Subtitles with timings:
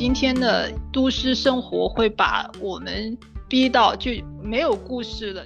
[0.00, 4.10] 今天的都市生活会把我们逼到就
[4.42, 5.44] 没有故事了，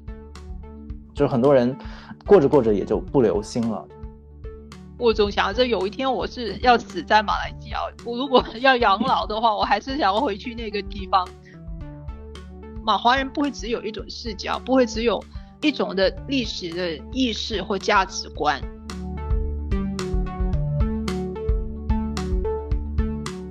[1.12, 1.77] 就是很多人
[2.25, 3.84] 过着过着也就不留心了。
[4.96, 11.29] 我总想着有一天我是要死在马来西亚，我如果要养老的话，我还是想要回去那个地方。
[12.84, 15.21] 马华人不会只有一种视角，不会只有
[15.62, 18.62] 一种的历史的意识或价值观。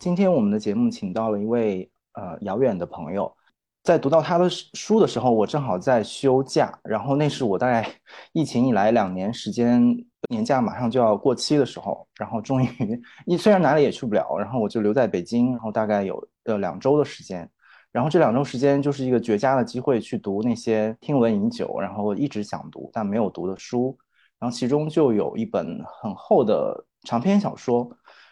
[0.00, 3.30] 今天我们的节目请到了一位呃遥远的朋友，
[3.82, 7.86] 在读到他的书的时候，我正好在休假，然后那是我大概
[8.32, 9.94] 疫情以来两年时间
[10.30, 12.66] 年假马上就要过期的时候，然后终于，
[13.26, 17.46] 你虽然哪里也去不了，然后我就留在北京，然后大概有呃两周的时间，
[17.92, 23.98] 然后这两周时间就是一个绝佳的机会去读那些听闻饮酒，然后一直想读但没有读的书，
[24.38, 27.86] 然后其中就有一本很厚的长篇小说。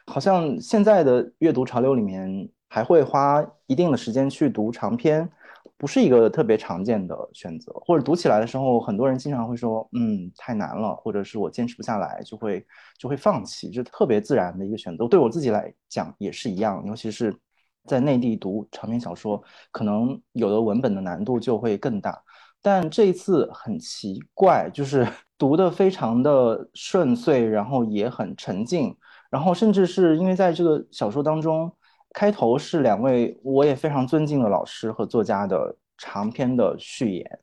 [0.09, 5.29] 好像现在的阅读潮流里面，还会花一定的时间去读长篇，
[5.77, 7.71] 不是一个特别常见的选择。
[7.75, 12.67] 或者读起来的时候，很多人经常会说：“嗯，太难了。”或者是我坚持不下来，就会
[12.99, 15.07] 就会放弃，就特别自然的一个选择。
[15.07, 17.37] 对我自己来讲也是一样，尤其是
[17.85, 22.19] 在内地读长篇小说，可能有的文本的难度就会更大。
[22.63, 25.07] 但这一次很奇怪，就是
[25.37, 28.97] 读的非常的顺遂，然后也很沉静。
[29.31, 31.71] 然后，甚至是因为在这个小说当中，
[32.15, 37.39] 开头是两位我也非常尊敬的老师和作家的长篇的序言。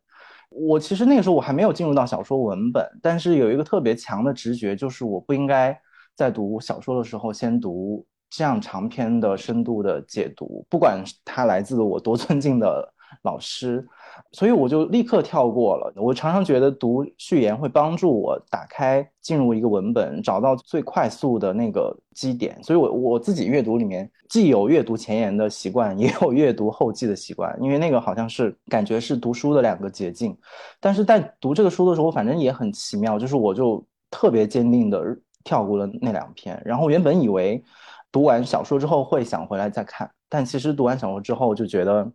[0.50, 5.78] 我其实那个时候我还没有进入到小说文本，但是有一个特别强的直觉，就是我不应该
[6.16, 13.88] 在读小说的时候先读这样长篇的深度的解读，不管它来自我多尊敬的老师。
[14.32, 15.92] 所以我就立刻跳过了。
[15.98, 22.58] 我常常觉得读序言会帮助我打开进入一个文本，找到最快速的那个基点。
[22.64, 30.36] 所以，我我自己阅读里面既有阅读前言的习惯，也有阅读后记的习惯，因为那个好像是感觉是读书的两个捷径。
[30.80, 35.04] 但是在读这个书的时候，反正也很奇妙，就是我就特别坚定的
[35.44, 36.62] 跳过了那两篇。
[36.64, 37.62] 然后原本以为
[38.14, 42.10] 读完小说之后会想回来再看，但其实读完小说之后就觉得。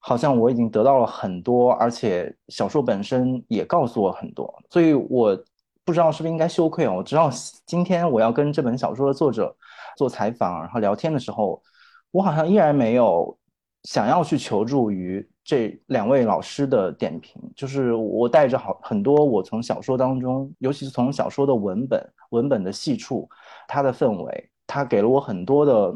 [0.00, 5.38] 好像我已经得到了很多，而且小说本身也告诉我很多，所以我
[5.84, 6.94] 不知道是不是应该羞愧哦。
[6.96, 7.30] 我知道
[7.66, 9.54] 今天我要跟这本小说的作者
[9.96, 11.62] 做采访，然后聊天的时候，
[12.10, 13.36] 我好像依然没有
[13.82, 23.28] 想要去求助于这两位老师的点评，就是我带着好很多我从小说当中，尤其是从小说的文本文本的细处，
[23.68, 25.94] 它的氛围，它给了我很多的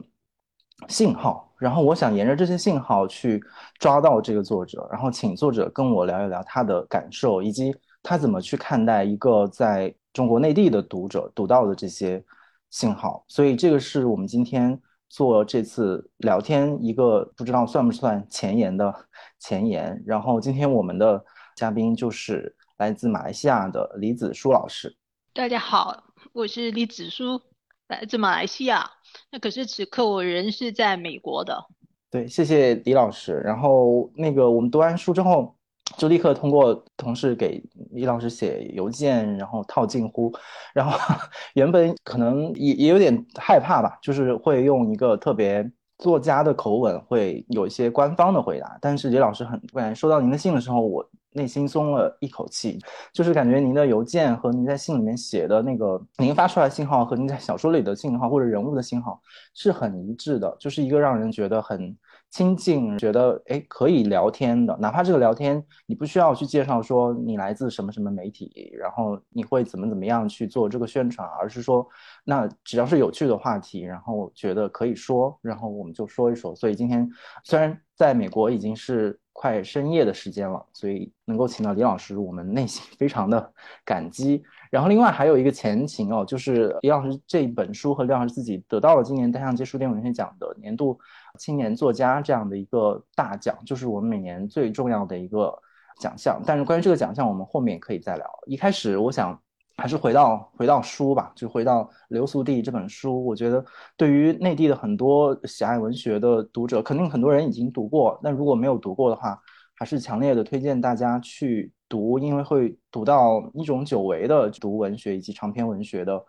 [0.88, 1.43] 信号。
[1.58, 3.42] 然后我想沿着这些信号去
[3.78, 12.22] 抓到这个作者，然后请作者跟我聊一聊他的感受，以及他怎么去看待一个在中国内地的读者读到的这些
[12.70, 13.24] 信号。
[13.28, 18.94] 所以这个是我们今天做这次聊天一个不知道算不算前沿的
[19.38, 20.02] 前沿。
[20.04, 21.24] 然后今天我们的
[21.56, 24.96] 嘉宾就是来自马来西亚的李子书老师。
[25.32, 27.40] 大家好，我是李子书，
[27.88, 28.90] 来自马来西亚。
[29.30, 31.66] 那可是此刻我人是在美国的，
[32.10, 33.34] 对，谢谢李老师。
[33.44, 35.54] 然后那个我们读完书之后，
[35.96, 37.62] 就立刻通过同事给
[37.92, 40.32] 李老师写邮件，然后套近乎。
[40.72, 40.98] 然后
[41.54, 48.78] 原本可能也也有点害怕吧，就是会用一个特别作家的口吻，会有一些官方的回答。
[48.80, 51.04] 但是李老师很突然收到您的信的时候，我。
[51.36, 52.78] 内心松了一口气，
[53.12, 59.20] 就是感觉您的邮件和您在信里面写的那个，您发出来信号和您在小说里的信号或者人物的信号
[59.52, 61.96] 是很一致的，就是一个让人觉得很
[62.34, 71.86] 亲近，觉得哎可以聊天的，哪怕这个聊天你不需要去介绍说你来自什么什么媒体，然后你会怎么怎么样去做这个宣传，而是说
[72.24, 76.52] 那只要是有趣的话题，然后觉得可以说，然后我们就说一说。
[76.56, 77.08] 所以今天
[77.44, 79.16] 虽然在美国已经是。
[79.36, 83.52] 快深夜的时间了，所以能够请到李老师，我们内心非常的
[83.84, 84.40] 感激。
[84.70, 90.96] 然后另外还有一个前情哦，就是李老师这一本书和李老师自己得到了今年单向街书店文学奖的年度
[91.38, 95.52] 青年作家这样的一个大奖，就是我们每年最重要的一个
[95.98, 96.40] 奖项。
[96.46, 98.26] 但是关于这个奖项，我们后面可以再聊。
[98.46, 99.38] 一开始我想
[99.76, 103.24] 还是回到回到书吧，就回到《流俗地》这本书。
[103.24, 103.64] 我觉得
[103.96, 108.18] 对于内地的很多喜爱文学的读者，肯定很多人已经读过。
[108.22, 109.36] 那如果没有读过的话，
[109.76, 116.24] 还是强烈的推荐大家去读，因为会读到一种久违的读文学以及长篇文学的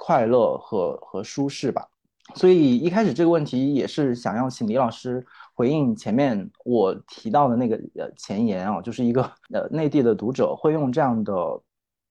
[0.00, 1.86] 快乐和和舒适吧。
[2.34, 9.22] 所以一开始这个问题也是想要请李老师回应前面我提到的那个呃前言啊，就是一个
[9.52, 11.32] 呃内地的读者会用这样的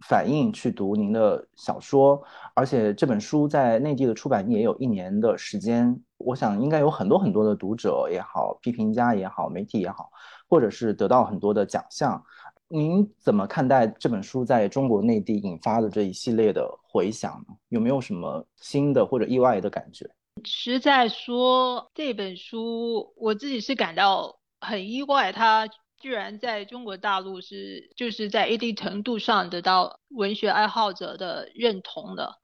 [0.07, 2.21] 反应去读您的小说，
[2.53, 10.09] 而且这本书在内地的出版也有一年的时间，我想应该有很多很多的读者也好，批评家也好，媒体也好。
[10.49, 12.23] 或者是得到很多的奖项，
[12.69, 17.55] 您怎么看待这本书在中国内地引发的这一系列的回响呢？
[17.69, 20.09] 有没有什么新的或者意外的感觉？
[20.43, 25.67] 实在说，这本书我自己是感到很意外，它
[25.97, 32.37] 居然在中国大陆是就是在一定程度上得到文学爱好者的认同的。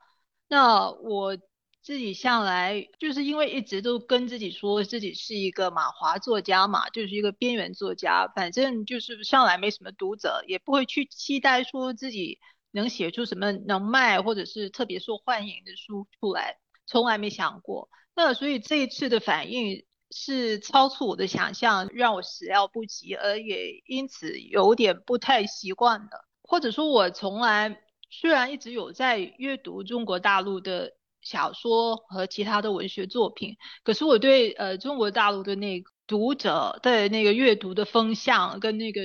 [0.47, 1.37] 那我。
[1.83, 12.39] 自己向来就是因为一直都跟自己说自己是一个马华作家嘛，就是一个边缘作家，反正就是向来没什么读者，也不会去期待说自己
[12.71, 16.57] 能写出什么能卖或者是特别受欢迎的书出来，
[16.87, 17.89] 从来没想过。
[18.15, 30.93] 那所以这一次的反应是超出我的想象，让我始料不及，而也因此有点不太习惯的，或者说，我从来虽然一直有在阅读中国大陆的。
[31.23, 39.01] 小说和其他的文学作品，可是我对呃中国大陆的那个读者的那个阅读的风向跟那个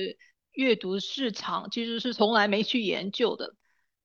[0.51, 3.55] 阅读市场，其实是从来没去研究的。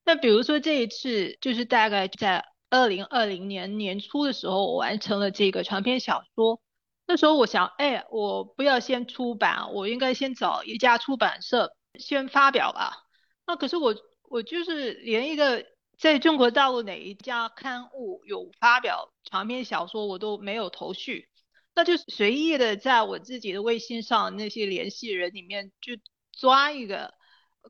[0.04, 6.60] 那比如说这一次，就是大概在二零二零年年初的时候，我完成了这个长篇小说。
[7.06, 13.04] 那时候我想，哎，我不要先出版，我应该先找一家出版社先发表吧。
[13.46, 13.94] 那可是我
[14.28, 15.66] 我就是连一个。
[15.98, 21.28] 在中国大陆哪一家刊物有发表长篇小说，我都没有头绪，
[21.74, 25.92] 那就随意的在我自己的微信上那些联系人里面就
[26.32, 27.14] 抓一个，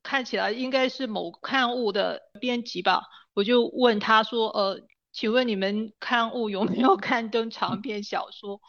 [0.02, 3.02] 看起来应该是某刊物的编辑吧，
[3.34, 4.80] 我就问他说，呃，
[5.12, 8.60] 请问你们刊物有没有 刊登长篇小说？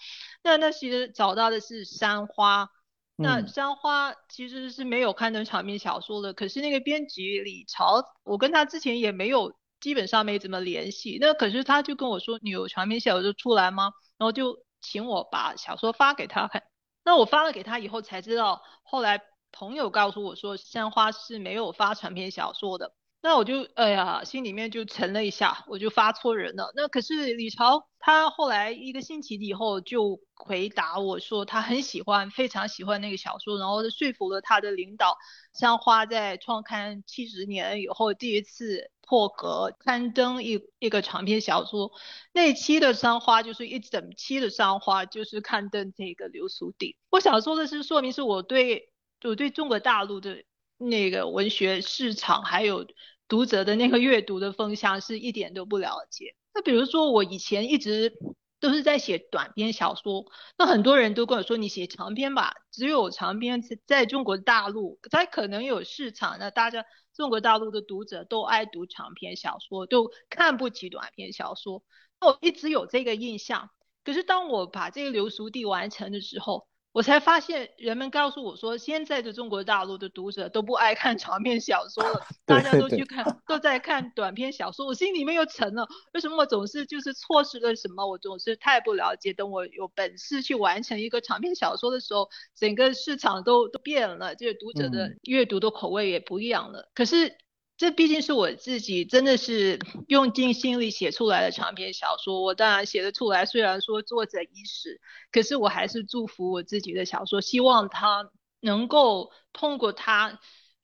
[0.43, 2.69] 那那其实找到的是山花。
[3.17, 11.17] 那山花其实是没有刊登长篇小说的，可是那个编辑李朝，我跟他之前也没有，基本上没怎么联系。
[11.21, 13.91] 那可是他就跟我说，你有长篇小说出来吗？
[14.17, 16.63] 然后就请我把小说发给他看。
[17.05, 19.21] 那我发了给他以后才知道，后来
[19.51, 22.93] 朋友告诉我说，山花是没有发长篇小说的。
[23.25, 26.71] 那我就哎呀，心里面就沉了一下，我就发错人了。
[26.75, 35.17] 那可是李朝，他后来一个星期以后就回答我说，他很喜欢，非常喜欢那个小说，然后说服了他的领导。
[35.57, 41.91] 山花在创刊七十年以后第一次破格刊登一一个长篇小说，
[42.31, 46.95] 那期的山花就是一整期的山花，就是刊登这个流苏地。
[47.09, 48.91] 我想说的是，说明是我对
[49.23, 50.43] 我对中国大陆的
[50.77, 52.85] 那个文学市场还有。
[53.27, 56.35] 读者的那个阅读的风向是一点都不了解。
[56.53, 58.13] 那比如说，我以前一直
[58.59, 60.25] 都是在写短篇小说，
[60.57, 62.53] 那很多人都跟我说，你写长篇吧。
[62.71, 66.37] 只有长篇在中国大陆才可能有市场。
[66.39, 71.83] 那大家中国大陆的读者都爱读长篇小说，都看不起短篇小说。
[72.21, 73.69] 那我一直有这个印象。
[74.03, 84.85] 可是当我把这个流俗地完成的时候，我才发现，人们告诉我说，现在的中国大陆的读者都不爱看长篇小说了， 大家都去看，都在看短篇小说。
[84.85, 88.07] 我心里面又沉了，为什么我总是就是错失了什么？
[88.07, 89.33] 我总是太不了解。
[89.33, 96.89] 等我有本事去完成一个长篇小说的时候，整个市场都都变了，就是读者的阅读的口味也不一样了。
[96.95, 97.35] 可是。
[97.77, 99.77] 这毕竟是我自己真的是
[100.07, 103.45] 用尽心力写出来的长篇小说，我当然写得出来。
[103.45, 108.29] 虽然说作者已死，可是我还是祝福我自己的小说，希望他
[108.61, 110.39] 能够通过他，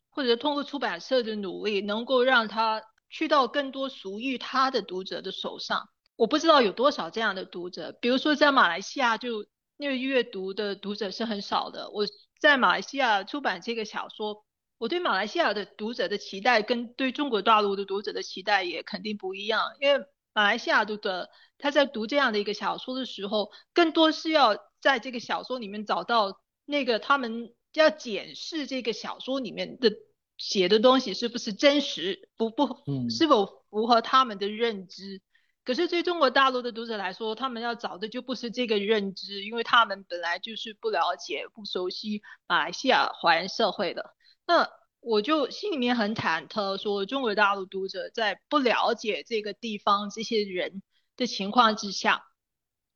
[0.10, 5.88] 或者通过出版社的努力，能够让他去到更多属于他的读者的手上。
[6.17, 9.45] 我不知道有多少这样的读者，比如说在马来西亚，就
[9.77, 11.89] 那个阅读的读者是很少的。
[11.91, 12.05] 我
[12.41, 14.43] 在马来西亚出版这个小说。
[14.81, 29.93] 我对马来西亚的读者的期待跟对中国大陆的读者的期待也肯定不一样，因为马来西亚读者他在读这样的一个小说的时候，更多是要在这个小说里面找到那个他们要检视这个小说里面的
[30.35, 32.65] 写的东西是不是真实，不不，
[33.07, 35.21] 是否符合他们的认知。
[35.63, 44.15] 可是对中国大陆的读者来说，他们要找的就不是这个认知，因为他们本来就是不了解、不熟悉马来西亚华人社会的。
[44.45, 44.69] 那
[45.00, 50.83] 我就心里面很忐忑，说中国大陆读者在不了解这个地方这些人
[51.17, 52.24] 的情况之下，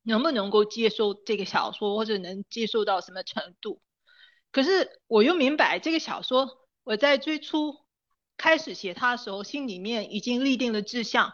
[0.04, 3.82] 能不能够接受这个小说，或者能接受到什么程度？
[4.52, 7.76] 可是我又明白，这个小说我在最初
[8.38, 11.34] 开始写它的时候，心里面已经立定了志向，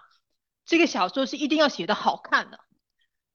[0.66, 2.60] 这个小说是一定要写的好看的。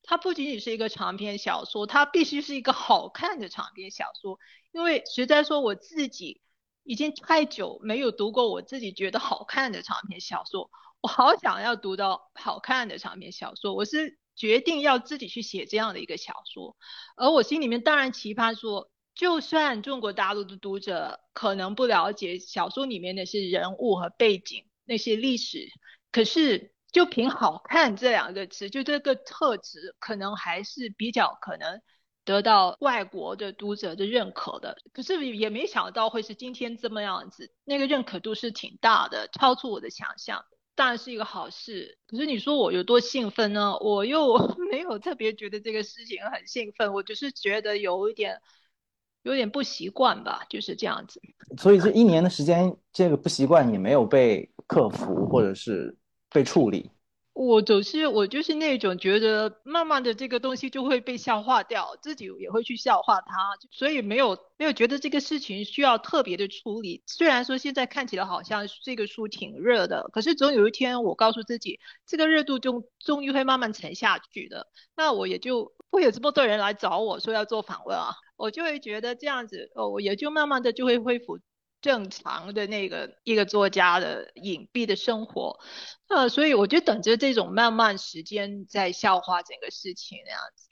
[0.03, 4.39] 它不仅仅是一个长篇小说，它必须是一个好看的长篇小说。
[4.73, 6.41] 因为实在说，我自己
[6.87, 10.71] 已经太久没有读过我自己觉得好看的长篇小说，
[11.03, 13.75] 我好想要读到好看的长篇小说。
[13.75, 16.77] 我是决定要自己去写这样的一个小说，
[17.17, 25.69] 而我心里面当然期盼说，就算中国大陆的读者可能不了解小说里面那些人物和背景、那些历史，
[26.11, 26.73] 可是。
[26.93, 31.83] 就凭好看这两个词，就这个特质，可能还是比较可能
[32.27, 34.77] 得到外国的读者的认可的。
[34.93, 41.97] 可是也没想到会是今天这么样子，那个认可度是挺大的，超出我的想象，当然是一个好事。
[42.07, 43.79] 可是你说我有多兴奋呢？
[43.79, 44.37] 我又
[44.71, 48.39] 没有特别觉得这个事情很兴奋，我只是觉得有一点
[49.23, 51.23] 有点不习惯吧，就是这样子。
[51.57, 55.97] 所以这一年的时间，这个不习惯也没有被克服，或者是。
[56.29, 56.91] 被处理，
[57.37, 67.03] 我总是我就是那种觉得慢慢的这个东西就会被消化掉，自己也会去消化它，所以没有没有觉得这个事情需要特别的处理。
[67.05, 74.67] 虽然说现在看起来好像这个书挺热的，可是总有一天我告诉自己，这个热度终终于会慢慢沉下去的，
[74.97, 81.39] 那我也就会有这么多人来找我说要做访问啊，我就会觉得这样子哦，我也就慢慢的就会恢复。
[81.87, 85.57] 正常的那个一个作家的隐蔽的生活，
[86.09, 90.69] 呃，所以我就等着这种慢慢时间在消化整个事情那样子。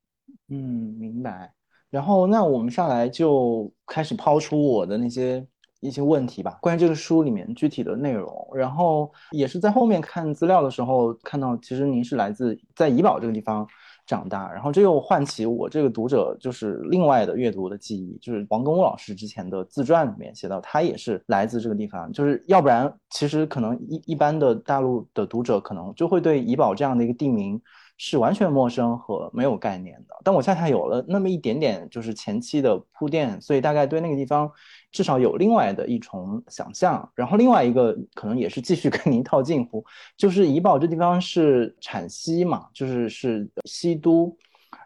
[0.49, 0.59] 嗯，
[0.99, 1.55] 明白。
[1.89, 5.47] 然后那我们上来就开始抛出我的那些
[5.79, 8.51] 一些问题吧，关于这个书里面具体的内容。
[8.53, 13.65] 然后也是在后面看资料的时候看到，其实您是来自在怡保这个地方。
[14.07, 27.61] 长大，然后这又唤起我这个读者就是另外的阅读的记忆，就是王庚武老师之前的自传里面写到，他也是来自这个地方，就是要不然其实可能一一般的大陆的读者可能就会对怡保这样的一个地名。
[27.97, 34.51] 是完全陌生和没有概念的，但我恰恰有了那么一点点，就是前期的铺垫，所以大概对那个地方
[34.95, 37.07] 至少有另外的一重想象。
[37.15, 39.85] 然后另外一个可能也是继续 跟您套近乎，
[40.17, 44.35] 就是怡保这地方是产锡嘛，就是是锡都。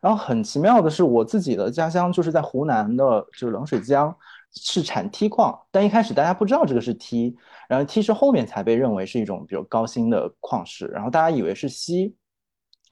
[0.00, 4.15] 然后很奇妙的是，我自己的家乡就是在湖南的，就是冷水江，
[4.55, 7.35] 是产锑矿，但一开始大家不知道这个是锑，
[7.69, 12.15] 然后锑是后面才被认为是一种比如高新的矿石，然后大家以为是锡。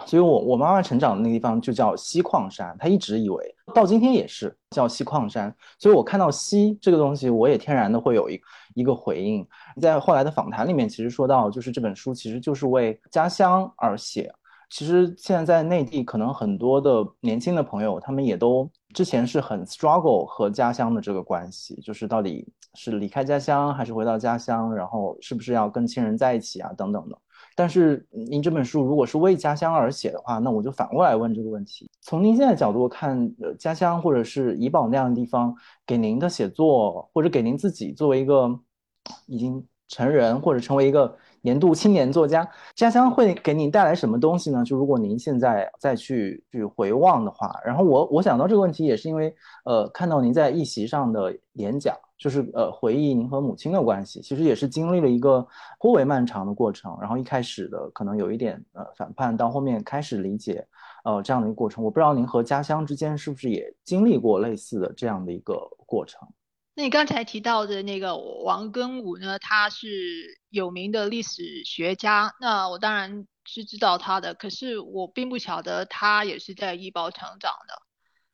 [0.05, 5.55] 所以，我我妈妈成长的那个地方就叫西矿山，她一直以为到今天也是叫西矿山。
[5.79, 8.39] 所以我看到西这个东西，我也天然的会有一
[8.75, 9.47] 一个回应。
[9.81, 14.31] 在后来的访谈里面，其实说到，就是这本书其实就是为家乡而写。
[14.69, 27.17] 其实现在在内地，可能很多的年轻的朋友，他们也都之前是很 struggle 和家乡的这个关系，就是到底是离开家乡还是回到家乡，然后是不是要跟亲人在一起啊，等等的。
[27.57, 35.53] 但是您这本书如果是为家乡而写的话，那我就反过来问这个问题：从您现在角度看，呃，家乡或者是怡宝那样的地方，
[35.87, 38.61] 给您的写作，或者给您自己作为一个
[39.27, 44.65] 已经成人或者成为一个年度青年作家，家乡会给您带来什么东西呢？
[44.65, 49.33] 就如果您现在再去去回望的话，然后我我想到这个问题也是因为，
[49.65, 51.95] 呃，看到您在一席上的演讲。
[52.19, 55.47] 就是呃，回忆您和母亲的关系，其实也是经历了一个
[55.79, 56.97] 颇为漫长的过程。
[56.99, 60.67] 然后一开始的可能有一点呃反叛，到后面开始理解，
[61.05, 61.85] 呃这样的一个过程。
[61.85, 66.27] 我不知道您和家乡之间是不是也经历过类似的这样的一个过程。
[66.77, 69.41] 那你刚才提到的那个王庚武呢？
[69.41, 77.75] 他是有名的历史学家，那我当然是知道他的，可是我并不晓得他也是在医保成长的。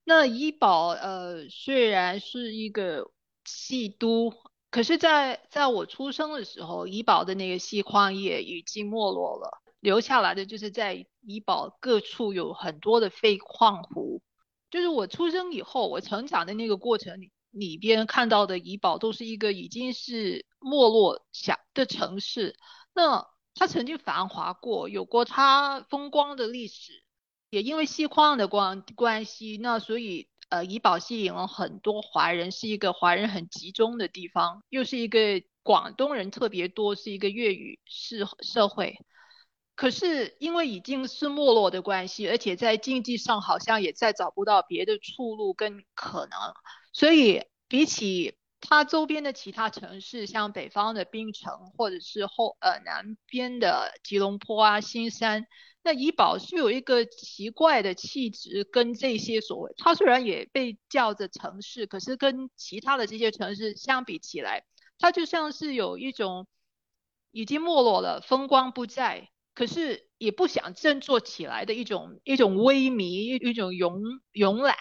[0.04, 3.10] 那医保呃虽然是一个。
[3.44, 4.32] 细都，
[4.70, 14.22] 可是，在在我出生的时候，怡保的那个锡矿业已经没落了，留下来的就是在怡保各处有很多的废矿湖。
[14.70, 22.56] 就是我出生以后，我成长的那个过程里里边看到的怡保，都是一个已经是没落下的城市。
[22.92, 27.04] 那它曾经繁华过，有过它风光的历史，
[27.50, 30.28] 也因为锡矿的关关系，那所以。
[30.52, 38.98] 呃，怡保吸引了很多华人，是一个华人很集中的地方，又是一个广东人特别多，是一个粤语社社会。
[39.74, 46.38] 可是因为已经是没落的关系，而且在经济上好像也再找不到别的出路跟可能，
[46.92, 55.46] 所以比起它周边的其他城市，像北方的槟城，或者是后呃南边的吉隆坡啊、新山，
[55.82, 64.64] 那怡保是有一个奇怪的气质，跟这些所谓它虽然也被叫着城市，可是跟其他的这些城市相比起来，
[64.98, 66.46] 它就像是有一种
[67.32, 74.00] 已经没落了、风光不再，可是也不想振作起来的一种一种萎靡、一种慵
[74.32, 74.76] 慵懒。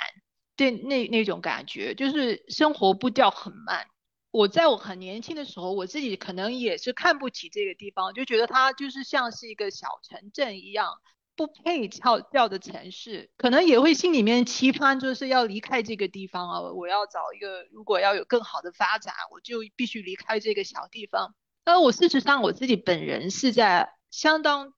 [0.56, 3.88] 对，那那种感觉就是生活步调很慢。
[4.30, 10.94] 我在我很年轻的时候，我自己可能也是看不起这个地方，就觉得它就是像是一个小城镇一样，
[11.36, 13.30] 不配叫叫的城市。
[13.38, 16.62] 可能也会心里面期盼，就是要离开这个地方啊！
[16.62, 21.34] 我要找一个，如果要有更好的发展，我就必须离开这个小地方。
[21.66, 24.74] 那我事实上我自己本人是在相当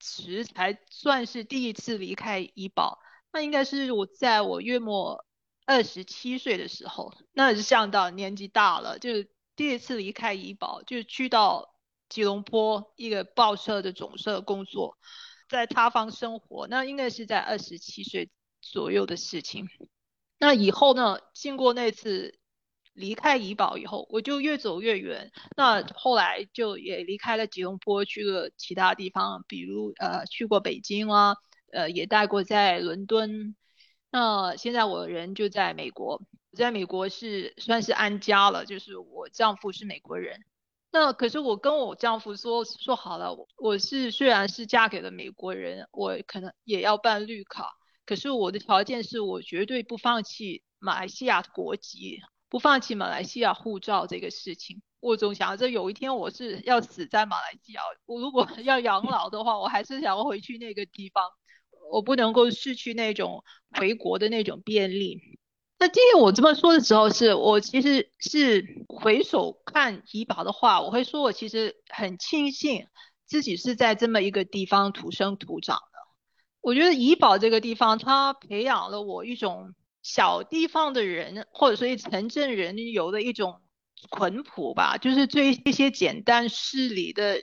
[0.00, 2.98] 迟才算是第一次离开怡保。
[3.30, 5.26] 那应该是我在我月末
[5.66, 11.74] 二十七岁的时候，那是像到年纪大了，就是第一次离开怡保，就去到
[12.08, 14.96] 吉隆坡一个报社的总社工作，
[15.48, 16.66] 在他方生活。
[16.68, 18.30] 那应该是在二十七岁
[18.62, 19.68] 左右的事情。
[20.38, 22.37] 那以后呢，经过那次
[22.98, 25.30] 离开怡保以后，我就越走越远。
[25.56, 31.34] 那后来就也离开了吉隆坡，去了其他地方，比如呃去过北京啊。
[31.70, 33.54] 呃，也待过在伦敦，
[34.10, 36.22] 那现在我人就在美国，
[36.56, 40.46] 在美国是算是安家了，就是我丈夫是美国人，
[40.90, 47.68] 那可是我跟我丈夫说说好了，我是虽然是嫁给了美国人，我可能也要办绿卡，
[48.06, 54.82] 可是我的条件是我绝对不放弃马来西亚国籍，不放弃马来西亚护照这个事情。
[55.00, 61.24] 我总想着有一天我是要死在马来西亚，我如果 要养老的话，我还是想要回去那个地方。
[61.90, 65.20] 我不能够失去那种回国的那种便利。
[65.78, 72.86] 那今天我这么说的时候，是我其实是回首看怡宝的话，我会说我其实很庆幸
[73.24, 75.98] 自己是在这么一个地方土生土长的。
[76.60, 83.60] 我觉得怡宝这个地方，它培养了我一种小地方的人，或者说一城镇人有的一种
[84.10, 87.42] 淳朴吧，就是对一些简单事理的。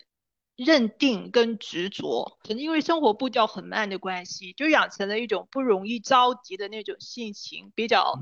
[0.58, 8.18] 认定跟执着，可能因为生活步调很慢的关系，就养成了一种不容易着急的那种性情，比较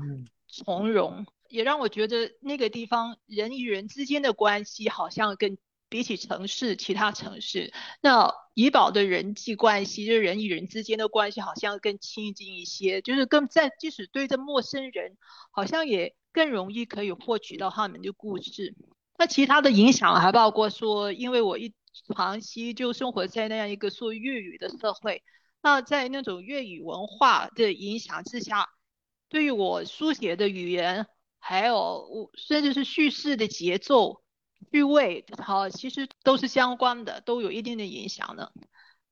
[0.48, 5.56] 从容，也让我觉得那个地方人与人之间的关系好像跟
[5.94, 15.16] 比起城市其他城市，那怡保的人际关系，就是人与人之间的关系好像更亲近一些，就是更在即使对着陌生人，
[15.52, 18.74] 好像也更容易可以获取到他们的故事。
[19.16, 21.72] 那其他的影响还包括说，因为我一
[22.12, 25.22] 长期就生活在那样一个说粤语的社会，
[25.62, 28.68] 那在那种粤语文化的影响之下，
[29.28, 31.06] 对于我书写的语言，
[31.38, 34.23] 还有我甚至是叙事的节奏、
[34.74, 38.52] 趣味，好，其实都是相关的，都有一定的影响的。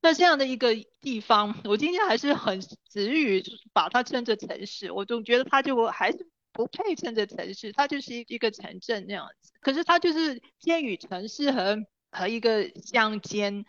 [0.01, 3.41] 那这样的一个地方，我今天还是很执于
[3.73, 9.53] 把它称作城市，我总觉得它就还是不配称作城市，它就是一一个城镇那样子。
[9.61, 11.79] 可是它就是介于城市和。
[12.15, 13.65] 和一个乡间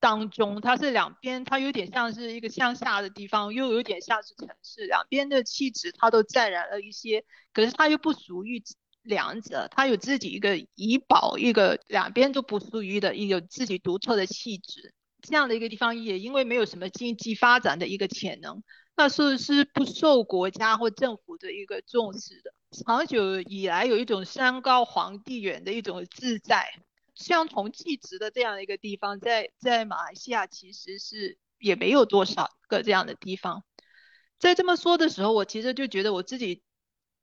[0.00, 8.62] 当中，它是两边，它有点像是一个乡下的地方，又有点像是城市，两边的气质它都沾染了一些，可是它又不属于
[9.06, 14.92] 两者，它有自己一个怡保，一个两边都不属于的一个自己独特的气质。
[15.22, 18.62] 这样的一个地方，也因为没有什么经济发展的一个潜能，
[18.96, 26.66] 那是是不受国家或政府的一个重视的，长久以来有一种山高皇帝远的一种自在。
[27.14, 33.64] 相同气质的这样一个地方，在在马来西亚其实是也没有多少个这样的地方。
[34.38, 36.62] 在这么说的时候，我其实就觉得我自己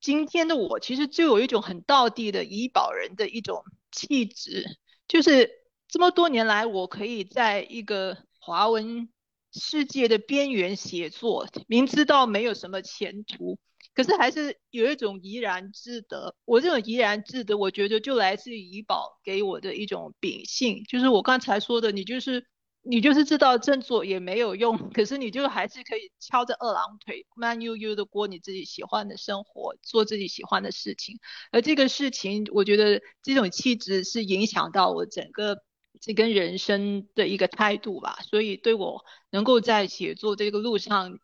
[0.04, 4.66] 今天的我，其实就有一种很道地的怡保人的一种气质，
[5.08, 5.50] 就是
[5.88, 9.08] 这么多年来，我可以在一个华文
[9.54, 13.58] 世界的边缘写作，明知道没有什么前途。
[13.94, 16.36] 可是还是有一种怡然自得。
[16.44, 22.46] 我这种怡然自得，我觉得就来自于怡宝给我的一种秉性，就是我刚才说的，你就是
[22.84, 31.20] 你就是知道振作也没有用，可是你就还是可以敲着二郎腿，慢悠悠的过你自己喜欢的生活，做自己喜欢的事情。
[31.52, 35.58] 而这个事情，我觉得这种气质是影响到我整个
[36.00, 38.20] 这跟人生的一个态度吧。
[38.30, 41.20] 所以对我能够在写作这个路上，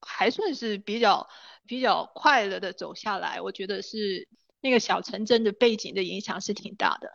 [0.00, 1.28] 还算是比较。
[1.68, 4.28] 比较快乐的走下来，我觉得是
[4.60, 7.10] 那个小城镇的背景的影响是挺大的。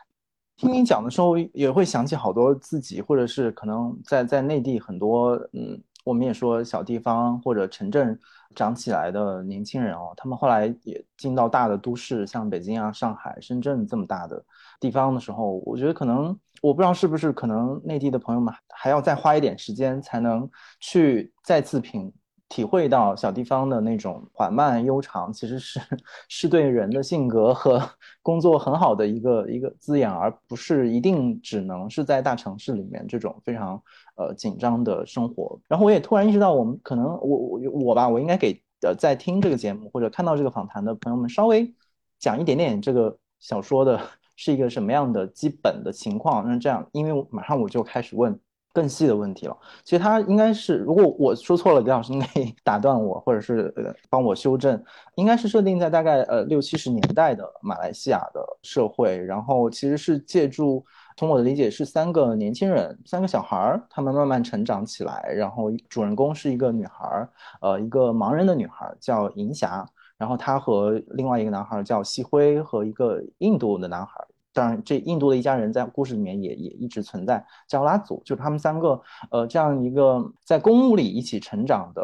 [0.62, 8.18] 听你讲的时候，也会想起好多自己，或者是可能在在内地很多嗯我们也说小地方或者城镇
[8.54, 14.46] 长起来的年轻人哦，他们后来也进到大的都市，像北京啊、上海、深圳这么大的
[14.80, 16.26] 地方的时候，我觉得可能
[16.62, 20.48] 我不知道是不是可能内地的朋友们还要再花一点时间才能
[20.80, 22.14] 去再次品。
[22.52, 25.80] 体会到小地方的那种缓慢悠长，其实是
[26.28, 27.82] 是对人的性格和
[28.22, 33.82] 工作很好的一个一个滋养，而不是一定只能是在大城市里面这种非常
[34.18, 35.58] 呃紧张的生活。
[35.70, 41.74] 然后我也突然意识到，我们可能我我我吧，我应该给呃在听这个节目或者看到这个访谈的朋友们稍微
[42.20, 43.98] 讲一点点这个小说的
[44.36, 46.46] 是一个什么样的基本的情况。
[46.46, 48.38] 那这样，因为马上我就开始问。
[48.74, 53.74] 更细的问题了，其实它应该是，如果我说错了，李老师可以打断我，或者是
[54.10, 54.82] 帮我修正。
[55.16, 60.86] 应该是设定在大概呃六七十年代的马来西亚的社会，然后其实是借助，
[61.18, 67.30] 从我的理解是三个年轻人，三个小孩儿，他们慢慢成长起来，然后主人公是一个女孩儿，
[67.62, 69.86] 呃一个盲人的女孩叫银霞，
[70.18, 74.14] 然后她和另外一个男孩叫西辉和一个印度的男孩。
[74.54, 82.02] 当然，这印度的一家人在故事里面也也一直存在，叫拉祖，就是他们三个，呃，这样一个在公墓里一起成长的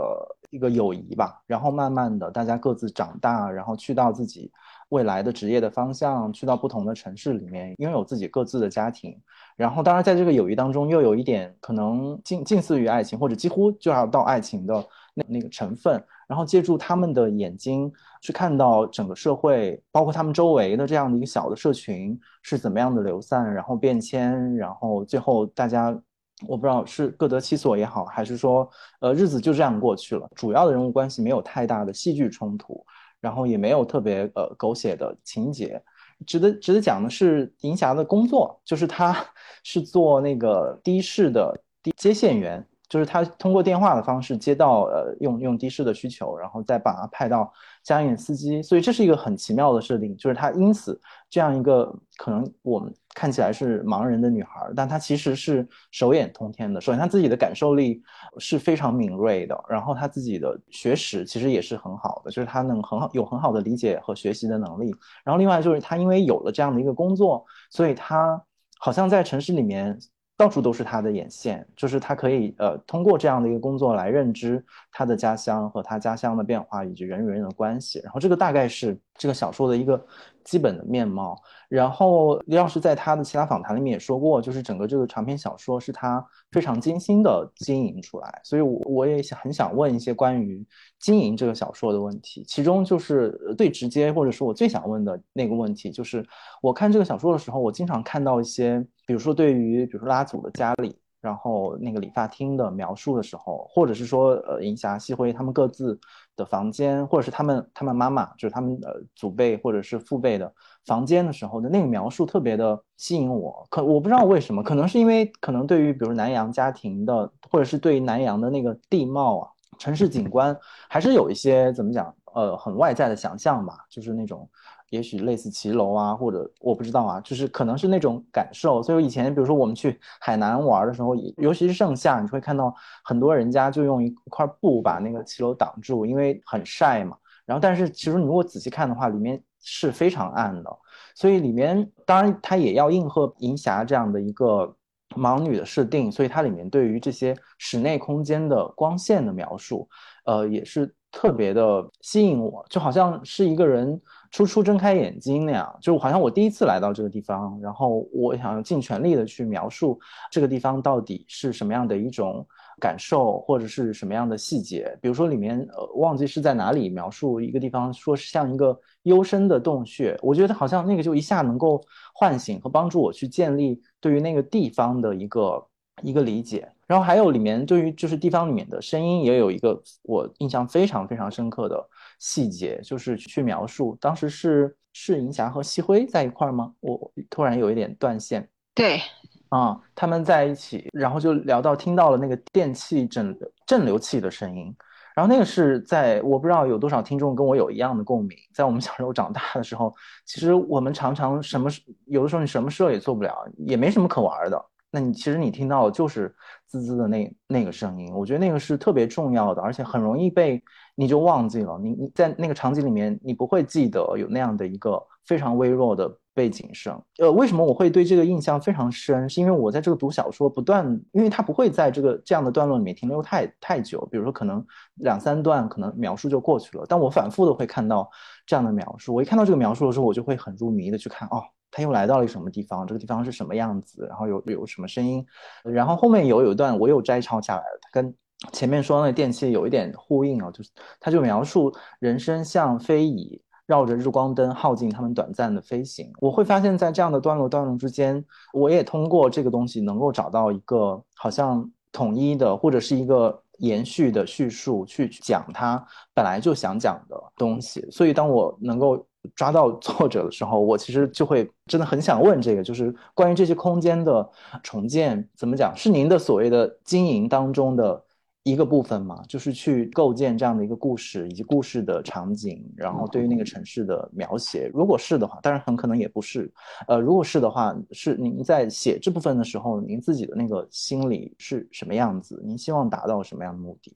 [0.49, 1.41] 一个友谊吧。
[1.45, 4.51] 然后慢慢的，大家各自长大，然后去到自己
[4.89, 9.19] 未来的职业的方向，去到不同的城市里面，拥有自己各自的家庭。
[9.55, 14.85] 然后，当然在这个友谊当中，又有一点可能近近似于爱情，或者几乎就要到爱情的
[15.17, 16.01] 那那个成分。
[16.27, 17.89] 然后借助他们的眼睛
[18.21, 25.97] 去看到整个社会，包括他们周围的这样的一个小的社群是怎么样的流散，然后变迁，然后最后大家，
[26.45, 30.29] 我不知道是各得其所也好，还是说，呃，日子就这样过去了。
[30.35, 32.85] 主要的人物关系没有太大的戏剧冲突，
[33.21, 35.81] 然后也没有特别呃狗血的情节。
[36.25, 39.15] 值得值得讲的是银霞的工作，就是她
[39.63, 41.57] 是做那个的士的
[41.95, 42.67] 接线员。
[42.89, 47.51] 就是他通过电话的方式接到呃用用的士的需求，然后再把他派到
[47.83, 50.15] 家宴司机，所以这是一个很奇妙的设定。
[50.15, 56.79] 就是他因此这样一个可能我们看起来是盲人的女孩，但她其实是手眼通天的。
[56.79, 58.01] 首先，她自己的感受力
[58.37, 64.95] 是非常敏锐的，然后她自己的学识其实也是很好的，就是她能很好有很好的理解和学习的能力。
[65.23, 68.41] 然后另外就是她因为有了这样的一个工作，所以她
[68.79, 69.99] 好像在城市里面。
[70.37, 79.99] 到处都是他的眼线，就是他可以呃通过这样的一个工作来认知他的家乡和他家乡的变化以及人与人的关系，然后这个大概是这个小说的一个
[80.47, 81.39] 基本的面貌。
[81.69, 90.65] 然后李老师在他的其他访谈里面也说过，就是整个这个长篇小说是他非常精心的经营出来，所以我我也想很想问一些关于
[90.97, 96.25] 经营这个小说的问题，其中就是最直接或者说我最想问的那个问题，就是
[96.61, 98.83] 我看这个小说的时候，我经常看到一些。
[99.05, 105.97] 比如说，对于比如说拉祖的家里，然后那个理发厅的描述的时候，或者是说呃银霞、西辉他们各自
[106.37, 110.49] 的房间，或者是他们他们妈妈，就是他们呃祖辈或者是父辈的
[110.85, 113.67] 房间的时候的那个描述，特别的吸引我。
[113.69, 124.49] 可我不知道为什么，可能是因为可能对于比如南洋家庭的，或者是对于南洋的那个地貌啊、城市景 观，还是有一些怎么讲呃很外在的想象吧，就是那种。
[124.89, 128.81] 也许类似骑楼啊，或者我不知道啊，就是可能是那种感受。
[128.81, 132.73] 所以以前，比如说我们去海南玩的时候，尤其是盛夏，你会看到
[133.03, 137.17] 很多人家就用一块布把那个骑楼挡住，因为很晒嘛。
[137.45, 140.77] 然后，但是其实你如果仔细看的话，里面是非常暗的。
[141.15, 144.73] 所以里面当然它也要应和银霞这样的一个
[145.15, 149.87] 盲女的设定，所以它里面对于这些室内空间的光线的描述，
[150.25, 153.99] 呃，也是特别的吸引我，就好像是一个人。
[154.31, 159.99] 初初睁开眼睛那样，就好像我第一次来到这个地方，然后我想尽全力的去描述
[160.31, 162.45] 这个地方到底是什么样的一种
[162.79, 164.97] 感受，或者是什么样的细节。
[165.01, 171.81] 比如说里面呃忘记是在哪里描述一个地方，说是像一个幽深的洞穴，我觉得好像那个就一下能够
[172.13, 175.67] 唤醒和帮助我去建立对于那个地方的一个
[176.01, 176.69] 一个理解。
[176.85, 181.89] 然后还有里面对于就是地方里面的声音也有一个我印象非常非常深刻的。
[182.19, 186.73] 细节就是去描述，当时是是银霞和西辉在一块儿吗？
[186.79, 188.47] 我突然有一点断线。
[188.73, 189.01] 对，
[189.49, 194.75] 啊，他们在一起，然后就聊到听到了那个电器整震流器的声音，
[195.15, 199.91] 然后那个是在我不知道有多少听众跟我有一样的共鸣，在我们小时候长大的时候，
[200.25, 201.69] 其实我们常常什么
[202.05, 206.33] 有的时候你什么事也做不了，也没什么可玩的，那你其实你听到的就是
[206.65, 210.61] 滋滋的那那个声音，我觉得那个是特别重要的，而且很容易被
[210.95, 211.77] 你就忘记了。
[211.81, 216.99] 你你在那个场景里面，你不会记得有那样的一个非常微弱的背景声。
[217.19, 219.29] 呃，为什么我会对这个印象非常深？
[219.29, 228.09] 是因为我在这个读小说不断，因为它不会在这个这样的段落里面停留太太久，比如说可能两三段可能描述就过去了，但我反复的会看到
[228.45, 229.13] 这样的描述。
[229.13, 231.43] 我一看到这个描述的时候，我就会很入迷的去看哦。
[231.77, 232.87] 他又来到了什么地方？
[232.87, 234.07] 这个地方是什么样子？
[234.09, 235.23] 然后有有什么声音？
[235.63, 238.11] 然后后面有有一段我有摘抄下来了，跟
[238.51, 246.11] 前面说那电器有一点呼应啊，就是他就描述人生像飞蚁绕着日光灯耗尽他们短暂的飞行。
[246.19, 255.85] 我会发现，在这样的段落段落之间，我也通过这个东西能够找到一个好像统一的或者是一个延续的叙述去讲他
[256.15, 257.87] 本来就想讲的东西。
[257.91, 259.05] 所以当我能够。
[259.35, 264.29] 抓到作者的时候，我其实就会真的很想问这个，就是关于这些空间的
[264.63, 268.03] 重建，怎么讲是您的所谓的经营当中的
[268.43, 269.21] 一个部分吗？
[269.27, 276.51] 就是去构建这样的一个故事以及故事的场景，然后对于那个城市的描写，如果是的话，当然很可能也不是。
[276.87, 282.41] 呃，如果是的话，是您在写这部分的时候，您自己的那个心理是什么样子？
[282.45, 283.93] 您希望达到什么样的目的？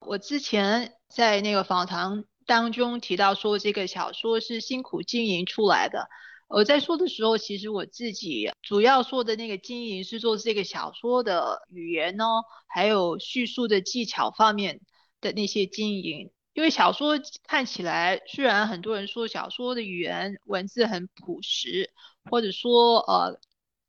[0.00, 2.24] 我之前在那个访谈。
[2.46, 6.08] 当中提到说这个小说是辛苦经营出来的。
[6.48, 12.24] 我在说的时候，其实我自己主要说的那个经营是做这个小说的语言呢，
[12.66, 14.80] 还有叙述的技巧方面
[15.20, 16.30] 的那些经营。
[16.54, 21.90] 因为小说看起来，虽然很多人说小说的语言文字很朴实，
[22.30, 23.40] 或者说呃。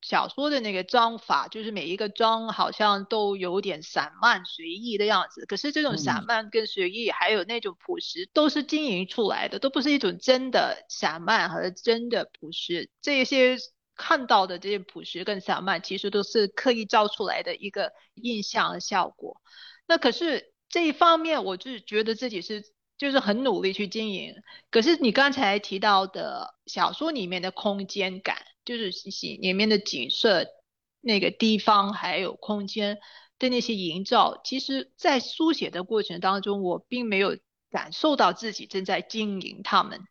[0.07, 5.45] 小说的那个章法，就是每一个章好像都有点散漫随意的样子。
[5.45, 12.89] 可是这种散漫跟随意，还有那种朴实，都是经营出来的，都不是一种真的散漫和真的朴实。
[13.01, 13.57] 这些
[13.97, 19.41] 看到的这些朴实跟散漫，其实都是刻意造出来的一个印象效果。
[19.87, 22.63] 那可是这一方面，我就觉得自己是
[22.97, 24.33] 就是很努力去经营。
[24.71, 28.37] 可是你刚才提到的小说里面的空间感。
[28.67, 28.91] 就是
[29.39, 30.45] 里面的景色、
[30.99, 32.97] 那个地方还有空间
[33.39, 37.37] 的那些营造，其实，在书写的过程当中，我并没有
[37.71, 40.01] 感受到自己正在经营他们。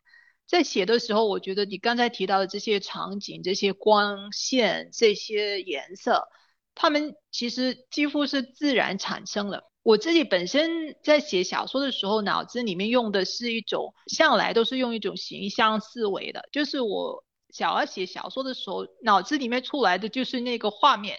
[0.47, 6.27] 在写的时候，我觉得你刚才提到的这些场景、这些光线、这些颜色，
[6.73, 9.69] 他们其实几乎是自然产生了。
[9.83, 17.23] 我自己本身在写小说的时候，脑子里面用的是一种向来都是用一种形象思维的，就是我。
[17.57, 21.17] 小而写小说的时候，脑子里面出来的就是那个画面，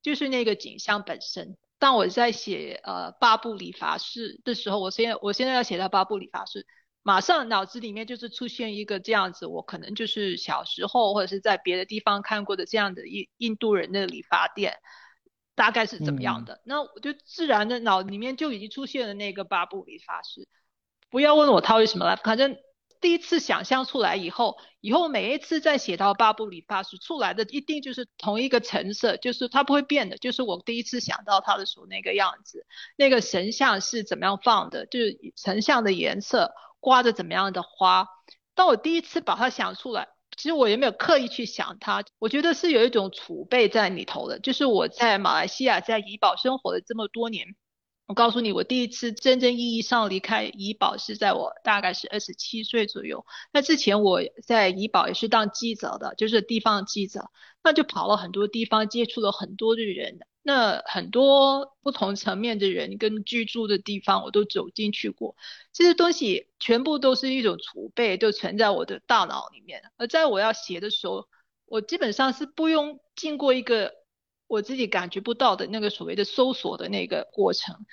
[0.00, 1.58] 就是那个景象本身。
[1.78, 6.66] 当我在写呃八部理发师的时候，我现在我现在要写到八部理发师，
[7.02, 14.78] 马上脑子里面就是出现一个这样子，我可能就是小时候或者是在别的地方看过的这样的印印度人的理发店，
[15.54, 16.62] 大概是怎么样的？
[16.64, 20.48] 那我就自然的脑里面就已经出现了那个八部理发师。
[21.10, 22.56] 不要问我他为什么来，反正。
[23.00, 38.08] 第一次想象出来以后，以后每一次再写到巴布里发时出来的一定就是同一个成色，就是它不会变的，就是我第一次想到它的时候那个样子，那个神像是怎么样放的，就是神像的颜色刮着怎么样的花。
[38.54, 47.56] 当我第一次把它想出来，其实我也没有刻意去想它，我觉得是有一种储备在里头的，就是我在马来西亚在怡保生活了这么多年。
[48.06, 53.26] 我告诉你，我第一次真正意义上离开怡保是在我大概是二十七岁左右。
[53.52, 57.30] 那之前我在怡保也是当记者的，就是地方记者，
[57.64, 65.34] 那就跑了很多地方，接触了很多的人，那很多不同层面的人跟居住的地方我都走进去过。
[65.72, 69.82] 这些东西全部都是一种储备，都存在我的大脑里面。
[69.96, 71.26] 而在我要写的时候，
[71.64, 74.05] 我基本上是不用经过一个。
[74.46, 77.86] 我自己感觉不到的那个所谓的搜索的那个过程，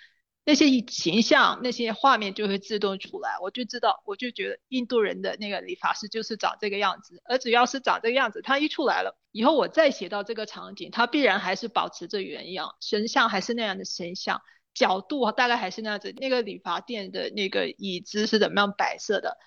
[0.46, 14.42] 那些形象、那些画面就会自动出来，我就知道，我就觉得印度人的那个理发师就是长这个样子，而只要是长这个样子，他一出来了以后，我再写到这个场景，他必然还是保持着原样，神像还是那样的神像，
[14.74, 19.38] 角度大概还是那样子，那个理发店的那个椅子是怎么样摆设的，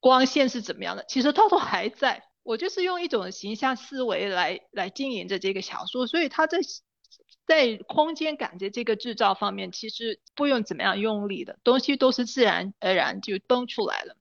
[0.00, 2.24] 光线是怎么样的，其实它都还在。
[2.42, 6.58] 我就是用一种形象思维来来经营着这个小说，所以他在
[7.46, 14.16] 在空间感觉这个制造方面，其实不用怎么样用力的东西，都是自然而然就崩出来了。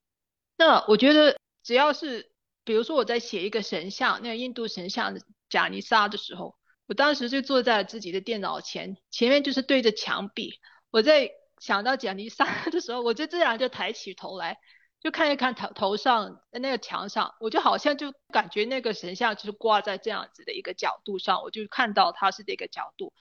[0.58, 2.32] 那我觉得，只要是
[2.64, 6.56] 比如说我在写一个神像，那个印度神像贾尼莎的时候，
[6.88, 10.60] 我当时就坐在自己的电脑前，前面就是对着墙壁。
[10.92, 14.60] 我在想到贾尼莎 的时候，我就自然就抬起头来。
[15.02, 23.12] 就看一看头头上那个墙上，我就好像就感觉那个神像就是挂在这样子的一个角度上，我就看到它是这个角度。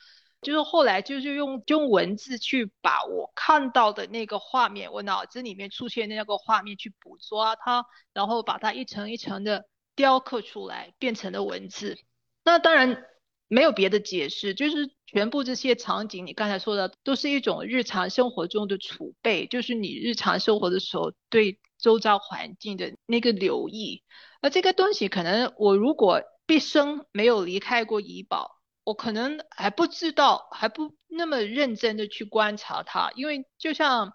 [0.42, 11.98] 就是后来就是用用文字去把我看到的那个画面，我脑子里面出现的那个画面去捕捉它，然后把它一层一层的雕刻出来，变成了文字。
[12.42, 13.04] 那当然
[13.48, 24.04] 没有别的解释，就是全部这些场景，你刚才说的都是一种日常生活中的储备，就是你日常生活的时候对周遭环境的那个留意。
[24.40, 28.58] 而这个东西可能我如果毕生没有离开过怡宝。
[28.82, 34.14] 我可能还不知道，还不那么认真的去观察它，因为就像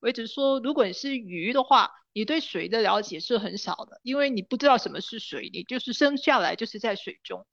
[0.00, 7.44] 我一直说，如果你是鱼的话，你对水的了解是很少的，因为你不知道什么是水，你就是生下来就是在水中。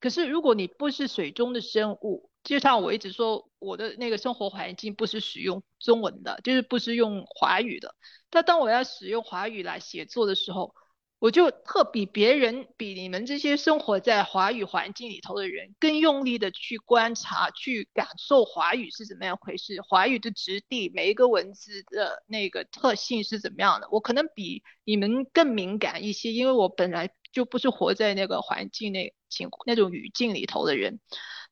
[0.00, 7.94] 可是如果你不是水中的生物，就像我一直说，我的那个生活环境不是使用中文的，就是不是用华语的。
[8.30, 10.74] 但当我要使用华语来写作的时候，
[11.20, 23.88] 我就特比别人，比你们这些生活在华语环境里头的人更用力的去观察、去感受华语是怎么样回事，华语的质地，每一个文字的那个特性是怎么样的。
[23.92, 30.98] 我可能比你们更敏感一些，因为我本来就不是活在那个环境那情那种语境里头的人。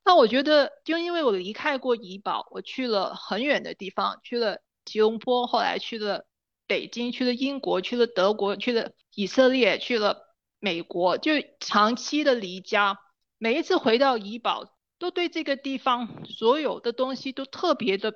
[0.03, 6.25] 那我觉得，就因为我离开过怡保，我去了很远的地方，去了吉隆坡，后来去了。
[6.67, 10.21] 北京去了英国，去了德国，去了以色列，去了
[10.57, 12.97] 美国，就长期的离家。
[13.37, 18.13] 每一次回到怡保，都对这个地方所有的东西都特别的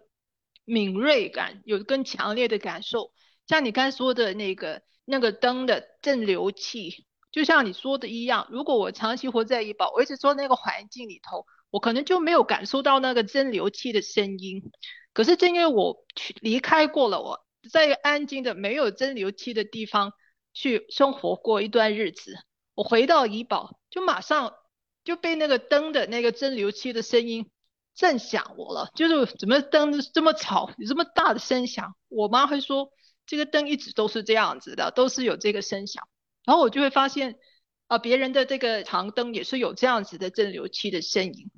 [0.63, 3.11] 敏锐感，有更强烈的感受。
[3.45, 11.45] 像你刚才说的那个那个灯的镇流器，就像你说的一样，如果我长期活在怡保，我一直说那个环境里头，
[11.75, 14.63] 我可能就没有感受到那个蒸馏器的声音。
[15.11, 17.43] 可是正因为我去离开过了，我。
[17.71, 20.13] 在安静的没有蒸馏器的地方
[20.53, 22.35] 去生活过一段日子，
[22.75, 24.53] 我回到怡保就马上
[25.03, 27.49] 就被那个灯的那个蒸馏器的声音
[27.95, 31.95] 震响我了，就是怎么灯这么吵，有这么大的声响？
[32.07, 32.91] 我妈会说
[33.25, 36.07] 这个灯一直都是这样子的，都是有这个声响。
[36.45, 37.39] 然后我就会发现
[37.87, 41.49] 啊，别人的这个长灯也是有这样子的蒸馏器的声音。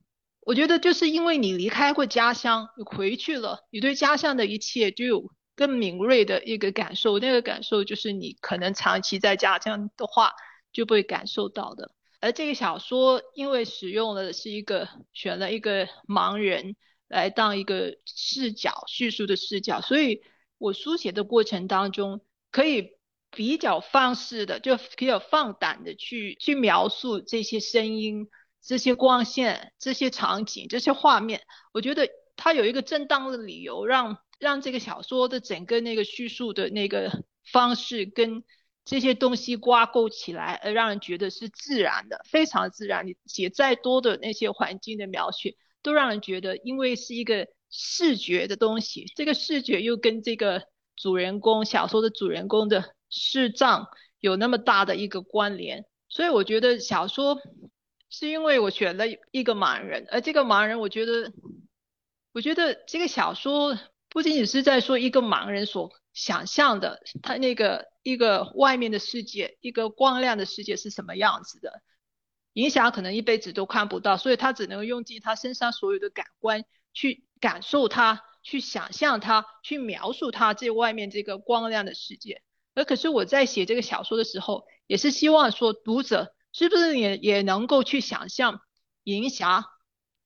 [0.47, 5.31] 我觉得就是因为你离开过家乡，你回去了，你对家乡的一切就有。
[5.57, 10.33] 更敏锐的一个感受，那个感受就是你可能长期在家乡的话
[10.71, 11.89] 就不会感受到的。
[12.19, 16.75] 而这个小说因为使用了是一个选了一个盲人
[17.07, 20.21] 来当一个视角叙述的视角，所以
[20.60, 22.91] 我书写的过程当中可以
[23.31, 28.27] 比较放肆的，就比较放胆的去去描述这些声音、
[28.67, 31.41] 这些光线、这些场景、这些画面。
[31.73, 34.19] 我觉得它有一个正当的理由让。
[34.39, 38.43] 让这个小说的整个那个叙述的那个方式跟
[38.86, 43.08] 这些东西挂钩起来，而让人觉得是自然的，非常自然。
[43.08, 50.62] 你写再多的那些环境的描写，都让人觉得，因为是一个视觉的东西，这个视觉又跟这个
[50.95, 53.88] 主人公小说的主人公的视障
[54.19, 57.39] 有那么大的一个关联，所以我觉得小说
[58.09, 61.31] 是因为我选了一个盲人，而这个盲人，我觉得，
[62.33, 63.77] 我觉得这个小说。
[64.09, 71.81] 不仅仅是在说一个盲人所想象的，他那个一个外面的世界，一个光亮的世界是什么样子的，
[72.53, 82.41] 影响可能一辈子都看不到，所以他只能用尽他身上所有的感官去感受它，去想象它，去描述它这外面这个光亮的世界。
[82.73, 88.62] 而可是我在写这个小说的时候，也是希望说读者是不是也也能够去想象
[89.03, 89.65] 银霞。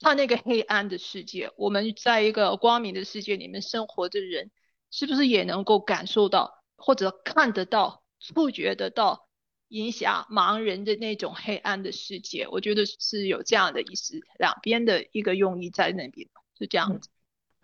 [0.03, 4.49] 他那个黑暗的世界，我们在一个光明的世界里面生活的人，
[4.89, 9.29] 是不是也能够感受到或者看得到、触觉得到
[9.67, 12.47] 影响盲人的那种黑暗的世界？
[12.47, 17.09] 我觉得是有这样的意思，两边的一个用意在那边，是这样子。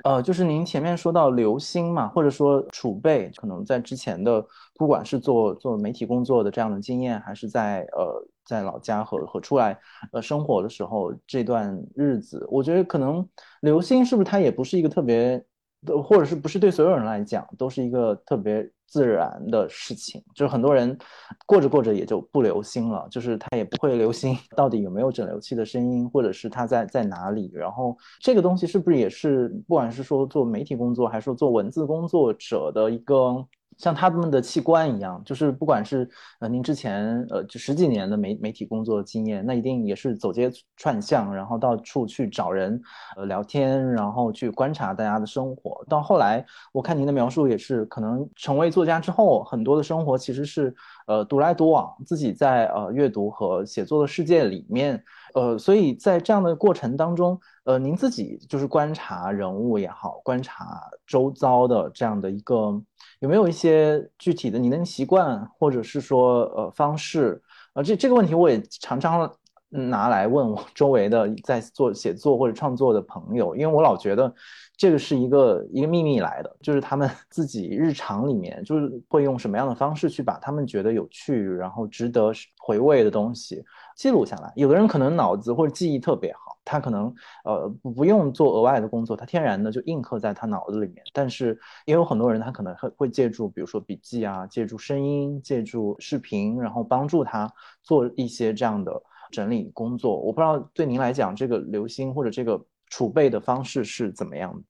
[0.04, 8.28] 呃，就是您前面说到留心嘛，或者说储备，可能在之前的不管是做做媒体工作的这样的经验，还是在呃。
[8.48, 9.78] 在老家和和出来
[10.14, 13.28] 呃生活的时候，这段日子，我觉得可能
[13.60, 15.44] 流星是不是它也不是一个特别，
[15.86, 20.24] 都或者是不是对所有人来讲都是一个特别自然的事情？
[20.34, 20.98] 就是很多人
[21.46, 27.52] 过着过着也就不留心了，就是他也不会留心到底有没有整流器的声音，或者是他在在哪里。
[27.54, 33.46] 然后这个东西是不是也是不管是说做媒体工作，还是说做文字工作者的一个
[33.78, 36.10] 像他们的器官一样，就是不管是
[36.40, 42.82] 呃您之前呃就十几年的媒媒体工作经验，那一定也是走街串巷，然后到处去找人
[43.16, 45.86] 呃聊天，然后去观察大家的生活。
[45.88, 50.76] 到后来，我看您的描述也是，可能成为作家之后，很多的生活其实是
[51.06, 55.04] 呃独来独往，自己在呃阅读和写作的世界里面，
[55.36, 62.82] 呃，所以在这样的过程当中，呃，您自己就是观察人物也好，观察周遭的这样的一个。
[63.20, 67.42] 有没有一些具体的你的习惯，或者是说呃方式？
[67.74, 69.32] 呃，这这个问题我也常常
[69.70, 74.34] 拿来问我周围的在做写作或者创作的朋友，因为我老觉得
[74.76, 83.64] 这个是一个一个秘密来的，就是他们自己日常里面就是会用什么样的方式去把他们觉得有趣然后值得回味的东西
[83.98, 84.54] 记录下来。
[84.56, 86.40] 有的人可能脑子或者记忆特别好。
[86.70, 87.14] 他可能
[87.46, 91.02] 呃不用做额外的工作，他天然的就印刻在他脑子里面。
[91.14, 97.50] 但是也有很多人，他可能会会借助，比如说笔记啊，借助声音，借助视频，然后帮助他
[97.84, 100.20] 做一些这样的整理工作。
[100.20, 104.62] 我不知道对您来讲，这个留心或者这个储备的方式是怎么样的？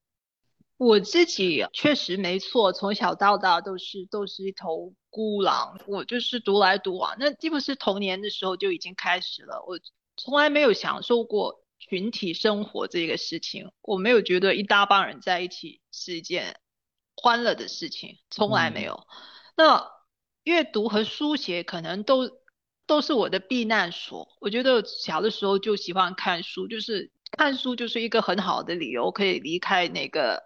[0.77, 7.15] 我自己确实没错，从小到大都是都是一头孤狼，我就是独来独往。
[7.19, 9.79] 那既不是童年的时候就已经开始了，我
[10.15, 11.63] 从来没有享受过。
[11.79, 16.59] 群体生活这个事情，我没有觉得一大帮人在一起是一件
[17.15, 19.05] 欢乐的事情，从来没有。
[19.55, 19.87] 那
[20.43, 22.31] 阅读和书写可能都
[22.87, 24.27] 都是我的避难所。
[24.41, 30.41] 我觉得小的时候就喜欢看书，就是看书就是一个很好的理由，可以离开那个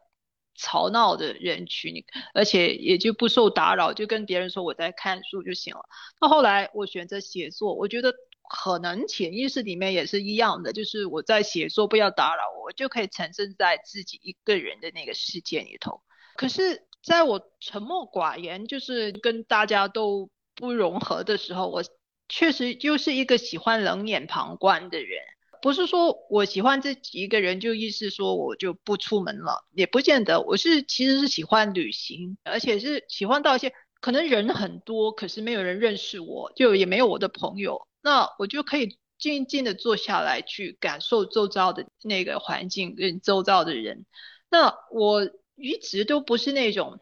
[0.55, 5.81] 吵闹的人群，而且也就不受打扰，就跟别人说我在看书就行了。
[6.19, 8.13] 那后来我选择写作，我觉得。
[8.53, 16.01] 可能潜意识里面也是一样的，就是我在写作不要打扰我，我就可以沉浸在自己一个人的那个世界里头。
[16.35, 21.81] 可是，在我沉默寡言，就是跟大家都不融合的时候，我
[22.27, 25.23] 确实就是一个喜欢冷眼旁观的人。
[25.61, 30.41] 不是说我喜欢自己一个人，就意思说我就不出门了，也不见得。
[30.41, 37.87] 我是其实是喜欢旅行，而且是喜欢到一些可能人很多，可是没有人认识我，就也没有我的朋友。
[38.01, 44.05] 那我就可以静静的坐下来，去感受周遭的那个环境跟周遭的人。
[44.49, 46.99] 那我一直都不是那种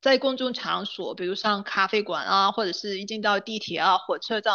[0.00, 4.54] 在公众场所，比如上咖啡馆啊，或者是一进到地铁啊、火车站，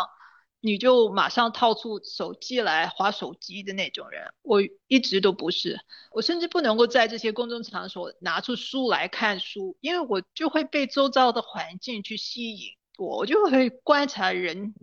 [0.61, 4.33] 你就马上掏出手机来划手机的那种人。
[4.41, 5.79] 我一直都不是，
[6.11, 14.73] 我甚至不能够在这些公众场所拿出书来看书，因为我就会被周遭的环境去吸引，我就会观察人。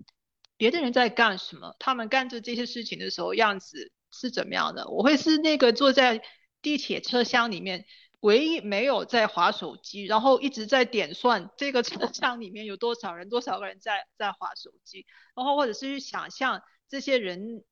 [0.58, 1.76] 别的人在干什么？
[1.78, 4.88] 他们干着这些事情的时候样子是怎么样的？
[4.88, 6.22] 我会是那个坐在
[6.62, 7.84] 地铁车厢里面
[8.26, 15.06] 唯一没有在划手机，然后一直在点算这个车 厢里面有多少人，多少个人在在划手机，
[15.36, 17.62] 然后或者是去想象这些人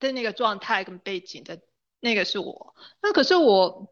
[0.00, 1.60] 的那个状态跟背景的
[2.00, 2.74] 那个是我。
[3.00, 3.88] 那可是我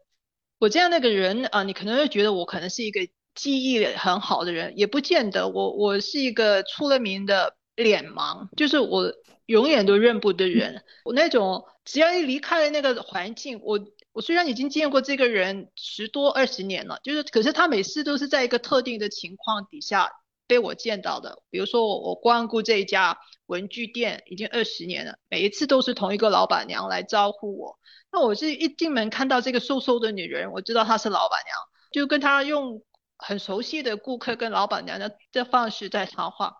[0.59, 5.47] 我这样那个人啊，你可能会觉得我可能是一个记忆很好的人，也不见得。
[5.47, 7.55] 我我是一个出了名的。
[7.75, 9.11] 脸盲就是我
[9.47, 13.79] 永远都认不得人，我那种只要一离开了那个环境，我
[14.13, 20.09] 我虽然已经见过这个人十多二十年了，就是可是他每次都是在一个特定的情况底下
[20.47, 21.41] 被我见到的。
[21.49, 27.79] 比如说我我光顾这一家文具店已经二十年了，每一次都是同一个老板娘来招呼我。
[28.11, 31.57] 那我是一进门看到这个瘦瘦的女人，我知道她是老板娘，
[31.91, 32.83] 就跟她用
[33.17, 36.53] 很熟悉的顾客跟老板娘的的方式在谈话。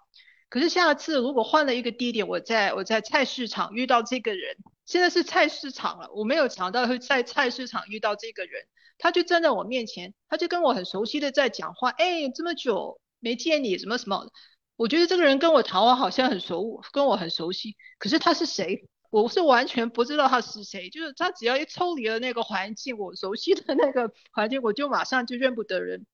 [0.50, 8.66] 可是下次如果换了一个地点，我在我在菜市场遇到这个人，现在是菜市场了，我没有想到会在菜市场遇到这个人，
[8.98, 14.30] 他就站在我面前，他就跟我很熟悉的在讲话，哎，这么久没见你，什么什么，
[14.76, 18.88] 我觉得这个人跟我谈话好像很熟，跟我很熟悉，可是他是谁？
[19.10, 26.06] 我是完全不知道他是谁，就是他只要一抽离了那个环境，我熟悉的那个环境，我就马上就认不得人，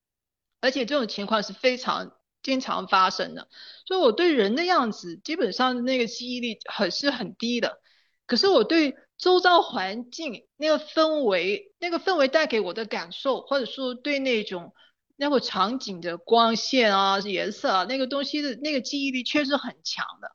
[0.61, 2.11] 而且这种情况是非常。
[2.41, 3.49] 经常发生的，
[3.85, 7.81] 所以我对人的样子基本上那个记忆力很是很低的。
[8.29, 14.73] 可是我对周遭环境那个氛围，那个氛围带给我的感受，或者说对那种
[15.17, 20.31] 那个场景的光线啊、颜色啊那个东西的那个记忆力确实很强的。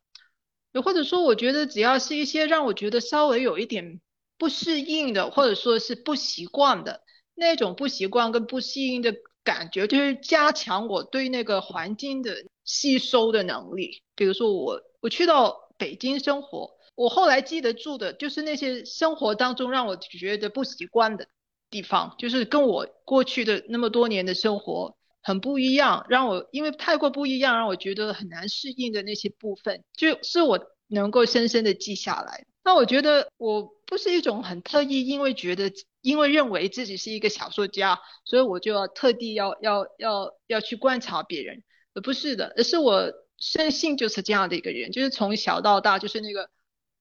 [0.72, 4.00] 又或者说，我觉得只要是一些让我觉得稍微有一点
[4.36, 7.00] 不适应的，或者说是不习惯的
[7.34, 9.14] 那种不习惯跟不适应的。
[9.44, 12.34] 感觉就是加强我对那个环境的
[12.64, 14.02] 吸收的能力。
[14.14, 21.26] 比如说我我去到北京生活，我后来记得住的就是那些生活当中让我觉得不习惯的
[21.70, 32.46] 地方，就是跟我过去的那么多年的生活很不一样，让我因为太过不一样，让我觉得很难适应的那些部分，就是我能够深深的记下来。
[32.62, 35.70] 那我觉得我不是一种很特意，因为觉得
[36.00, 41.62] 因为认为自己是一个小说家，所以我就要特地要要要要去观察别人，
[41.94, 46.48] 而不是的，而是我生性就是这样的一个人，就是从小到大就是那个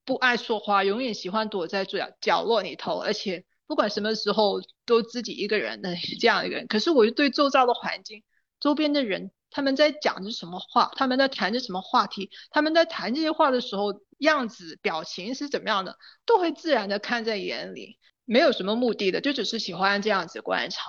[0.05, 3.45] 不爱说话，永远喜欢躲在角角落里头，而且。
[3.65, 8.21] 不管什么时候都自己一个人的 这样一个人，可是我就对周遭的环境、
[8.59, 20.83] 周边的人，他们在讲着什么话，他们在谈着什么话题，他们在谈这些话的时候，样子、表情是怎么样的，都会自然的看在眼里，没有什么目的的，就只是喜欢这样子观察。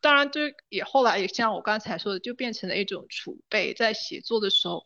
[0.00, 3.74] 当然，这也后来也像我刚才说的，就变成了一种储备。
[3.74, 4.84] 在写作的时候，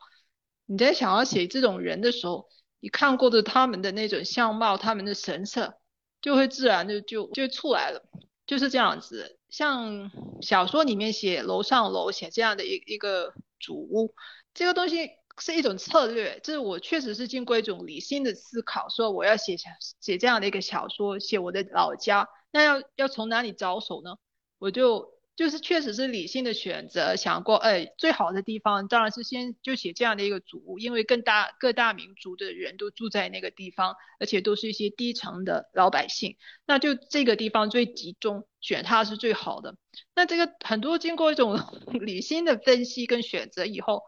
[0.65, 2.49] 你在想要写这种人的时候，
[2.85, 5.81] 你看过的他们的那种相貌、他们的神色。
[6.21, 8.03] 就会自然的就就出来了，
[8.47, 9.39] 就是这样子。
[9.51, 10.11] 像
[10.41, 14.15] 小说里面写楼上楼，写这样的一一个主屋，
[14.55, 16.41] 这个东西是一种策略。
[16.43, 19.55] 这是我确实是经过一种理性的思考，说我要写
[20.01, 24.17] 写这样的一个小说，写我的老家，那要要从哪里着手呢？
[24.59, 25.14] 我就。
[25.37, 39.77] 就是确实是理性的选择，想过，哎，最好的地方当然是先就写这样的一个主屋，因为更大各大民族的人都住在那个地方，而且都是一些低层的老百姓，那就这个地方最集中，选它是最好的。
[40.15, 41.59] 那这个很多经过一种
[42.01, 44.03] 理性的分析跟选择以后，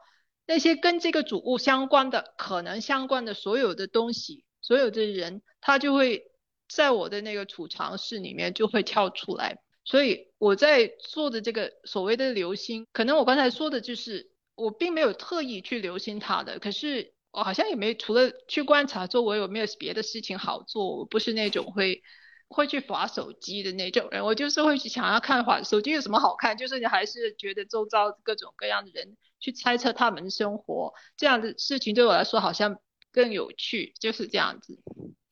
[0.46, 6.22] 那些跟这个主屋相关的、可能相关的所有的东西、所有的人，他就会
[6.68, 9.58] 在我的那个储藏室里面就会跳出来。
[9.86, 22.02] 所以我在做的这个所谓的留心，可能我刚才说的就是我并没有特意去留心它的，可是我好像也没除了去观察周围有没有别的事情好做，我不是那种会
[22.48, 32.80] 会去划手机的那种人，我就是会去想要看划手机有什么好看，就是你还是觉得周遭各种各样的人去猜测他们的生活这样的事情对我来说好像
[33.12, 34.80] 更有趣，就是这样子。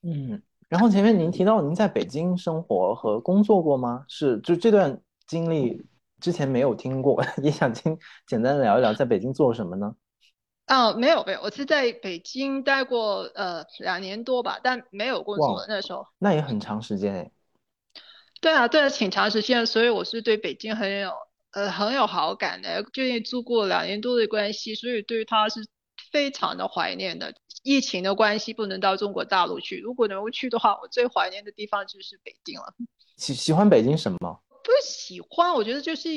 [0.03, 0.43] 嗯。
[0.75, 4.05] 然后前面您提到您在北京生活和工作过吗？
[4.09, 5.87] 是，就这段经历
[6.21, 7.97] 之前没有听过， 也想听
[8.27, 9.95] 简单的聊一聊在北京做什么呢？
[10.67, 16.09] 哦，没有没有，我是在北京待过呃两年多吧，但没有工作那时候。
[16.19, 17.31] 那也很长时间哎。
[18.41, 21.13] 对啊，对啊，挺长时间，所以我是对北京很有
[21.53, 25.65] 呃很有好感的，就因为住过两年多的关系，所以对他是
[26.15, 27.35] 非常的怀念的。
[27.65, 29.81] 疫情的关系不能到中国大陆去。
[29.81, 32.73] 如果能够去的话，我最怀念的地方就是北京了。
[33.17, 34.41] 喜喜欢北京什么？
[34.63, 36.09] 不喜欢，我觉得就是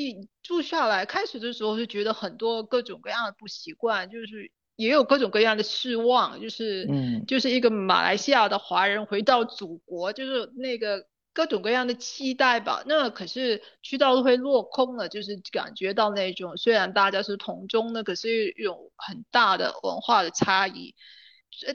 [0.42, 11.06] 住下来，开始的时候就觉得很多各种各样的不习惯，就是也有各种各样的失望，就是嗯，就是一个马来西亚的华人回到祖国，就是那个。
[11.38, 20.96] 各种各样的期待吧，那可是去到都会落空了，就是感觉到那种虽然大家是同宗的，可是有很大的文化的差异。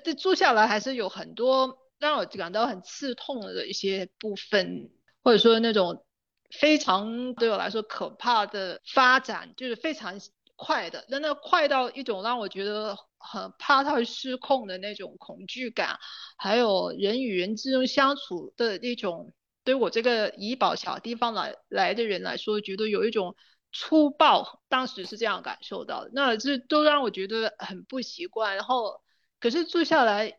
[0.03, 4.91] 这住下来还是有很多让我感到很刺痛的一些部分，
[5.23, 6.05] 或者说那种
[6.49, 10.19] 非常对我来说可怕的发展，就是非常
[10.57, 15.97] 快的，那那快到一种让我觉得很怕它会失控的那种恐惧感，
[16.35, 19.33] 还有人与人之间相处的那种。
[19.63, 23.35] 对我这个怡保小地方来来的人来说，觉得有一种
[23.71, 26.11] 粗暴，当时是这样感受到的。
[26.13, 28.55] 那这都让我觉得很不习惯。
[28.57, 29.01] 然后，
[29.39, 30.37] 可是住下来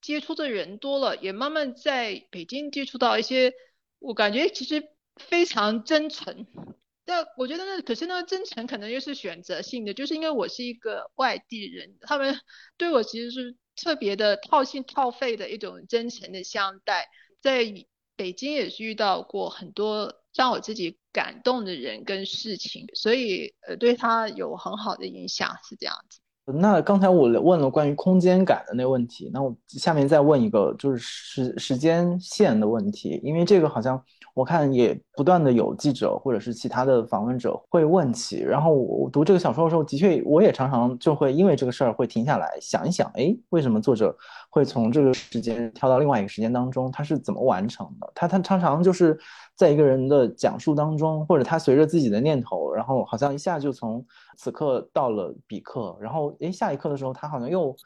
[0.00, 3.52] 接触的人多了，也慢慢在北京接触到一些，
[3.98, 4.82] 我感觉其实
[5.16, 6.46] 非常真诚。
[7.04, 12.40] 但我觉得那可是那真诚可能又是选择性的，就是因为我是一个外地人，他们
[12.78, 17.06] 对我其实是特别的掏心掏肺的一种真诚的相待，
[17.42, 17.86] 在。
[18.22, 26.20] 北京也是遇到过很多让我自己感动的人跟事情，所以呃对他有很好的影响，是这样子。
[26.44, 34.00] 那刚才我问了关于空间感的那个问题，那我下面再问一个就是时时间线的问题，因为这个好像。
[34.34, 44.16] 我看也不断的有记者或者是其他的访问者会问起，然后我读这个小说的时候，的确我也常常就会因为这个事儿会停下来想一想，哎，为什么作者
[44.48, 46.90] 会从这个时间跳到另外一个时间当中？
[46.90, 48.10] 他是怎么完成的？
[48.14, 49.18] 他他常常就是
[49.54, 54.04] 在一个人的讲述当中，或者他随着自己的念头，然后好像一下就从
[54.38, 57.76] 此刻到了彼刻，然后哎下一刻的时候，他好像又。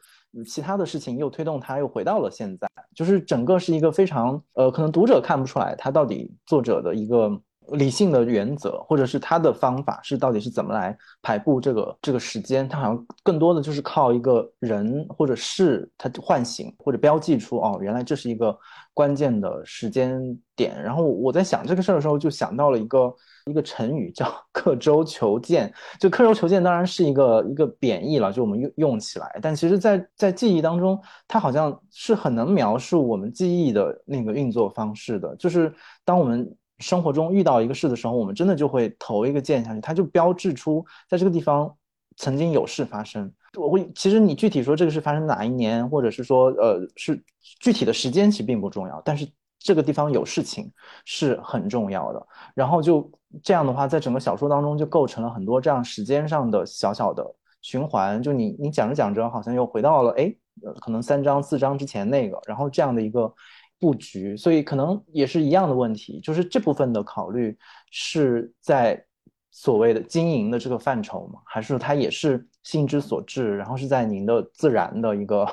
[0.43, 7.29] 其他的事情又推动他又回到了现在，就是整个是一个非常呃，可能读者看不出来他到底作者的一个
[7.71, 12.67] 理性的原则，或者是他的方法是到底是怎么来排布这个这个时间？
[12.67, 18.57] 他好像更多的就是靠一个人或者事，他唤醒或者标记出哦，原来这是一个
[18.93, 20.19] 关键的时间
[20.55, 20.81] 点。
[20.81, 23.13] 然后我在想这个事儿的时候，就想到了一个
[23.45, 25.73] 一个成语叫“刻舟求剑”。
[25.99, 29.39] 就“刻舟求剑”当然是一个一个贬义了，就我们用用起来。
[29.41, 35.35] 但其实，在在记忆当中，它好像是很能描述我们记忆的那个运作方式的。
[35.35, 36.49] 就是当我们
[36.79, 41.75] 生活中遇到一个事的时候，我们真的就会投一个箭下去，它就标志出在这个地方
[42.17, 43.31] 曾经有事发生。
[43.55, 47.19] 我会，其实你具体说这个是发生哪一年，或者是说呃是
[47.59, 49.01] 具体的时间，其实并不重要。
[49.03, 50.71] 但是这个地方有事情
[51.05, 52.27] 是很重要的。
[52.53, 53.09] 然后就
[53.41, 57.25] 这样的话，在整个小说当中就构成了很多这样时间上的小小的
[57.63, 58.21] 循环。
[58.21, 60.31] 就你你讲着讲着，好像又回到了哎，
[60.79, 63.33] 可能三章四章之前那个，然后这样的一个。
[63.79, 67.57] 布局，所以可能也是一样的问题，就是这部分的考虑
[67.91, 69.05] 是在
[69.51, 71.39] 所谓的经营的这个范畴吗？
[71.45, 75.43] 还是说它也是心之所至，然后是在您的自然的一个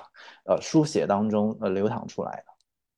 [0.44, 2.52] 呃书写当中呃流淌出来的？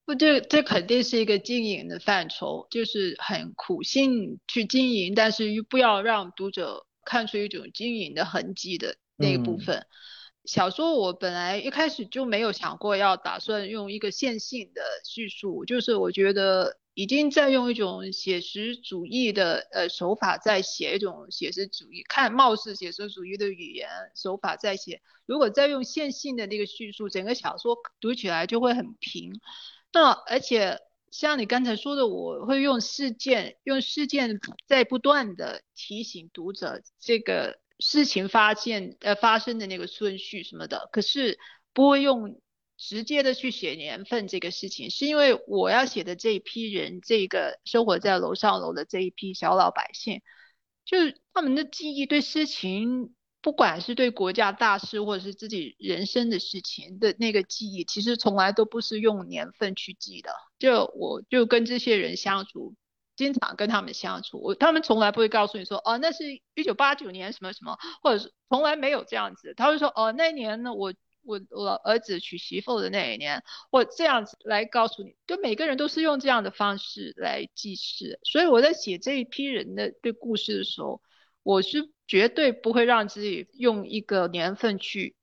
[0.05, 9.85] 不，这这肯定是一个经营的范畴，就是很苦心去经营，但是又不要让读者看出一种经营的痕迹的那一部分。
[10.47, 25.03] 小说我本来一开始就没有想过要打算用一个线性的叙述，就是我觉得已经在用一种写实主义的呃手法在写一种写实主义，看貌似写实主义的语言手法在写。
[25.27, 29.41] 如果再用线性的那个叙述，整个小说读起来就会很平。
[29.93, 30.79] 那而且
[31.11, 37.59] 像你刚才说的，我会用事件，用事件在不断的提醒读者这个。
[37.79, 41.39] 事情发现呃发生的那个顺序什么的，可是
[41.73, 42.41] 不会用
[42.77, 50.23] 直接的去写年份这个事情，是因为我要写的这一批人，这个生活在楼上楼的这一批小老百姓，
[50.85, 60.31] 就是他们的记忆对事情，不管是对国家大事或者是自己人生的事情的那个记忆，其实从来都不是用年份去记的。
[60.59, 62.75] 就我就跟这些人相处。
[63.17, 69.55] 经常跟他们相处，我他们从来不会告诉你说，哦，那是一九八九年什么什么，或者是从来没有这样子。
[69.57, 70.93] 他会说，哦，那年呢，我
[71.23, 75.17] 我我儿子娶媳妇的那一年，或这样子来告诉你。
[75.27, 81.01] 就每个人都是用这样的方式来记事，所以我在写这一批人的对故事的时候，
[81.43, 85.17] 我是绝对不会让自己用一个年份去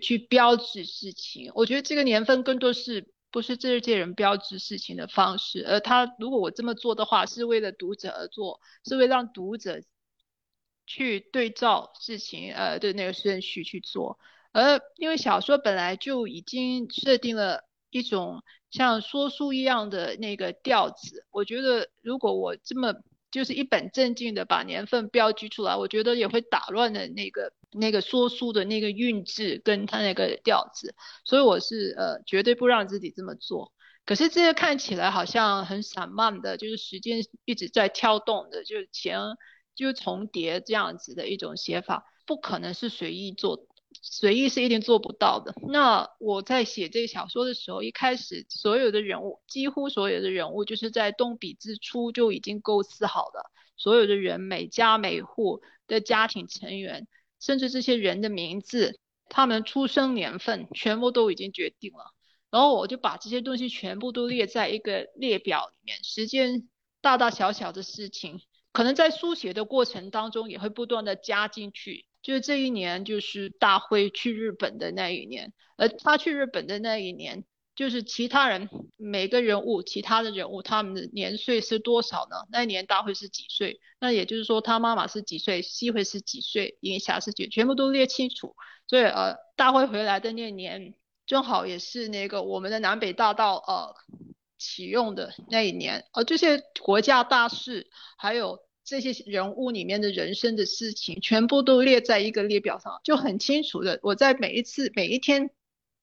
[0.00, 1.50] 去标志事情。
[1.56, 3.12] 我觉得这个年份更多是。
[3.34, 9.80] 不是这些人标志事情的方式，而他如果我这么做的话，是为了读者而做，是为让读者
[10.86, 14.20] 去对照事情呃的那个顺序去做。
[14.52, 22.94] 而因为小说本来就已经设定了一种像说书一样的那个调子，我觉得如果我这么
[23.34, 27.52] 就是一本正经的把年份标记出来，我觉得也会打乱的那个。
[27.76, 33.72] 那个说书的那个韵致跟他那个调子，所以我是呃绝对不让自己这么做。
[34.06, 39.18] 可是这些看起来好像很散漫的，就是时间一直在跳动的，就是前
[39.74, 43.66] 就重叠这样子的一种写法，不可能是随意做，
[44.02, 45.54] 随意是一定做不到的。
[45.68, 57.06] 那我在写这个小说的时候，一开始所有的人物，几乎所有的人物，就是在动笔之初就已经构思好的，所有的人每家每户的家庭成员。
[57.40, 62.14] 甚至这些人的名字、他们出生年份，全部都已经决定了。
[62.50, 66.68] 然后我就把这些东西全部都列在一个列表里面，时间
[67.02, 68.40] 大大小小的事情，
[68.72, 72.06] 可能在书写的过程当中也会不断的加进去。
[72.24, 77.44] 就是这一年，就是大辉去日本的那一年，而他去日本的那一年。
[77.76, 82.36] 就是其他人每个人物，其他的人物他们的年岁是多少呢？
[82.48, 83.80] 那一年大会是几岁？
[83.98, 88.54] 那也就是说他妈妈是几岁，西会是几岁，影霞是几，全部都列清楚。
[88.86, 90.94] 所以呃，大会回来的那年
[91.26, 93.92] 正好也是那个我们的南北大道呃
[94.56, 96.04] 启用的那一年。
[96.12, 103.98] 呃，这些国家大事，还有这些人物里面的人生的事情，全部都列在一个列表上，就很清楚的。
[104.02, 105.50] 我在每一次每一天。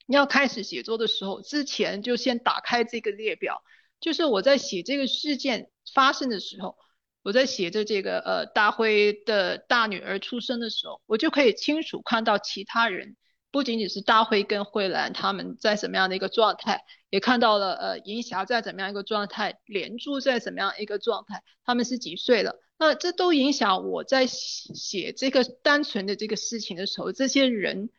[0.07, 3.63] 要开始写作的时候，之前就先打开这个列表，
[4.01, 6.75] 就是我在写这个事件发生的时候，
[7.21, 13.15] 我在写着这个呃大辉的大女儿出生的时候，我就可以清楚看到其他人，
[13.51, 27.89] 不仅仅是大辉跟慧兰他们在什么样的一个状态，也看到了呃银霞在怎么样一个状态，连珠在怎么样一个状态，他们是几岁了，那这都影响我在写这个单纯的这个事情的时候，这些人，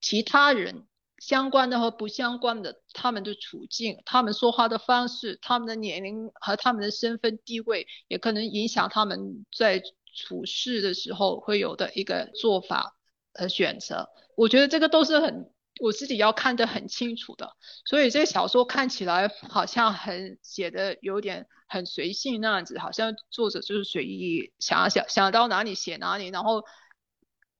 [0.00, 0.86] 其他人。
[1.18, 9.82] 相关的和不相关的，他们的处境、他们说话的方式、他们的年龄和他们的身份地位，也可能影响他们在
[10.14, 12.95] 处事的时候会有的一个做法
[13.36, 14.08] 的选择。
[14.36, 17.56] 我觉得这个都是很我自己要看得很清楚的。
[17.84, 26.64] 所以这小说看起来好像很写的有点很随性那样子，好像作者就是随意想想想到哪里写哪里，然后。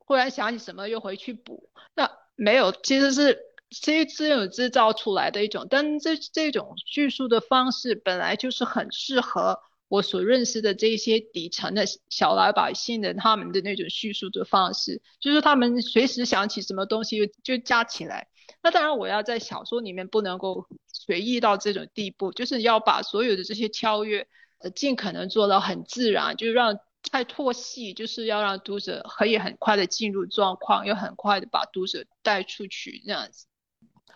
[0.08, 9.58] 忽然想起什么又回去补，那没有，其实是这自有制造出来的一种，但这这种叙述的方式本来就是很适合
[9.88, 18.28] 我所认识的这些底层的小老百姓的他们的那种叙述的方式，就是他们随时想起什么东西就加起来。
[18.62, 24.26] 那当然，我要在小说里面不能够随意到这种地步，就是要把所有的这些跳跃，
[24.58, 26.78] 呃，尽可能做到很自然，就让。
[27.12, 33.46] 太拖戏，就是要让读者可以很快的进入状况，又很快的把读者带出去这样子。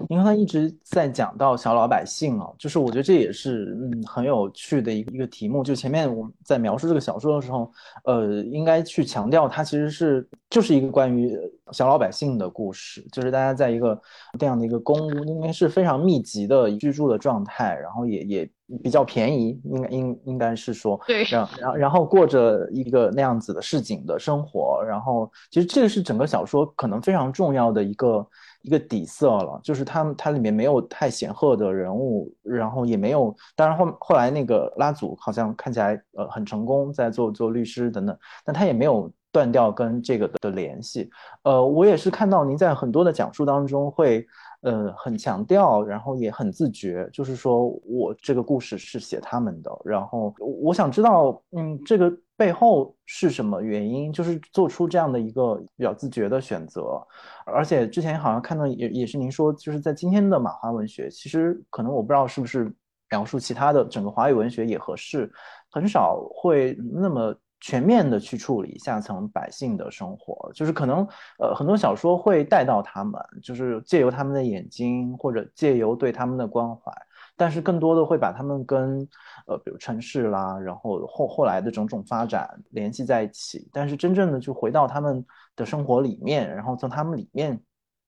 [0.09, 5.63] 因为他一直在讲到小老百姓啊，就是我觉得这也是嗯很有趣的一个一个题目。
[5.63, 7.71] 就前面我们在描述这个小说的时候，
[8.05, 11.39] 呃，应该去强调它其实是就是一个关于
[11.73, 14.01] 小老百姓的故事，就是大家在一个
[14.39, 18.51] 这样的一个公屋，应该是非常密集的居住的状态，然后也也。
[18.85, 28.25] 比较便宜，应该应应该是说，对，然然然后过着一个那样子的市井的生活，然后其实这个是整个小说可能非常重要的一个
[28.63, 41.11] 一个底色了，就是它它里面没有太显赫的人物，然后也没有，当然后后来那个拉祖好像看起来呃很成功，在做做律师等等，但他也没有断掉跟这个的联系，
[41.43, 44.27] 呃，我也是看到您在很多的讲述当中会。
[44.63, 57.01] 呃，很强调，然后也很自觉，就是说我这个故事是写他们的，然后我想知道，嗯，这个背后是什么原因，就是做出这样的一个比较自觉的选择，
[57.47, 62.71] 而且之前好像看到也也是您说，就是在今天的马华文学，其实可能我不知道是不是
[63.11, 65.33] 描述其他的整个华语文学也合适，
[65.71, 67.35] 很少会那么。
[67.61, 71.07] 全面的去处理下层百姓的生活，就是可能
[71.39, 76.91] 呃很多小说会带到他们，就是借由他们的眼睛或者借由对他们的关怀，
[77.37, 79.07] 但是更多的会把他们跟
[79.47, 87.61] 呃比如城市啦，然后后后来的种种发展联系在一起，但是真正的就回到他们的生活里面，然后从他们里面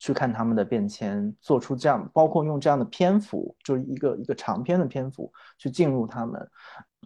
[0.02, 6.50] 去看他们的变迁，做出这样包括用这样的篇幅，就是一个一个长篇的篇幅去进入他们。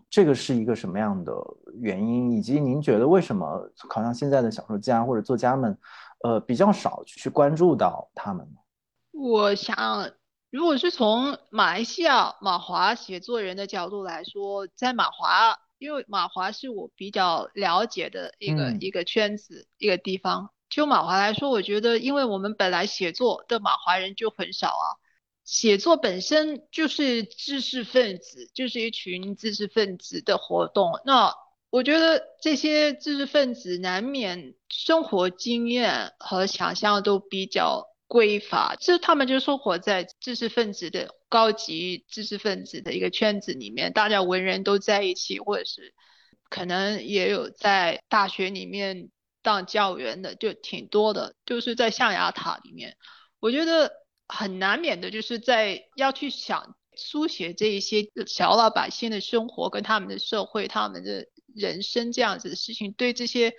[0.09, 1.31] 这个是一个什么样的
[1.75, 2.33] 原因？
[2.33, 5.79] 以及您觉得为什么好像现在的小说家或者作家们，
[6.25, 8.57] 呃，比较少去关注到他们呢？
[9.13, 10.11] 我想，
[10.51, 20.49] 如果是从马来西亚马华写作人的角度来说，在马华，因为马华是我比较了解的一个一个圈子一个地方。
[20.77, 25.01] 就马华来说，我觉得，因为我们本来写作的马华人就很少啊。
[25.43, 31.01] 写作本身就是知识分子，就是一群知识分子的活动。
[31.07, 31.35] 那
[31.71, 45.95] 我觉得这些知识分子难免生活经验和想象都比较匮乏，就是他们就生活在知识分子的高级知识分子的一个圈子里面，大家文人都在一起，或者是
[46.51, 49.09] 可能也有在大学里面
[49.47, 52.97] 当教员的，就挺多的，就是在象牙塔里面，
[53.41, 53.93] 我觉得。
[54.29, 63.55] 很难免的，就是在要去想书写这一些小老百姓的生活跟他们的社会、他们的人生这样子的事情，对这些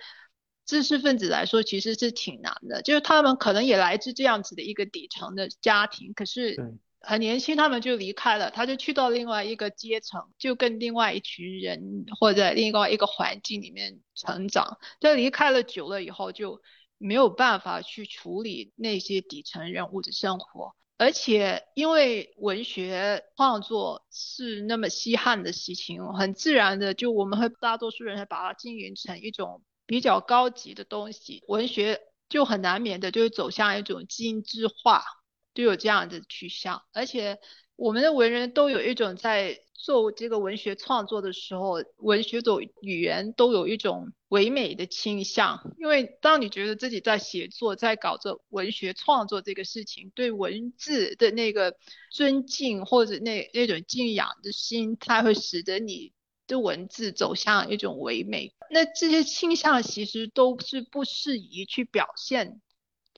[0.66, 2.82] 知识分子来说其实是挺难的。
[2.82, 6.54] 就是他们可能也来自这样子的一个底层的家庭，可是
[7.00, 14.78] 很年轻他们就离开了，他就去到另外一个阶层，就跟另外一群人或者另外一个环境里面成长。
[15.00, 16.60] 就离开了久了以后就。
[17.00, 35.04] 没有办法去处理那些底层人物的生活，而且因为文学创作是那么稀罕的事情，很自然的就我们会大多数人会把它经营成一种比较高级的东西，文学就很难免的就会走向一种精致化，
[35.58, 37.40] 就有这样的趋向，而且
[37.74, 39.58] 我们的文人都有一种在。
[39.80, 42.50] 做这个文学创作的时候，文学的
[42.82, 45.72] 语言都有一种唯美的倾向。
[45.78, 51.76] 因为当你觉得自己在写作、在搞着文学创作这个事情，对文字的那个
[52.10, 56.12] 尊敬或者那那种敬仰的心，它会使得你
[56.48, 58.52] 的文字走向一种唯美。
[58.72, 62.60] 那这些倾向其实都是不适宜去表现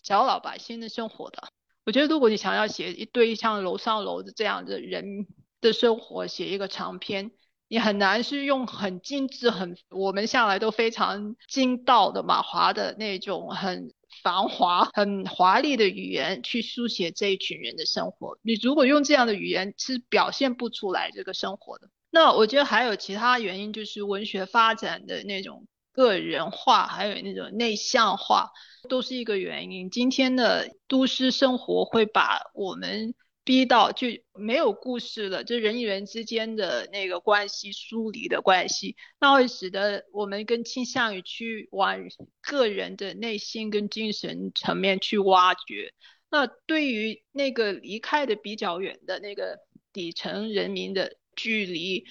[0.03, 1.49] 小老百姓的生活的。
[1.85, 5.26] 我觉得，如果你想要写一堆像楼上楼的这样的人。
[5.62, 7.33] 的生活写一个长篇，
[7.68, 18.39] 你很难是用很精致、很我们向来都非常精到的马华的那种很繁华、很华丽的语言去书写这一群人的生活。
[18.41, 21.91] 你如果用这样的语言，是表现不出来这个生活的。
[22.11, 28.49] 那我觉得还有其他原因，就是文学发展的那种个人化，还有那种内向化，
[28.89, 29.91] 都是一个原因。
[29.91, 33.14] 今天的都市生活会把我们。
[33.43, 41.99] 逼到就没有故事了，就人与人之间的那个关系疏离的关系，那会使得我们更倾向于去往
[42.43, 45.93] 个人的内心跟精神层面去挖掘。
[46.31, 49.59] 那对于那个离开的比较远的那个
[49.93, 52.05] 底层人民的距离，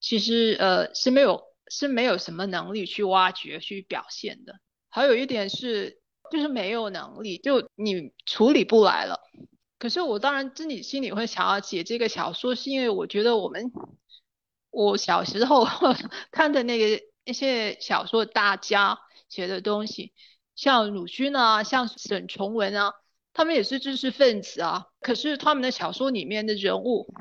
[0.00, 4.60] 其实呃是没有是没有什么能力去挖掘去表现的。
[4.88, 6.00] 还有一点是，
[6.30, 9.20] 就是没有能力，就你处理不来了。
[9.78, 13.70] 可是我当然自己心里会想要写这个小说，是因为我觉得我们
[14.70, 15.66] 我小时候
[16.32, 18.98] 看的那个那些小说大家
[19.28, 20.12] 写的东西，
[20.54, 22.92] 像鲁迅啊，像沈从文啊，
[23.34, 24.86] 他们也是知识分子啊。
[25.00, 27.12] 可是他们的小说里面的人物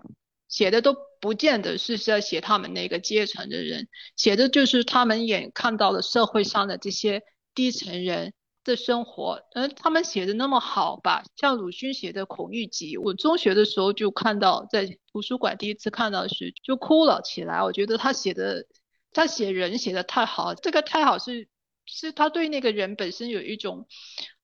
[0.47, 8.33] 写的都不见得是在写他们那个阶层的人，写的就是他们眼看到的社会上的这些低层人。
[8.65, 11.23] 的生活，嗯，他们写的那么好吧？
[11.37, 17.61] 像鲁迅写的《孔乙己》，我中学的时候就看到，在图书馆第一次看到时就哭了起来。
[17.63, 18.65] 我觉得他写的，
[19.13, 21.47] 他写人写的太好，这个太好是
[21.85, 23.87] 是他对那个人本身有一种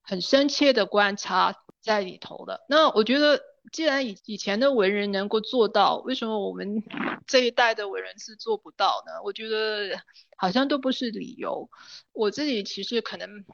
[0.00, 2.64] 很深切的观察在里头的。
[2.68, 3.42] 那我觉得，
[3.72, 6.82] 既然以以前的文人能够做到，为什么我们
[7.26, 9.20] 这一代的文人是做不到呢？
[9.24, 10.00] 我觉得
[10.36, 11.68] 好像都不是理由。
[12.12, 13.44] 我自己其实可能。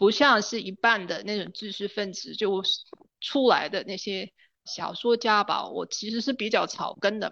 [0.00, 2.62] 不像是一半的那种知识分子就
[3.20, 4.32] 出来的那些
[4.64, 7.30] 小说家吧，我其实是比较草根的，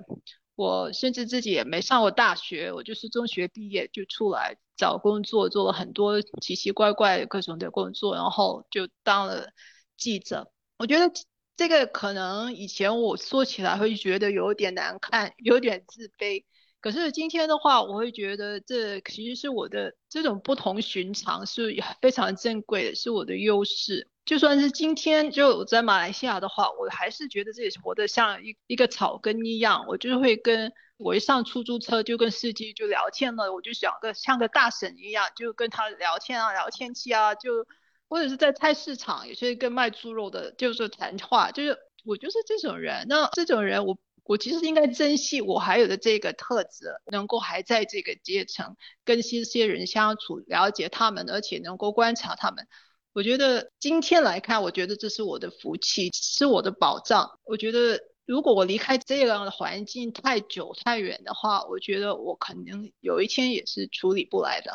[0.54, 9.48] 我甚至自己也没上过大学，我就是中学毕业就出来找工作，做了很多奇奇怪怪各种的工作，然后就当了
[9.96, 10.52] 记者。
[10.76, 11.10] 我觉得
[11.56, 16.44] 这个可能以前我说起来会觉得有点难看，有点自卑。
[16.81, 24.09] 可是今天的话，我会觉得这其实是我的这种不同寻常是非常珍贵的，是我的优势。
[24.24, 29.87] 就算是今天就在马来西亚的话，我还是觉得自己活得像一一个草根一样。
[29.89, 37.66] 我就是会跟我一上出租车就跟司机就聊天了，我就想个像个大婶一样，就跟他聊天啊，聊天气啊，就
[38.09, 43.07] 或者是在菜市场，有些跟卖猪肉的，就是谈话，就是我就是这种人。
[43.09, 43.99] 那这种人我。
[44.29, 52.68] 我其实应该珍惜我还有的这个特质，能够还在这个阶层跟这些人相处，了解他们，而且能够观察他们。
[53.14, 57.26] 我觉得今天来看，我觉得这是我的福气，是我的保障。
[57.45, 64.70] 我觉得如果我离开这样的环境太久太远的话，我觉得我可能有一天也是处理不来的。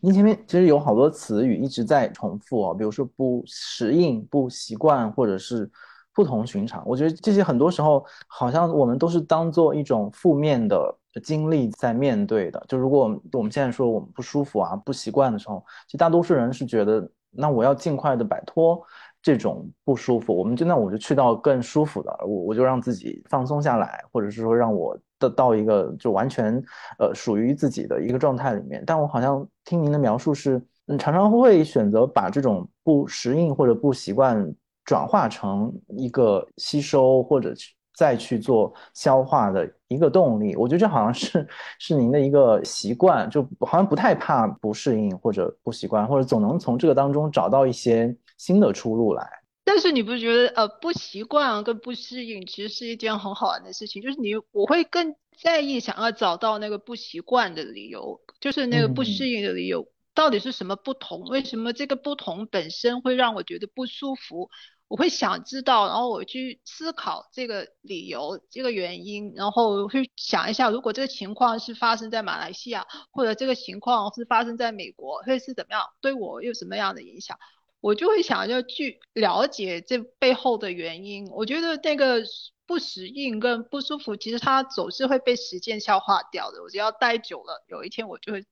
[0.00, 5.70] 您前面其实有好多词语一直在重复哦，比如说不适应、不习惯，或者是。
[6.18, 10.92] 不同寻常，我觉得这些很多时候好像我们都是当做一种负面的
[11.22, 12.60] 经历在面对的。
[12.66, 18.82] 就如果我们我们现在说我们不舒服啊、不习惯的时候，其实大多数人是觉得，那我要尽快的摆脱
[19.22, 20.36] 这种不舒服。
[20.36, 26.60] 我们就那我就去到更舒服的，我我就让自己放松下来，或者是说让我的到一个就完全
[26.98, 28.82] 呃属于自己的一个状态里面。
[28.84, 34.52] 但我好像听您的描述是，嗯，常常会选择把这种不适应或者不习惯。
[34.88, 41.46] 转化成一个吸收或者去再去做消化的一个动力，我觉得这好像是
[41.78, 49.28] 是您的一个习惯，就好像不太怕不适应或者不习惯，或者总能从这个当中找到一些新的出路来。
[49.62, 54.00] 但是你不觉得呃不习惯跟不适应其实是一件很好玩的事情？
[54.00, 61.24] 就是你我会更在意想要找到那个不习惯的理由，就是那个不适应的理由到底是什么不同？
[61.24, 64.48] 为什么这个不同本身会让我觉得不舒服？
[64.88, 75.82] 我会想知道，然后我去思考这个理由、这个原因，然后去想一下，如果这个情况是发生在马来西亚，或者这个情况是发生在美国，会是怎么样？
[76.00, 77.38] 对我有什么样的影响？
[77.82, 81.26] 我就会想要去了解这背后的原因。
[81.32, 82.22] 我觉得那个
[82.66, 86.62] 不适应跟不舒服，其实它总是会被时间消化掉的。
[86.62, 88.42] 我只要待久了，有一天我就会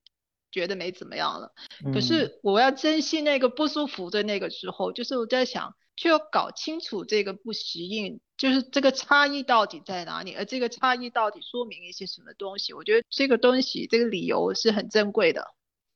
[0.53, 1.51] 觉得没怎么样了。
[1.95, 5.75] 可是我要珍惜那个不舒服的那个时候，就是我在想。
[5.97, 12.75] 就要搞清楚这个不适应，就是这个差异到底在哪里，而这个差异到底说明一些什么东西？
[12.75, 15.43] 我觉得这个东西，这个理由是很珍贵的。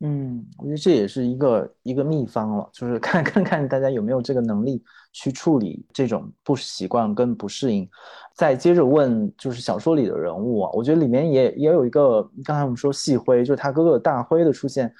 [0.02, 4.82] 嗯，我觉得这也是一个一个秘方了，就是看 看看大家有没有这个能力
[5.12, 7.86] 去处理这种不习惯跟不适应。
[8.34, 14.90] 再接着问，就是小说里的人物啊，我觉得里面也也有一个，刚才我们说细辉，就是他哥哥大辉的出现。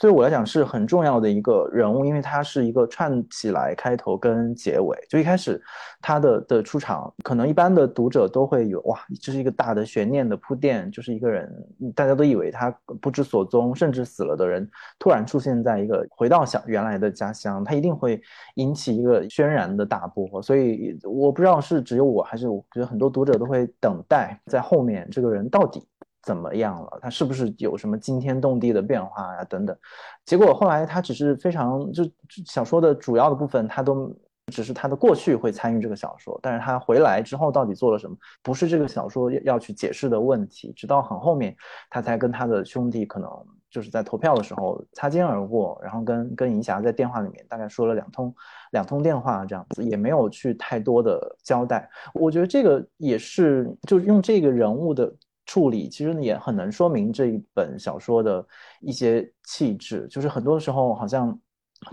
[0.00, 4.96] 对我来讲是很重要的一个人物，因为他是一个串起来开头跟结尾。
[5.08, 5.60] 就一开始
[6.00, 11.52] 他的的出场，可能一般的读者都会有哇，这是一个大的悬念的铺垫，就是一个人，
[11.94, 12.70] 大家都以为他
[13.00, 14.68] 不知所踪，甚至死了的人
[14.98, 18.20] 突然出现在一个回到小原来的家乡，他一定会
[18.54, 20.40] 引起一个轩然的大波。
[20.42, 25.82] 所以我不知道是只有我还是我觉得很多读者都会等待在后面这个人到底。
[26.22, 26.98] 怎么样了？
[27.00, 29.44] 他是不是有什么惊天动地的变化呀？
[29.44, 29.76] 等等，
[30.24, 32.04] 结果后来他只是非常就
[32.44, 34.14] 小说的主要的部分，他都
[34.46, 40.72] 只是他的过去会参与这个小说，但是他回来之后到底做了什么，不是这个小说要去解释的问题。
[40.72, 41.56] 直到很后面，
[41.88, 43.30] 他才跟他的兄弟可能
[43.70, 48.34] 就是在投票的时候擦肩而过，然后跟跟银霞在电话里面大概说了两通
[48.72, 51.88] 两通电话这样子，也没有去太多的交代。
[52.12, 55.10] 我觉得这个也是就用这个人物的。
[55.48, 58.46] 处理其实也很能说明这一本小说的
[58.82, 61.36] 一些气质，就是很多时候好像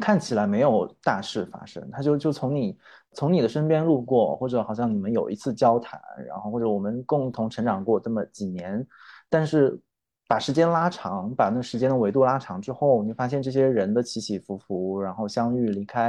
[0.02, 2.78] 看起来没有大事发生，他就就从你
[3.14, 5.98] 从你的身边路过，或者好像你们有一次交谈，
[6.28, 8.86] 然后或者我们共同成长过这么几年，
[9.30, 9.80] 但是
[10.28, 16.04] 把时间拉长，把那时间的维度拉长之后，你发现这些人的起起伏伏，然后相遇离开，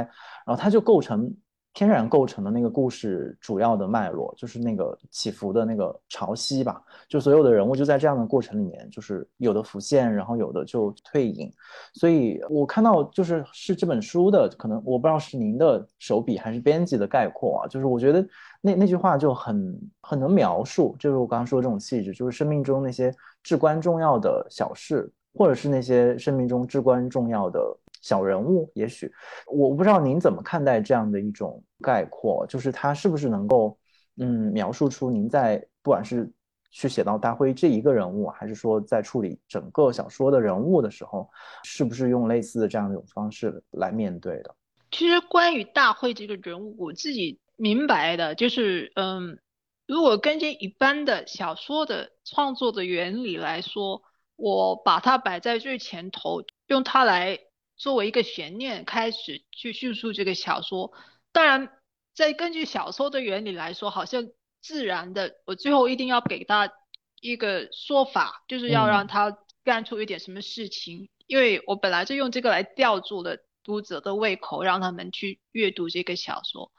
[0.45, 1.33] 然后它就构成。
[1.77, 6.81] 天然构成的那个故事主要的脉络，就是那个起伏的那个潮汐吧。
[7.07, 11.53] 就所有的人物就在这样的过程里面，就是有的浮现，然后有的就退隐。
[11.93, 17.67] 所以我看到就是是这本书的，可能我不知道是您的手笔还是编辑的概括啊。
[17.67, 18.27] 就是我觉得
[18.59, 23.13] 那那句话就很很能描述，就是我刚刚说的这种气质，就是生命中那些
[23.43, 27.59] 至关重要的小事，或者是那些生命中至关重要的。
[28.01, 29.11] 小人物，也许
[29.47, 33.77] 我不知道您怎么看待这样的一种概括，就是他是不是能够，
[34.17, 36.31] 嗯，描述出您在不管是
[36.69, 41.29] 去写到大辉这一个人物，还是说在处理整个小说的人物的时候，
[41.63, 44.55] 是不是用类似的这样一种方式来面对的？
[44.91, 49.39] 其实关于大会这个人物，我自己明白的就是，嗯，
[49.87, 54.01] 如果根据一般的小说的创作的原理来说，
[54.35, 57.39] 我把它摆在最前头，用它来。
[57.77, 60.91] 作为一个悬念开始去叙述这个小说，
[61.31, 61.69] 当然，
[62.15, 64.27] 在根据小说的原理来说，好像
[64.61, 66.73] 自然的，我最后一定要给他
[67.21, 76.71] 一个说法，就是要让他干出一点什么事情，因为我本来就用这个来吊住了读者的胃口，让他们去阅读这个小说。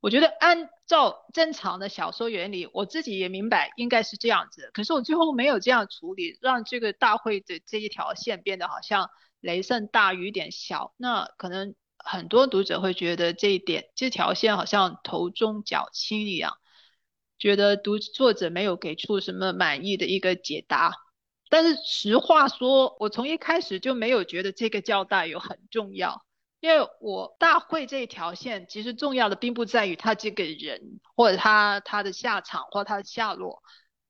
[0.00, 9.10] 我觉得按照正常的小说原理，我自己也明白应该是这样子，可是我最后没有这样处理，让这个大会的这一条线变得好像。
[9.40, 16.58] 雷声大雨点小，那可能很多读者会觉得这一点这条线好像头重脚轻一样，
[17.38, 20.92] 觉得读作者没有给出什么满意的一个解答。
[21.48, 26.24] 但是实话说，我从一开始就没有觉得这个交代有很重要，
[26.60, 33.62] 因为我大会这一条线其实重要的并不在于他这个人或者他他的下场或他的下落，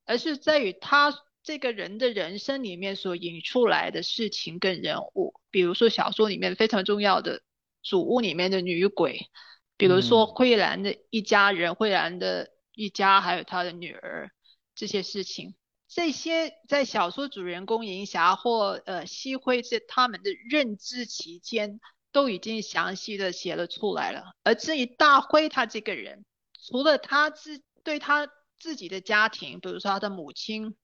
[0.05, 1.13] 而是在于他。
[1.41, 7.41] 这个人的人生里面所引出来的事情跟人物，比如说小说里面非常重要的
[7.81, 9.29] 主屋里面的女鬼，
[9.77, 14.29] 比如说慧兰的一家人，慧兰的一家还有她的女儿
[14.75, 15.55] 这些事情，
[15.87, 21.79] 这些在小说主人公银霞或呃西辉这他们的认知期间
[22.11, 24.35] 都已经详细的写了出来了。
[24.43, 26.25] 而至于大辉他这个人，
[26.67, 28.27] 除了他自对他
[28.59, 30.75] 自己的家庭，比如说他的母亲。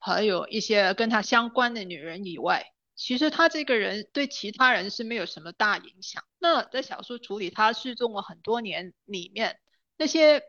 [0.00, 6.22] 还有一些跟他相关的女人以外，其实他这个人对其他人是没有什么大影响。
[6.38, 9.58] 那在小说处理他失踪了很多年里面，
[9.96, 10.42] 那些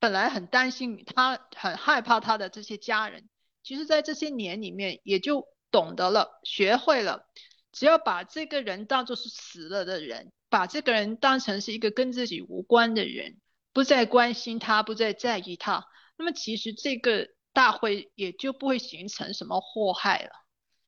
[0.00, 3.28] 本来很担心他、很害怕他的这些家人，
[3.62, 7.26] 其实在这些年里面也就懂得了、学会了，
[7.70, 13.36] 只要把这个人当作是死了的人，把这个人当成是一个跟自己无关的人，
[13.72, 15.86] 不再关心他，不再在意他，
[16.18, 17.28] 那么其实这个。
[17.56, 20.30] 大会也就不会形成什么祸害了。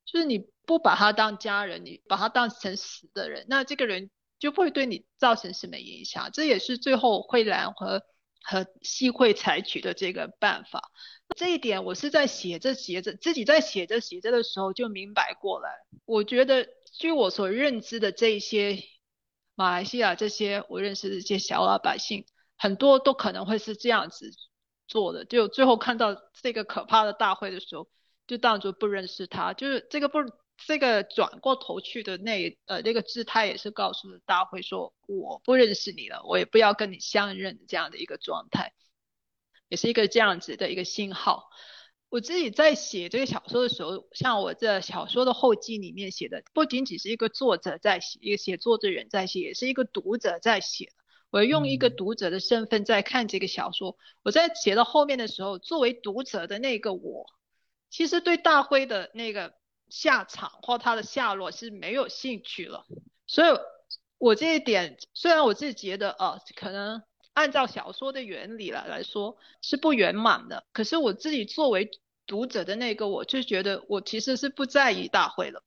[0.04, 6.28] 就是你不把他当家人，你把他当成死的人，那这个人就不会对你造成什么影响。
[6.30, 8.02] 这也是最后慧兰和
[8.42, 10.90] 和西会采取的这个办法。
[11.34, 15.70] 这一点我是在写着写着，自己在写着写着的时候就明白过来。
[16.04, 18.78] 我觉得，据我所认知的这些
[19.54, 22.26] 马来西亚这些我认识的这些小老百姓，
[22.58, 24.30] 很多都可能会是这样子。
[24.88, 27.88] 做的就最后看到这个可怕的大会的时候，
[28.26, 30.18] 就当作不认识他，就是这个不
[30.56, 38.72] 这个转过头去的那呃那个姿态也是告诉大会说我不认识你了，我也不要跟你相认这样的一个状态，
[39.68, 41.48] 也是一个这样子的一个信号。
[42.08, 50.90] 我自己在写这个小说的时候，像我这小说的后记里面写的，不仅仅是一个作者在写，一个写作的人在写，也是一个读者在写。
[51.30, 53.96] 我用一个读者的身份在看这个小说。
[54.22, 57.26] 我在写到后面的时候，作为读者的那个我，
[57.90, 59.54] 其实对大辉的那个
[59.88, 62.84] 下场或他的下落是没有兴趣了。
[63.26, 63.58] 所以，
[64.18, 67.02] 我这一点虽然我自己觉得，呃，可能。
[67.34, 71.88] 按照小说的原理来来说是不圆满的，可是我自己作为
[72.26, 75.62] 读者的那个，我就觉得我其实是不在意大辉了，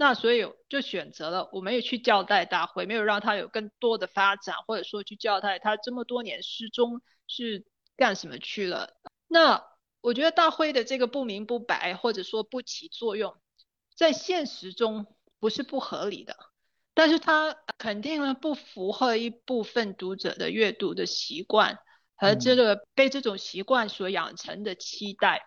[0.00, 7.66] 那所以就选择了我没有去交代大会，没有让他有更多的发展，或者说去交代他这么多年失踪是
[7.98, 8.94] 干什么去了。
[9.28, 9.62] 那
[10.00, 13.36] 我觉得大会的这个不明不白，或者说不起作用，
[13.94, 15.04] 在现实中
[15.38, 16.34] 不是不合理的。
[16.94, 21.78] 但是它肯定呢不符合一部分读者的阅读的习惯
[22.16, 25.42] 和这个被这种习惯所养成的期待，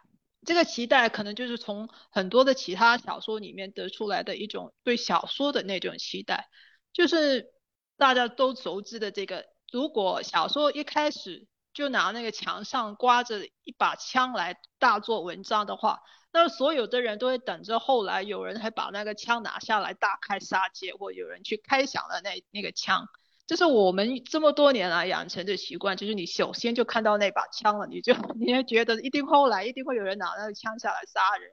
[0.46, 6.50] 这个期待可能就是从很多的其他小说里面得出来的一种对小说的那种期待，
[6.92, 7.52] 就是
[7.98, 16.00] 大家都熟知的这个，如果小说一开始就拿那个墙上挂着一把枪来大做文章的话。
[16.36, 23.08] 那所有的人都会等着后来有人还把那个枪拿下来大开杀戒，或有人去开响了那那个枪，
[23.54, 31.52] 就是我们这么多年来养成的习惯，就是你首先就看到那把枪了，你就 你也觉得一定后来一定会有人拿那个枪下来杀人。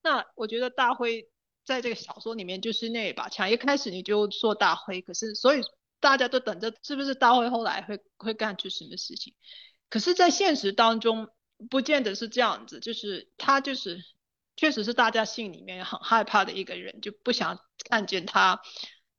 [0.00, 1.28] 那我觉得大辉
[1.64, 5.62] 在这个小说里面就是那一把枪，一开始你就说大辉，可是所以
[5.98, 9.34] 大家都等着是不是大辉后来会会干出什么事情？
[9.88, 11.30] 可是，在现实当中
[11.68, 14.04] 不见得是这样子，就是他就是。
[14.56, 18.60] 确实是大家心里面很害怕的一个人，就不想看见他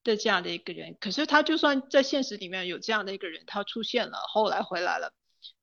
[0.03, 0.95] 的这样的一个人。
[0.99, 5.13] 可是他就算在现实里面有这样的一个人，他出现了，后来回来了，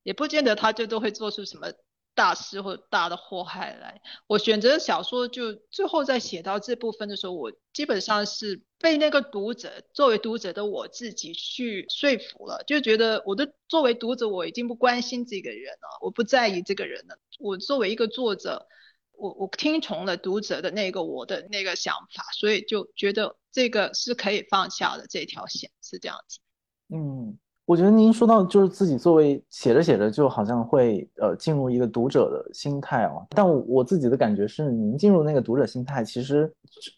[0.03, 1.73] 也不见得他就都会做出什么
[2.15, 4.01] 大事或大的祸害来。
[4.27, 17.19] 我选择小说就最后在写到这部分的时候，我基本上是被那个读者作为读者的我自己去说服了，就觉得我的作为读者我已经不关心这个人了，我不在意这个人了。
[17.39, 18.67] 我作为一个作者。
[19.19, 26.39] 我我听从了读者的那个我的那个想法，所以就觉得这个是可以放下的这条线是这样子。
[26.95, 36.51] 嗯，我觉得您说到就是自己作为写着写着就好像会呃进入一个读者的心态哦，但我自己的感觉是您进入那个读者心态其实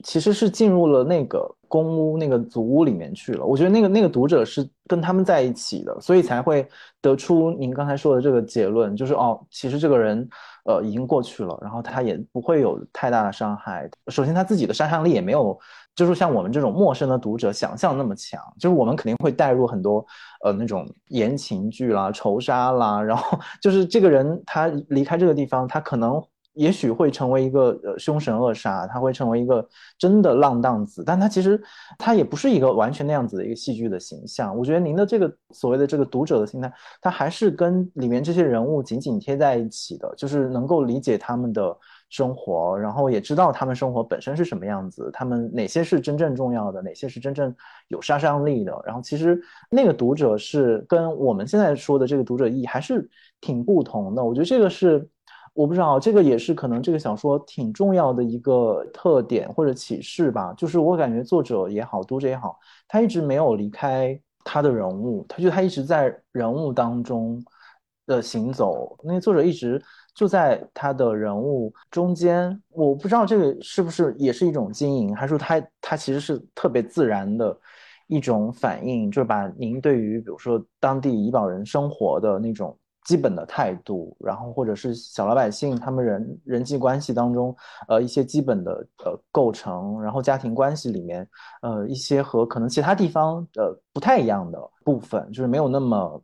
[0.04, 3.46] 其实是进入了那个公屋那个祖屋里面去了。
[3.46, 6.68] 我觉得那个那个读者是跟他们在一起的，所以才会
[7.00, 10.28] 得出您刚才说的这个结论，就是哦，其实这个人。
[10.66, 13.88] 呃，已经过去了，然后他也不会有太大的伤害。
[14.08, 15.58] 首先，他自己的杀伤力也没有，
[15.96, 18.38] 就是像我们这种陌生的读者想象那么强。
[18.58, 20.04] 就是我们肯定会带入很多
[20.44, 26.22] 呃那种言情剧啦、仇杀啦，然后 就是这个人他离开这个地方，他可能。
[26.54, 31.62] 也许会成为一个呃凶神恶煞，他会成为一个真的浪荡子，但他其实
[31.96, 34.56] 他也不是一个完全那样子的一个戏剧的形象。
[34.56, 41.76] 我觉得您的这个所谓的这个读者的心态，他还是跟里面这些人物紧紧贴在一起的，就是能够理解他们的
[42.08, 47.54] 生活，然后也知道他们生活本身是什么样子，他们哪些是真正重要的，哪些是真正
[47.88, 48.76] 有杀伤力的。
[48.84, 49.40] 然后其实
[49.70, 53.08] 那个读者是跟我们现在说的这个读者意义还是
[53.40, 54.24] 挺不同的。
[54.24, 55.08] 我觉得这个是。
[55.52, 60.54] 我不知道，这个也是可能这个小说挺重要的一个特点或者启示吧。
[60.56, 67.42] 就是我感觉作者也好，读者也好，他一直没有离开他的人物，他就他一直在人物当中
[68.06, 68.96] 的行走。
[69.02, 69.82] 那作者一直
[70.14, 72.58] 就在他的人物中间。
[72.70, 77.58] 我不知道这个是不是也是一种经营，还是说他他其实是特别自然的
[78.06, 82.74] 一种反应，就是把您对于比如说当地怡保人生活的那种。
[83.10, 87.52] 基本的态度，然后或者是小老百姓他们人人际关系当中，
[87.88, 91.28] 呃，一些基本的呃构成，然后家庭关系里面，
[91.62, 96.22] 呃，一些和可能其他地方呃不太一样的部分，就是没有那么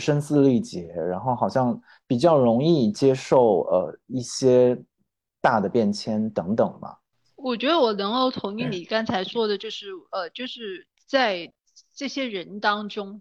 [0.00, 4.74] 声嘶力竭，然后好像比较容易接受呃一些
[5.42, 6.96] 大的变迁等等嘛。
[7.34, 11.52] 我觉得我能够同意你 刚才说的，就是呃，就是在
[11.94, 13.20] 这些人当中，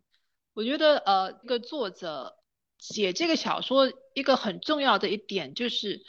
[0.53, 2.33] 我觉得呃，一个作者。
[2.77, 6.05] 写这个小说一个很重要的一点就是，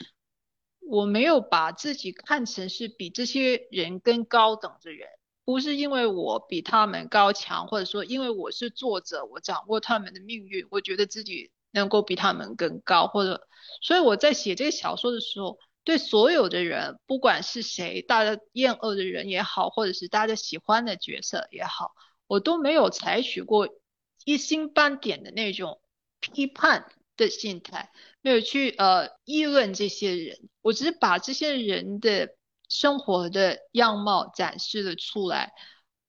[0.81, 5.09] 我没有把自己看成是比这些人更高等的人，
[5.45, 13.49] 不是因为我比他们高强，或者说因为我是作者，我掌握他们的命运，我觉得自己能够比他们更高，或者，
[13.81, 21.95] 所以我在写这个小说的时候，对所有的人，不管是谁，大家厌恶的人也好，或者是大家喜欢的角色也好，
[22.27, 23.69] 我都没有采取过
[24.25, 25.81] 一星半点的那种。
[26.33, 26.87] 批判
[27.17, 27.91] 的心态
[28.21, 32.35] 没有去呃议论这些人，我只是把这些人的
[32.69, 35.53] 生活的样貌展示了出来，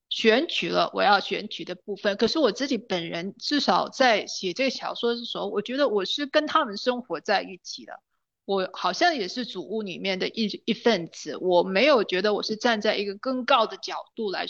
[0.10, 2.18] 选取了我要选取的部分。
[2.18, 8.00] 可是我自己本人至少在写这个小说的时候，我觉得我是跟他们生活在一起的，
[8.46, 14.48] 我好像也是主屋里面的一一份子，我没有觉得我是站在一个更高的角度来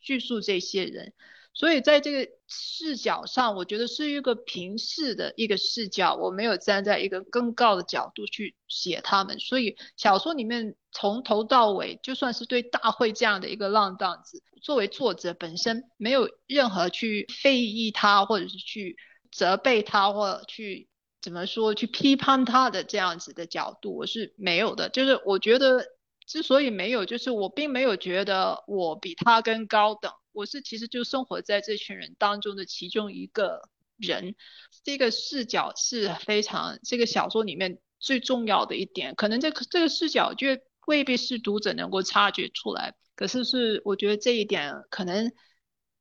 [0.00, 1.12] 叙述这些人。
[1.58, 9.40] 所以在这个视角上，我觉得是一个平视的一个视角，我没有站在一个更高的角度去写他们。
[9.40, 18.96] 所以小说里面从头到尾，就算是对大会这样的一个浪荡子，作为作者本身没有任何去非议他，或者是去
[19.32, 20.88] 责备他，或者去
[21.20, 24.88] 怎么说去批判他的这样子的角度，我是没有的。
[24.90, 25.84] 就是我觉得
[26.24, 30.12] 之所以没有，就是我并没有觉得我比他更高等。
[30.38, 34.36] 我是其实就生活在这群人当中的其中一个人，
[34.84, 39.16] 这个视角是非常这个小说里面最重要的一点。
[39.16, 40.46] 可能这个这个视角就
[40.86, 45.32] 未必是读者能够察觉出来，可是是我觉得这一点可能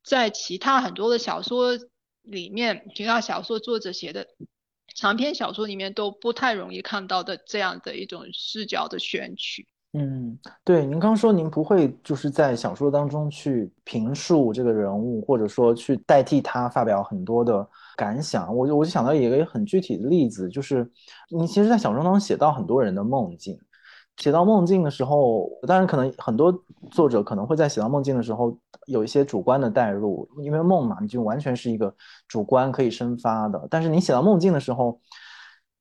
[0.04, 1.76] 在其他很多的小说
[2.22, 4.28] 里面，其他小说作者写的
[4.94, 9.68] 长篇小说里面都不太容易看到的这样的一种视角的选取。
[9.94, 18.54] 嗯，对，您刚说您不会就是在小说当中去评述这个人物，或者说去代替他发表很多的感想。
[18.56, 20.88] 我就我就想到一个很具体的例子，就是
[21.30, 23.58] 你其实，在小说当中写到很多人的梦境，
[24.18, 26.54] 写到梦境的时候，当然可能很多
[26.92, 28.56] 作者可能会在写到梦境的时候
[28.88, 31.92] 有一些主观的代入，因为梦嘛，你就完全是一个
[32.28, 33.68] 主观可以生发的。
[33.70, 35.00] 但是你写到梦境的时候。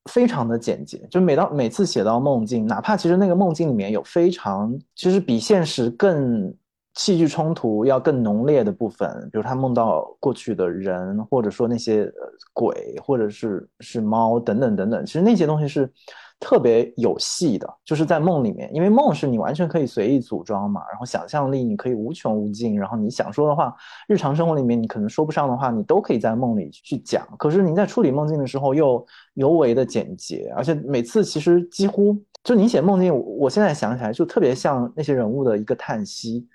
[0.07, 6.53] 非常的简洁，就每到每次写到梦境，哪怕其实那个梦境里面有非常其实比现实更
[6.95, 12.11] 戏剧冲突要更浓烈的部分，比如他梦到过去的人，或者说那些
[12.53, 15.93] 鬼，或者是是猫等等等等，其实那些东西是。
[16.39, 23.75] 特别有戏的，就是在梦里面，因为梦是你完全可以随意组装嘛，然后想象力你可以无穷无尽，然后你想说的话，
[24.07, 27.27] 日常生活里面你可能说不上的话，你都可以在梦里去讲。
[27.39, 29.05] 可是你在处理梦境的时候又
[29.35, 36.47] 尤为的简洁，而且每次其实几乎就你写梦境，我现在想起来就特别像那些人物的一个叹息。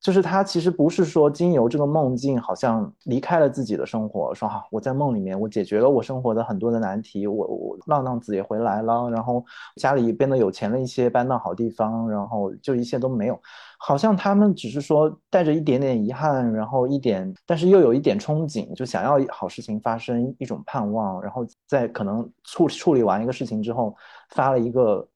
[0.00, 9.44] 就是他其实不是说经由这个梦境，好像离开了自己的生活，说哈我在梦里面我解决了我生活的很多的难题，我我浪浪子也回来了，然后
[9.76, 13.40] 家里变得有钱了一些，搬到好地方，然后就一切都没有，
[13.78, 23.94] 好像他们只是说带着一点点遗憾，然后一点，但是又有一点憧憬，就想要好事情发生，一种盼望，然后在可能处处理完一个事情之后，
[24.30, 25.06] 发了一个。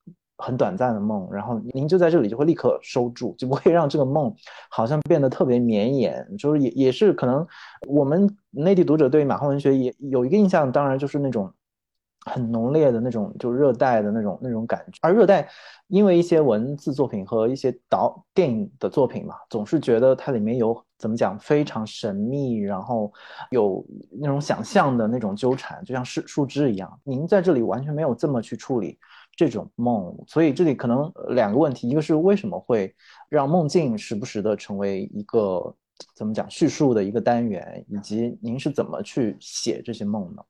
[0.42, 4.34] 很短暂的梦，然后您就在这里就会立刻收住，就不会让这个梦
[4.68, 6.26] 好像变得特别绵延。
[6.36, 7.46] 就是也也是可能
[7.86, 11.50] 我们内地读者对马后文学也有一个印象，当然就是那种
[12.26, 14.98] 很浓烈的那种，就热带的那种那种感觉。
[15.00, 15.48] 而热带
[15.86, 23.12] 因为一些文字作品和一些导电影的作品嘛，总是觉得它里面有怎么讲非常神秘，然后
[23.50, 27.00] 有那种想象的那种纠缠，就像树树枝一样。
[27.04, 28.98] 您在这里完全没有这么去处理。
[29.34, 32.94] 这种梦，所以这里可能两个问题，一个是为什么会
[33.30, 35.74] 让梦境时不时的成为一个
[36.14, 40.42] 怎么讲叙述的一个单元，以及您是怎么去写这些梦呢？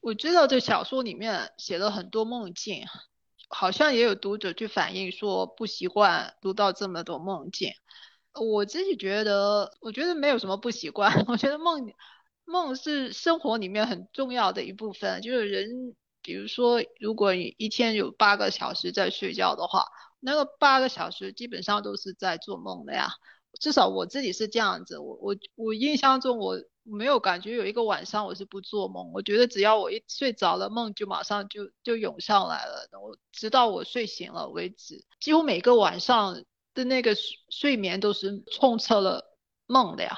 [0.00, 2.82] 我知道这小说里面写了很多梦境，
[3.48, 7.70] 好像也有读者去反映说不习惯读到这么多梦境。
[8.34, 11.92] 我自己觉得，我觉得没有什么不习惯， 我觉得梦
[12.44, 15.94] 梦是生活里面很重要的一部分，就是人。
[16.24, 19.84] 比如说，如果你一天有八个小时在睡觉的话，
[20.20, 23.10] 那个八个小时基本上都是在做梦的呀。
[23.60, 29.12] 至少我自己是这样子，我我我印象中我没有感觉有一个晚上我是不做梦。
[29.12, 35.04] 我觉得只要我一睡着了，梦就马上就就涌上来了，我直到我睡醒了为止。
[35.20, 36.42] 几乎每个晚上
[36.72, 37.14] 的那个
[37.50, 39.36] 睡眠都是充斥了
[39.66, 40.16] 梦的呀。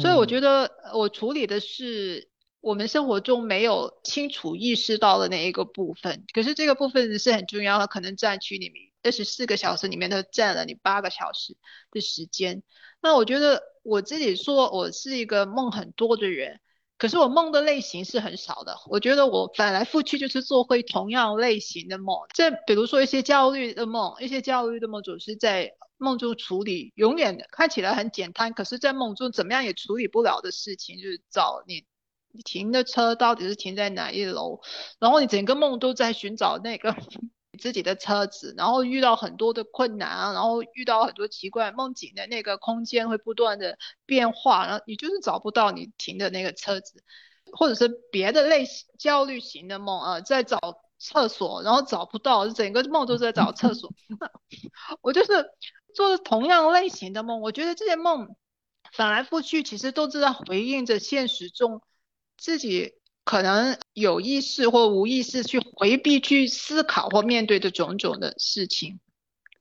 [0.00, 2.31] 所以我觉得我处理的是。
[2.62, 8.70] 我们生活中没有清楚意识到的那一个部分，可是这个部分是很重要的，可能占据你
[9.02, 11.56] 二十四个小时里面都占了你八个小时
[11.90, 12.62] 的时间。
[13.00, 16.60] 那我觉得我自己说我是一个梦很多的人，
[16.98, 18.76] 可是我梦的类型是很少的。
[18.86, 22.16] 我觉得我翻来覆去就是做回同样类型的梦。
[22.32, 31.84] 这比如说一些焦虑的梦，一些焦虑的梦总是在梦中处理，永远看起来很简单，可是在梦中怎么样也处理不了的事情，就是找你。
[32.32, 34.60] 你停的车到底是停在哪一楼？
[34.98, 36.96] 然后你整个梦都在寻找那个
[37.58, 47.04] 自己的车子，然后遇到很多的困难啊，然后遇到很多奇怪梦境的那个空间会不断的变化，然后你就是找不到你停的那个车子，
[47.52, 50.58] 或者是别的类型焦虑型的梦啊，在找
[50.98, 53.92] 厕所，然后找不到，整个梦都在找厕所。
[55.02, 55.50] 我就是
[55.94, 58.34] 做的同样类型的梦，我觉得这些梦
[58.94, 61.82] 反来覆去，其实都是在回应着现实中
[62.36, 62.94] 自己
[63.24, 69.00] 可能有意识或无意识去回避、去思考或面对的种种的事情。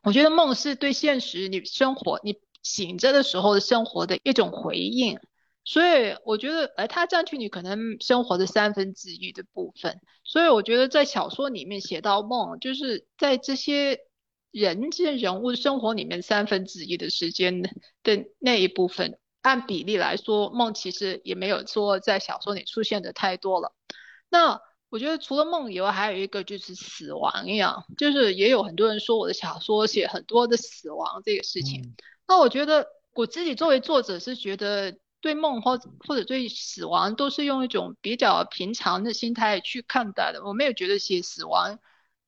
[0.03, 5.19] 我觉得梦是对现实你生活你醒着的时候的生活的一种回应。
[5.63, 9.99] 所以我觉得，哎，它占据你可能生活的三分之一的部分。
[10.23, 13.99] 所以我觉得，在小说里面写到梦，就是在这些
[14.49, 17.61] 人这些人物生活里面三分之一的时间
[18.01, 23.73] 的那一部分，按比例来说，梦其实也没有说在小说里出现的太多了。
[24.29, 31.95] 那我觉得，除了梦以外，还有一个就是死亡一样，就是也有很多人说我的小说写很多的死亡这个事情。
[32.27, 34.97] 那我觉得我自己作为作者是觉得。
[35.23, 40.43] 对梦或或者对死亡都是用一种比较平常的心态去看待的。
[40.43, 41.77] 我没有觉得写死亡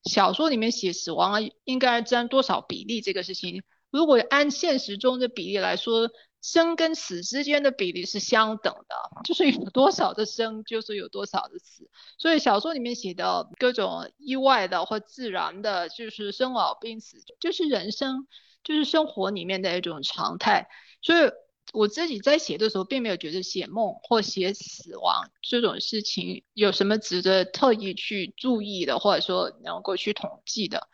[0.04, 3.64] 小说里面写死亡应该占多少比例这个事情。
[3.90, 6.08] 如果按现实中的比例来说，
[6.44, 11.88] 生跟死之间的比例是相等的，就是有多少的生就是有多少的死。
[12.18, 18.28] 所以小说里面写的各种意外的或自然的，就是生老病死，就是人生，
[18.62, 20.68] 就是生活里面的一种常态。
[21.00, 21.30] 所以。
[21.72, 30.86] 我自己在写的时候，并没有觉得写梦或写死亡这种事情有什么值得特意去注意的，或者说能够去统计的。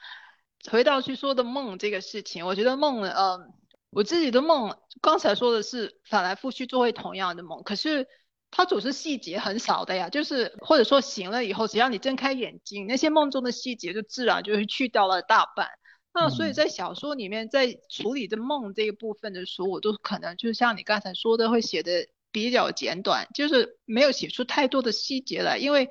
[0.70, 3.52] 回到去说的梦这个事情，我觉得梦，嗯，
[3.91, 8.07] 我自己的梦，刚才说的是反来覆去做会同样的梦，可是
[8.51, 15.69] 它总是细节很少的呀，就是或者说醒了以后，只要你睁开眼睛，那些梦中的细节就自然就会去掉了大半。
[16.12, 25.57] 那所以在小说里面，在处理的梦这一部分的时候，我都可能就像你刚才说的，会写的比较简短，就是没有写出太多的细节来。
[25.57, 25.89] 因为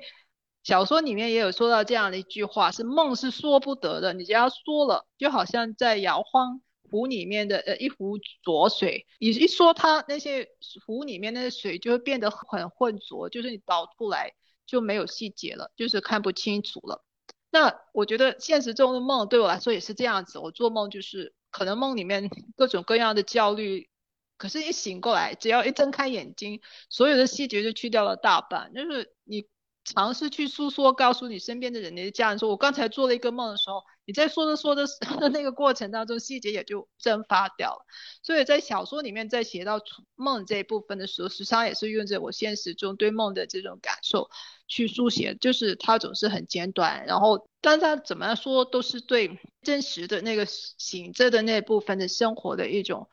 [0.62, 6.60] 小说里面也有说到这样的一句话：是梦是说不得的，你只要说了，就好像在摇晃
[6.90, 10.48] 湖里面的呃一壶浊水，你一说它那些
[10.86, 14.32] 湖里面那些水就会变得很浑浊，就是你倒出来
[14.66, 17.04] 就没有细节了，就是看不清楚了。
[17.50, 23.88] 那我觉得现实中的梦对我来说也是这样子，我做梦就是可能梦里面 各种各样的焦虑，
[24.36, 29.46] 可是一醒过来，只要一睁开眼睛，所有的细节就去掉了大半，就是你。
[29.82, 34.84] 尝试去诉说，告诉你身边的人，你的家人说：“我刚才做了一个梦的时候，你在说着说着
[35.20, 37.86] 的 那个过程当中，细节也就蒸发掉了。”
[38.24, 39.80] 所以在小说里面，在写到
[40.16, 44.28] 梦这一部分的时候，实际上也是用着我现实中对梦的这种感受
[44.66, 53.08] 去书写，就是它总是很简短，然后但它怎么说都是对真实的那个醒着的那部分的生活的一种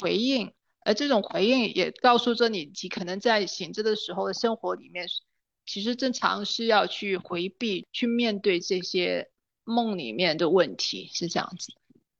[0.00, 0.52] 回应，
[0.84, 5.06] 而这种回应也告诉着你，你可能在醒着的时候的生活里面。
[5.64, 9.30] 其实正常是要去回避、去面对这些
[9.64, 11.72] 梦里面的问题，是这样子。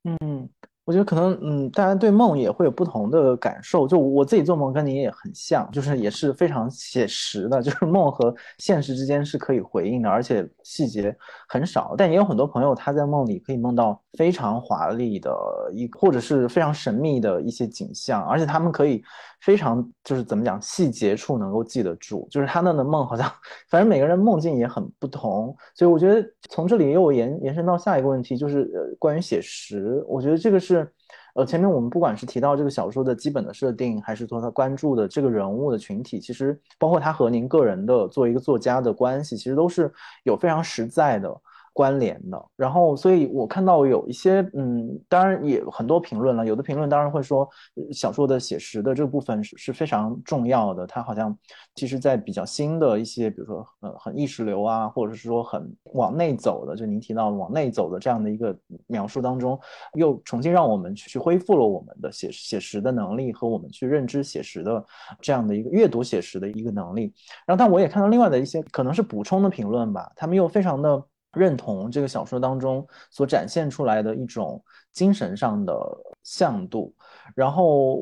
[0.05, 0.49] 嗯。
[0.85, 3.87] 我觉得可能，嗯，大家对梦也会有不同的感受。
[3.87, 11.17] 就我自己做梦跟你也很像，就是也是非常写实的，就是梦和现实之间是可以回应的，而且细节
[11.49, 11.95] 很少。
[11.97, 15.33] 但也有很多朋友他在梦里可以梦到非常华丽的
[15.73, 19.03] 一，或者是非常神秘的一些景象，而且他们可以
[19.41, 22.27] 非常就是怎么讲，细节处能够记得住。
[22.31, 23.31] 就是他们的梦好像，
[23.69, 25.57] 反正每个人梦境也很不同。
[25.75, 30.91] 所以我觉得从这里又延延伸到下一个问题，就是呃关于写实，我觉得这个是。
[31.35, 39.91] 呃，前面我们不管是提到这个小说的基本的设定，还是说他关注的这个人物的群体，其实包括他和您个人的作为一个作家的关系，其实都是
[40.25, 41.35] 有非常实在的。
[41.73, 47.49] 关联的，然后，所以我看到有一些，嗯，当然也很多评论了，有的评论当然会说，
[47.93, 51.37] 小说的写实的这部分是是非常重要的，它好像
[51.75, 58.55] 其实，在比较新的一些，比如说，呃，很意识流啊，或者是说很往内走的，就您提到往内走的这样的一个
[58.87, 59.59] 描述当中，
[59.95, 64.85] 又重新让我们去恢复了我们的写写实的能力和我们去认知写实的
[65.23, 67.15] 这样的一个阅读写实的一个能力。
[67.47, 71.03] 然后，但我也看到另外的一些可能是补充的评论吧，他们又非常的。
[71.33, 75.75] 认同这个小说当中所展现出来的一种精神上的
[76.23, 76.95] 向度，
[77.35, 77.99] 然后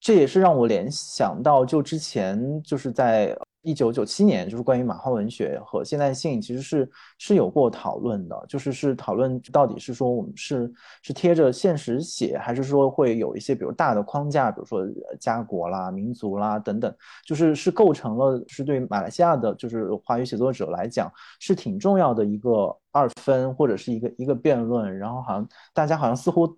[0.00, 3.36] 这也是让我联想到，就之前就是在。
[3.64, 6.88] 一九九七年，就是关于马化文学和现代性，其实是
[7.18, 10.72] 是有过讨论的，就是是讨论到底是说我们是
[11.02, 14.86] 是贴着现实写，还是说会有一些比如大的框架，比如说
[15.18, 16.94] 家国啦、民族啦等等，
[17.26, 21.10] 就是是构成了是对马来西亚的，就是华语写作者来讲
[21.40, 26.56] 是挺重要的一个二分或者是一个一个辩论，然后好像大家好像似乎。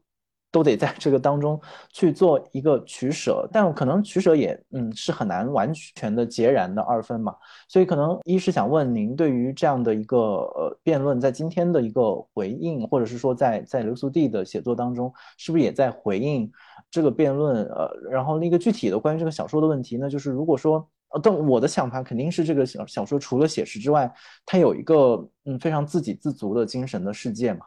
[0.56, 1.60] 都得在这个当中
[1.92, 7.34] 去做一个取舍，但可能取舍也嗯是很难完全的截然的二分嘛。
[7.68, 16.50] 所以可能一是想问您对于这样的一个呃辩论，在今天的一个回应，或者是说在在刘苏娣的写作当中，是不是也在回应
[16.90, 17.66] 这个辩论？
[17.66, 20.88] 呃，然后那个具体的关于这个小说的问题呢，就是如果说。
[21.14, 24.12] 呃，但我的想法肯定是这个小小说除了写实之外，
[24.44, 27.60] 它有一个嗯非常自给自足的精神的世界嘛。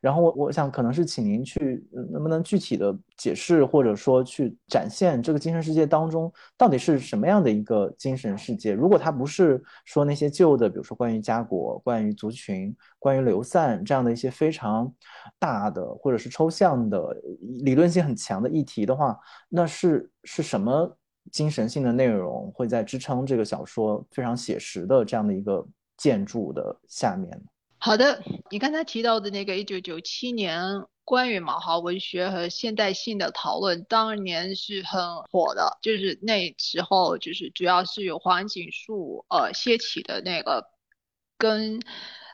[0.00, 8.72] 然后我我想可能是请您去能不能具体的解释或者说去展现这个精神世界当中到底是什么样的一个精神世界？
[8.72, 14.92] 如果它不是说那些旧的，比如说关于家国、关于族群、关于流散这样的一些非常
[15.38, 17.16] 大的或者是抽象的
[17.64, 19.18] 理论性很强的议题的话，
[19.48, 20.96] 那是是什么？
[21.32, 25.66] 精神性的内容会在支撑这个小说非常写实的这样的一个
[25.96, 27.42] 建筑的下面。
[27.86, 30.60] 好的，你刚才提到的那个一九九七年
[31.04, 40.64] 关于马华文学和现代性的讨论，当年是很火的，就是那时候就是主要是有黄锦树呃掀起的那个
[41.38, 41.80] 跟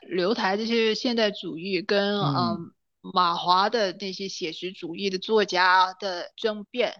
[0.01, 2.71] 刘台这些现代主义跟嗯
[3.01, 6.95] 马华的那些写实主义的作家的争辩。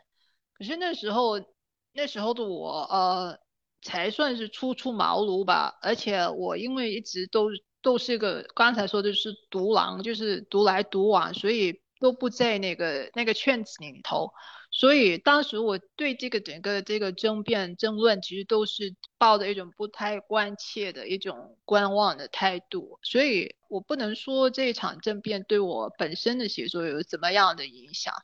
[0.53, 1.41] 可是那时候。
[1.95, 3.37] 那时候的我，呃，
[3.83, 5.77] 才算是初出茅庐吧。
[5.79, 7.49] 而且我因为一直都
[7.83, 14.31] 都是一个刚才说的是独狼，就是独来独往，所以都不在那个那个圈子里头。
[14.71, 22.97] 所以当时我对这个整个这个争辩争论，其实都是抱着一种不太关切的一种观望的态度。
[23.03, 28.15] 所以我不能说这一场政变对我本身的写作有怎么样的影响。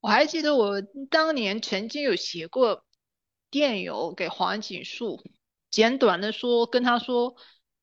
[0.00, 0.80] 我还记得我
[1.10, 2.84] 当年曾经有写过
[3.50, 5.24] 电邮给黄锦树，
[5.70, 7.34] 简短的说，跟他说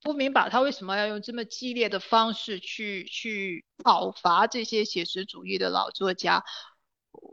[0.02, 6.44] 不明白他为什么要用这么激烈的方式去去讨伐这些写实主义的老作家，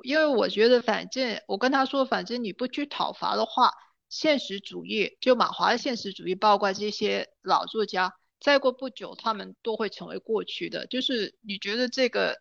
[0.02, 3.72] 因为我觉得反正我跟他说，反正你不去讨伐的话，
[4.08, 12.40] 现实主义就马华的现实主义，包括这些老作家，再过不久他们都会成为过去的，就是你觉得这个。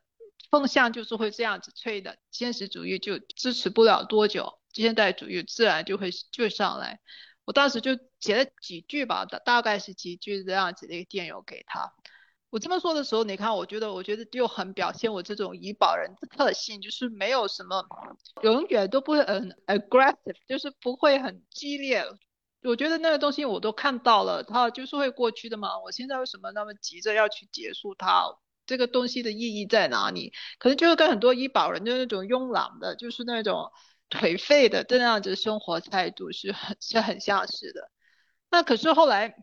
[0.49, 7.01] 风向就是会这样子吹的，现实主义就支持不了多久，现代主义自然就会就上来。
[7.47, 11.93] 我当时就写了几句吧，大大概是几句这样子的一个电邮给他。
[12.49, 17.85] 我这么说的时候，你看，我觉得我觉得就很表现我这种怡保人的特性，就是没有什么，
[18.43, 22.03] 永远都不会很 aggressive，就是不会很激烈。
[22.63, 25.79] 我觉得那个东西我都看到了，它就是会过去的嘛。
[25.79, 28.37] 我现在为什么那么急着要去结束它？
[28.65, 30.33] 这个东西的意义在哪里？
[30.59, 33.71] 可能就是跟很多医保人的那种慵懒的，就是那种
[34.09, 37.91] 颓废的这样子生活态度是很是很相似的。
[38.49, 39.35] 那可是后来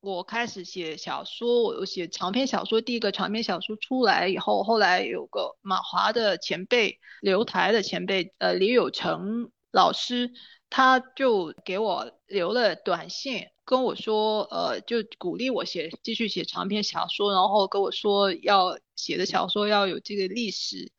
[0.00, 10.30] 我开始写小说，我写长篇小说，第一个长篇小说出来以后，后来有个马华的前辈、留台的前辈，呃，李有成老师，
[10.68, 13.46] 他就给我留了短信。
[13.66, 20.92] 跟我说，呃，就鼓励我写，继续写长篇小说，然后跟我说要写的小说要有这个历史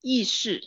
[0.00, 0.62] 意识，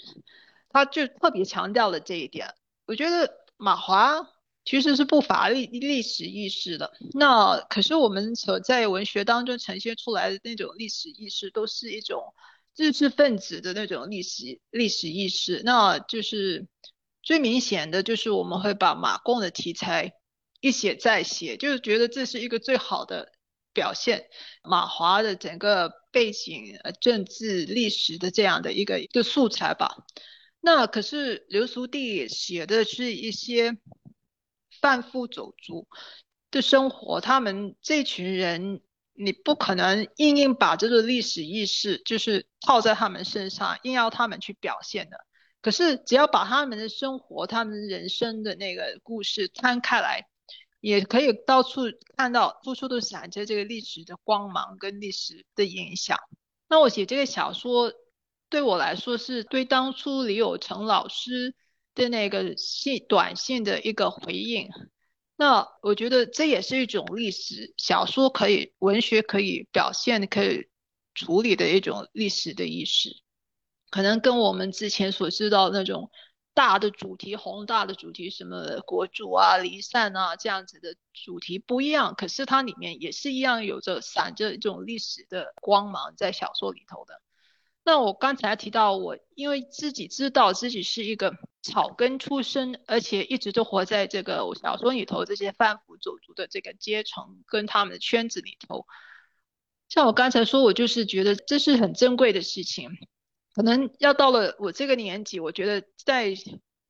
[0.76, 2.54] 他就特别强调了这一点。
[2.86, 4.28] 我觉得马华
[4.66, 12.34] 其实是不乏历历史意识的，那可是我们所在文学当中呈现出来的那种历史意识，都是一种
[12.76, 16.68] 知识分子的那种历史历史意识，那就是
[17.24, 20.12] 最明显的就是我们会把马共的题材。
[20.62, 23.32] 一写再写，就是觉得这是一个最好的
[23.72, 24.26] 表现
[24.64, 30.06] 马华的整个背景、呃政治历史的这样的一个一个素材吧。
[30.66, 33.78] 那可是刘苏娣写的是一些
[34.82, 35.88] 贩夫走卒
[36.50, 38.82] 的生活，他们这群人，
[39.14, 45.18] 你不可能硬硬把这个历史意识就是套在他们身上，硬要他们去表现的。
[45.62, 50.26] 可是只要把他们的生活、他们人生的那个故事摊开来。
[50.82, 51.82] 也可以到处
[52.16, 56.20] 看到，处处都闪着这个历史的光芒跟历史的影响。
[56.68, 57.92] 那我写这个小说，
[58.50, 61.56] 对我来说是对当初李有成老师
[61.94, 64.70] 的那个信短信的一个回应。
[65.36, 70.70] 那我觉得这也是一种历史小说可以文学可以表现可以
[71.14, 73.22] 处理的一种历史的意识，
[73.90, 76.12] 可能跟我们之前所知道那种。
[76.56, 87.22] 大的主题，宏大的主题，什么国主啊、离散啊这样子的主题不一样，可是它里面也是一样有着闪着一种历史的光芒在小说里头的。
[87.88, 98.88] 那我刚才提到，我因为自己知道自己是一个草根出身，而且一直都活在这个小说里头这些贩夫走卒的这个阶层跟他们的圈子里头。
[99.88, 102.90] 像我刚才说，我就是觉得这是很珍贵的事情。
[103.54, 106.34] 可能要到了我这个年纪，我觉得在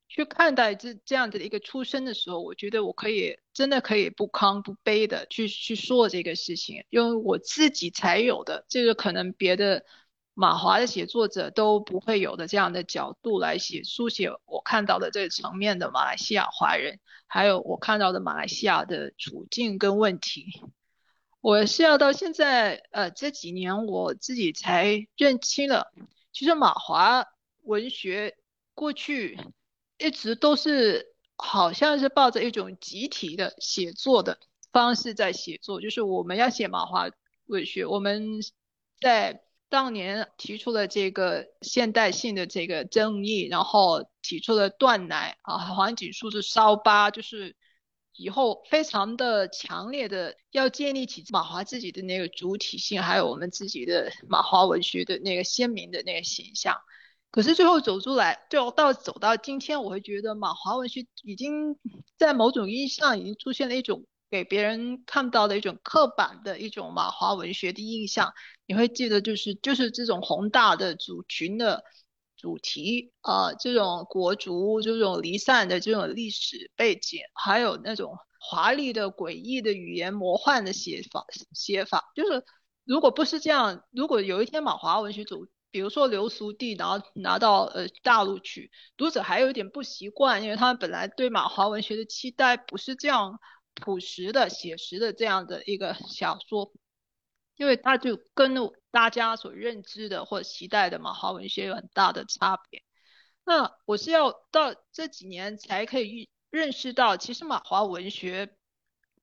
[0.07, 9.84] 去看待这这样子的一个出生的时候，我觉得我可以真的可以不康不悲的去去说这个事情，因为我自己才有的这个可能别的。
[10.38, 20.62] 马华的写作者都不会有的这样的角度来写书写我看到的这个层面的马来西亚华人，还有我看到的马来西亚的处境跟问题。
[21.40, 25.94] 我是要到现在呃这几年我自己才认清了，
[26.34, 27.26] 其实马华
[27.62, 28.36] 文学
[28.74, 29.40] 过去
[29.98, 34.38] 一直都是好像是抱着一种集体的写作的
[34.74, 37.10] 方式在写作，就是我们要写马华
[37.45, 38.41] 文学，我们
[38.99, 39.44] 在。
[39.76, 47.57] 当年提出了这个现代性的这个争议，然后提出了断奶啊，黄锦树是烧疤，就是
[48.15, 56.77] 以后非常的强烈的要建立起马华自己的那个主体性，还有我们自己的马华文学的那个鲜明的那个形象。
[57.30, 61.77] 可是最后走出来，就到走到今天，我会觉得马华文学已经
[62.18, 64.06] 在某种意义上已经出现了一种。
[64.31, 68.34] 给别人看到的一种刻板的一种马华文学的印象，
[68.68, 71.84] 你会记得就是就是这种宏大的族群的
[72.38, 82.44] 主题啊，这种国族这种离散的这种历史背景，还有那种华丽的诡异的语言魔幻的写法写法，就是
[82.84, 93.40] 如果不是这样，如果有一天马华文学组，比如说流俗地，然后拿到呃大陆去，读者还有一点不习惯，因为他们本来对马华文学的期待不是这样。
[93.78, 96.72] 朴实的、写实的这样的一个小说，
[97.56, 98.53] 因为它就跟
[98.91, 102.84] 大家所认知的或期待的马华文学有很大的差别。
[103.44, 108.56] 那我是要到这几年才可以认识到，其实马华文学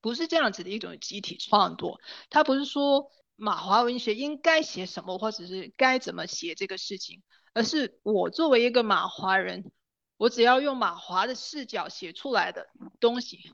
[0.01, 2.01] 不是这样子的一种集体创作，
[2.31, 7.23] 它不是说马华文学应该写什么或者是该怎么写这个事情，
[7.55, 9.73] 而是我作为一个马华人，
[10.17, 12.69] 我只要用马华的视角写出来的
[13.01, 13.53] 东西。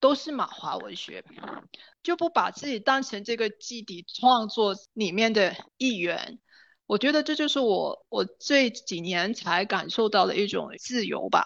[0.00, 1.24] 都是马华文学，
[2.02, 6.38] 就不把自己当成这个基底创作里面的一员。
[6.86, 11.44] 我觉得这就是我我这几年才感受到的一种自由吧。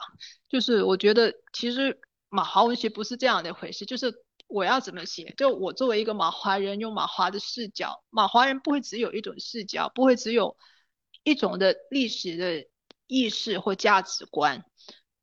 [0.48, 1.98] 就是我觉得其实
[2.28, 4.14] 马华文学不是这样的回事，就是
[4.46, 10.56] 我要怎么写，就我作为一个马华人，用马华的视角，马华人不会只有一种视角，不会只有
[11.24, 12.66] 一种的历史的
[13.06, 14.64] 意识或价值观。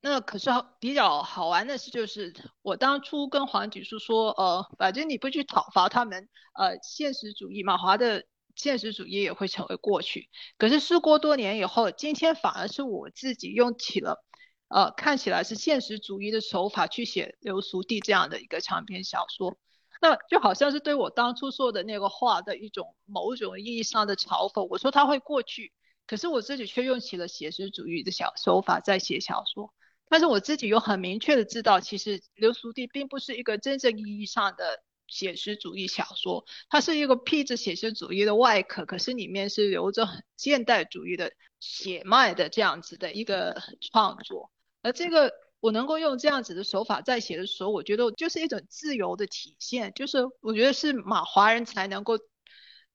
[0.01, 0.49] 那可是
[0.79, 8.23] 比较好玩的事，就是我当初跟黄举树说，呃，反正你不去讨伐他们，呃，现实主义马华的
[8.55, 10.29] 现实主义也会成为过去。
[10.57, 14.23] 可是事过多年以后，今天反而是我自己用起了，
[14.69, 19.57] 呃，看起来是现实主义的手法去写《流俗地》这样的一个长篇小说，
[20.01, 24.65] 那就好像是对我当初说的那个话的一种某种意义上的嘲讽。
[24.69, 25.73] 我说他会过去，
[26.07, 29.73] 可是我自己却用起了写实主义的小手法在写小说。
[30.09, 43.61] 但是我自己又很明确的知道，其实《流苏地》并不是一个真正意义上的写实主义小说，它是一个披着写实主义的外壳，可是里面是留着很现代主义的血脉的这样子的一个
[43.91, 44.51] 创作。
[44.81, 52.17] 而这个我能够用这样子的手法在写的时候，我觉得就是一种自由的体现，就是我觉得是马华人才能够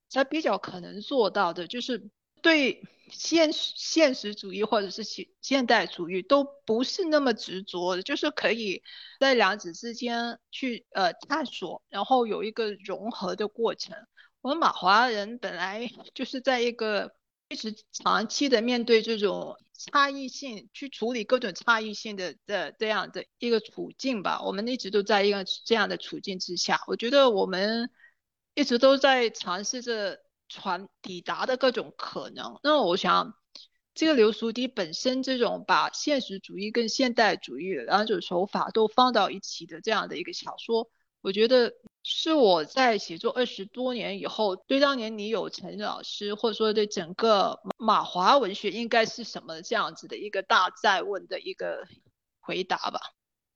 [0.09, 2.09] 才比较可能做到的，就是
[2.45, 2.83] 对。
[3.11, 8.83] 现现实主义或者是现现代主义都不是那么执着的，就是可以
[9.21, 13.95] 在两者之间去呃探索，然后有一个融合的过程。
[14.41, 17.15] 我们马华人本来就是在一个
[17.51, 24.43] 一直长期的面对这种差异性，去处理各种差异性的的这样的一个处境吧。
[24.43, 27.91] 我们一直都在一个这样的处境之下，我觉得我们
[28.55, 30.24] 一直都在尝试着。
[30.55, 32.59] 传抵达的各种可能。
[32.63, 33.35] 那我想，
[33.93, 40.89] 这个流苏笛本身这种把现实主义跟现代主义两种手法都放到一起的这样的一个小说，
[41.23, 41.73] 我觉得
[42.05, 51.85] 是我在写作二十多年以后，对当年李有成老师或者说对整个马华文学应该是什么这样子的一个大再问的一个
[52.41, 53.01] 回答吧。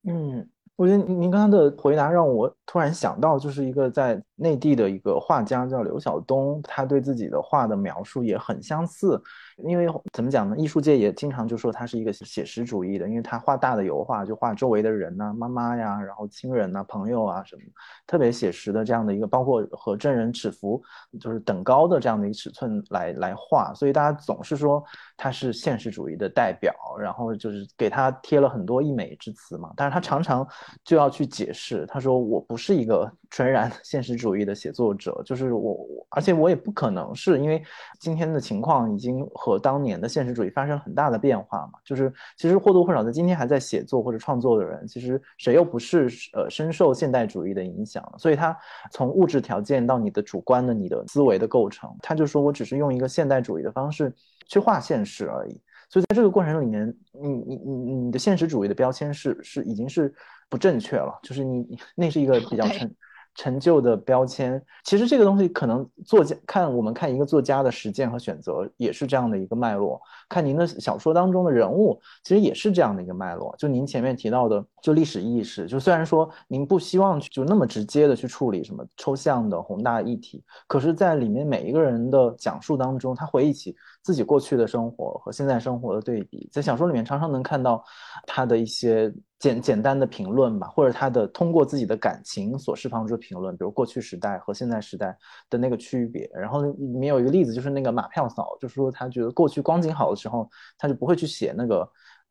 [0.02, 0.50] 嗯。
[0.78, 9.20] 我觉得您刚刚的回答让我突然想到，就是一个在内地的一个画家叫刘晓东，他对自己的画的描述也很相似。
[9.64, 10.56] 因为怎么讲呢？
[10.56, 17.62] 艺术界也经常就说他是一个写实主义的，因为他画大的油画就画周围的人呐，妈妈呀，然后亲人呐，朋友啊什么，
[18.06, 20.80] 特别写实的这样的一个，包括和真人尺幅
[21.18, 24.80] 就是等高的这样的一个尺寸来来画，所以大家总是说
[25.16, 29.72] 他是现实主义的代表，然后就是给他贴了很多溢美之词嘛。
[29.76, 30.46] 但是他常常
[30.84, 37.60] 就要去解释，他说我不是一个 纯然现实主义的写作者，就是我，而且我也不可能是因为
[37.98, 39.47] 今天的情况已经和。
[39.48, 41.78] 和当年的现实主义发生很大的变化嘛。
[41.84, 48.02] 就是其实或多或少在今天还在写作或者创作的人，其实谁又不是呃深受现代主义的影响？
[48.18, 48.56] 所以他
[48.90, 54.14] 从物质条件到你的主观的你的思维的构成，他就说我只是用一个现代主义的方式
[54.46, 55.60] 去画现实而已。
[55.90, 60.12] 所以在这个过程里面，你你你你的现实主义的标签是是已经是
[60.50, 62.94] 不正确了，就是你那是一个比较成。
[63.38, 70.00] 成就的标签，其实这个东西可能作家看我们看一个作家的实践和选择，也是这样的一个脉络。
[70.28, 73.54] 看您的小说当中的人物，其实也是这样的一个脉络。
[73.56, 83.76] 就您前面提到的，就历史意识，就虽然说您不希望就那么直接的去处理什么抽象的宏大议题，可是，在里面每一个人的讲述当中，他回忆起
[84.08, 87.84] 自己过去的生活和现在生活的对比，在小说里面常常能看到
[88.26, 89.12] 他的一些。
[89.38, 95.16] 简简单的评论吧，或者他的通过自己的感情所释放出的评论，比如过去时代和现在时代
[95.48, 96.28] 的那个区别。
[96.34, 101.88] 然后里面有一个例子，就是那个马票嫂，就是说他觉得过去光景好的时候，他就不会去写那个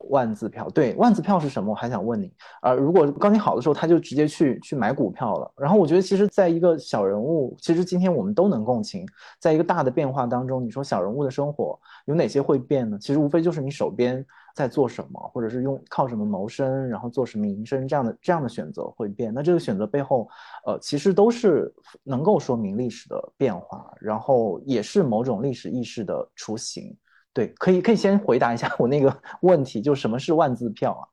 [0.10, 0.70] 万字票。
[0.70, 1.72] 对，万字票是什么？
[1.72, 2.32] 我还想问你。
[2.62, 5.52] 而如果光景好的时候，他就直接去去买股票了。
[5.58, 9.06] 然后我觉得，其实在一个小人物，其实今天我们都能共情，
[9.40, 12.98] 在一个大的变化当中，你说小人物的生活有哪些会变呢？
[13.00, 14.26] 其实无非就是你手边。
[14.58, 19.32] 在做什么，或者是用靠什么谋生，然后做什么营生，这样的这样的选择会变。
[19.32, 20.28] 那这个选择背后，
[20.66, 21.72] 呃，其实都是
[22.04, 26.98] 能够说明历史的变化，然后也是某种历史意识的雏形。
[27.38, 31.06] 对，可以可以先回答一下 我那个问题，就什么是万字票啊？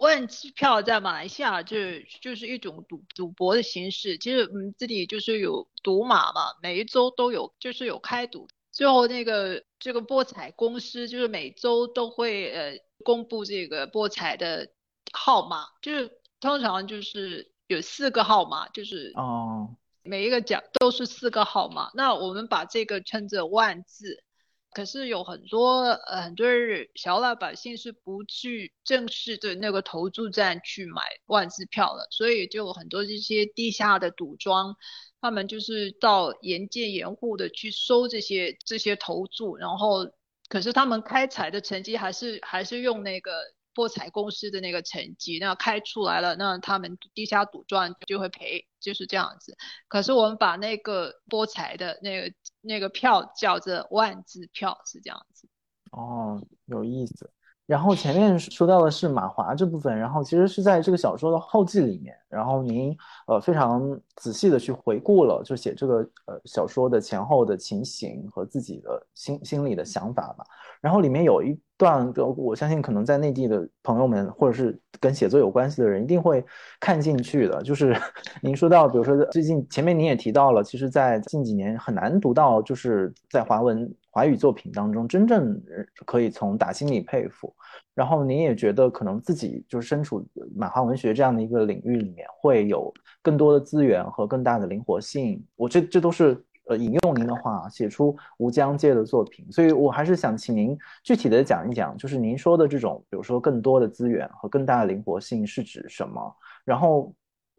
[0.00, 4.18] 万字票在马来西亚就是就是一种赌赌博的形式。
[4.18, 8.46] 其实嗯，这里就是有赌马嘛，每一周都有，就是有开赌。
[8.70, 12.78] 最后那个这个博彩公司就是每周都会呃。
[13.02, 14.68] 公布这个博彩的
[15.10, 21.90] 号码，就是通常就是有四个号码，就是哦，每一个奖都是四个号码。
[21.94, 24.22] 那我们把这个称作万字，
[24.70, 26.46] 可是有很多呃很多
[26.94, 34.76] 小老百姓是不去正式的那个投注站去买万字票的，所以就有很多这些地下的赌庄，
[35.20, 40.10] 他们就是到沿街沿户的去收这些这些投注，然后。
[40.48, 43.30] 可是他们开采的成绩还是还是用那个
[43.74, 49.56] 博彩公司的那个成绩，那开出来了，那他们地下赌庄就会赔，就是这样子。
[49.88, 55.48] 可是我们把那个博彩的那个那个票叫做万字票，是这样子。
[55.92, 57.30] 哦，有意思。
[57.66, 62.96] 然后前面说到的是马华这部分，然后其实是在这个小说的后记里面，然后您
[63.28, 63.80] 呃非常
[64.16, 70.44] 仔细的去回顾了，就写这个呃小说的前后的情形和自己的心心里的想法吧。
[70.80, 76.44] 然后里面有一段，我相信可能在内地的朋友们或者是跟写作有关系的人一定会
[76.78, 77.96] 看进去的，就是
[78.42, 83.90] 您说到，比如说最近前面您也提到了，其实在近几年很难读到，就是在华文。
[84.12, 85.56] 华语作品当中，真正
[86.04, 87.54] 可以从打心里佩服，
[87.94, 92.92] 然后您也觉得可能自己就是身处马华文学这样的一个领域里面，会有
[93.22, 95.40] 更多的资源和更大的灵活性。
[95.54, 99.44] 我这这都是呃引用您的话，写出吴江界的作品。
[99.52, 106.34] 所以我还是想请您具体的讲一讲，就是您说的这种，比如说更多的资源和更大的灵活性是指什么？
[106.64, 107.12] 然后。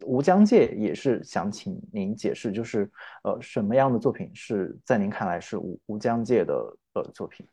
[0.04, 2.90] 吴江界也是想请您解释，就是
[3.22, 6.54] 呃什么样的作品是在您看来是吴吴江界的
[6.94, 7.46] 呃作品？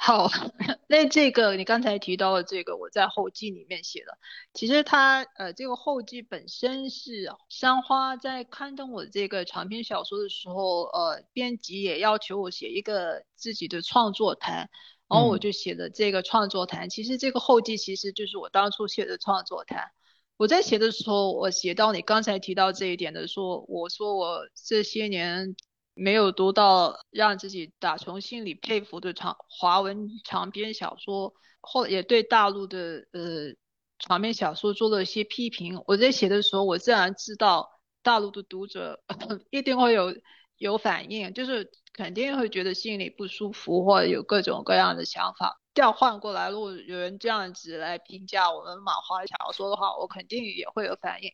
[0.00, 0.30] 好，
[0.88, 4.16] 那这个你刚才提到的这个，我在后记里面写的。
[4.54, 14.70] 其实它呃这个后记本身是山花在刊登我这个长篇小说的时候，呃编辑也要求我写一个自己的创作谈，
[15.08, 16.88] 然后我就写的这个创作谈。
[16.88, 19.90] 其实这个后记其实就是我当初写的创作谈。
[20.36, 25.56] 我在写的时候，我写到你刚才提到这一点的，说我说我这些年
[25.98, 33.52] 没有读到让自己打从心里佩服的长华文长篇小说，或也对大陆的呃
[33.98, 35.82] 长篇小说做了一些批评。
[35.86, 37.68] 我在写的时候，我自然知道
[38.02, 39.02] 大陆的读者
[39.50, 40.14] 一定会有
[40.56, 45.60] 有反应，就是肯定会觉得心里不舒服，或者有各种各样的想法。
[45.74, 51.30] 调换过来，如果有人这样子来评价我们马华小说的话，我肯定也会有反应。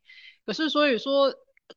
[0.47, 1.35] 可是所以说，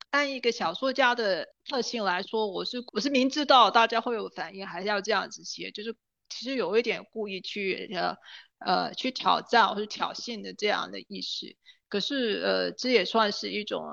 [0.10, 5.96] 按一个小说家的特性来说，我是我是明知道大家会有反应，还是要这样子写，就是
[6.30, 8.16] 其实有一点故意去呃
[8.60, 11.58] 呃去挑战或者挑衅的这样的意识。
[11.90, 13.84] 可是呃，这也算是一种。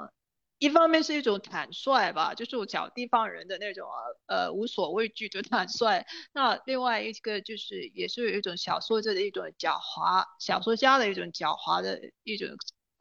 [0.59, 3.87] 一方面是一种坦率吧，就是我讲地方人的那种
[4.27, 6.07] 呃无所畏惧的坦率。
[6.33, 12.49] 那另外一个就是也是有一种小说家的一种狡猾，小说家的一种狡猾的一种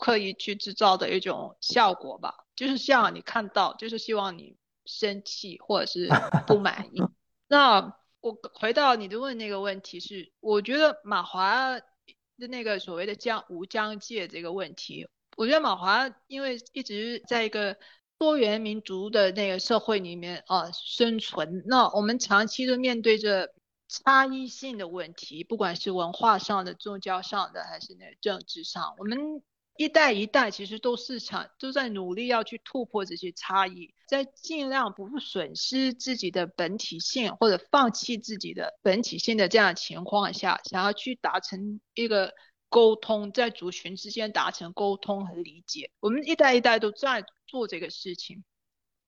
[0.03, 2.35] 刻意去制造的一种效果吧。
[2.57, 6.09] 就是像你看到，就是希望你生气或者是
[6.45, 7.01] 不满意。
[7.47, 15.07] 那我回到你的问那个问题是，我觉得马华的那个所谓的疆无疆界这个问题，
[15.38, 17.77] 我觉得马华因为一直在一个
[18.17, 23.53] 多元民族的那个社会里面啊生存，那我们长期都面对着
[23.88, 29.41] 差异性的问题，不管是文化上的、宗教上的，还是那个政治上，我们。
[29.75, 42.33] 一代一代其实都市场都在努力要去突破这些差异，在尽量不损失自己的本体性或者放弃自己的本体性的这样情况下，想要去达成一个
[42.69, 45.89] 沟通，在族群之间达成沟通和理解。
[45.99, 48.43] 我们一代一代都在做这个事情。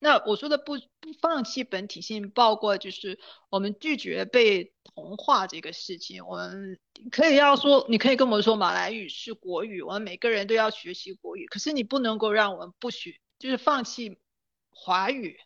[0.06, 3.18] 那我说的不不放弃本体性，包括就是
[3.48, 6.24] 我们拒绝被同化这个事情。
[6.24, 6.78] 我们
[7.10, 11.44] 可以要说，你可以跟我们说马来语是国语，我们每个人都要学习国语。
[11.46, 14.16] 可是你不能够让我们不学，就是放弃
[14.70, 15.40] 华语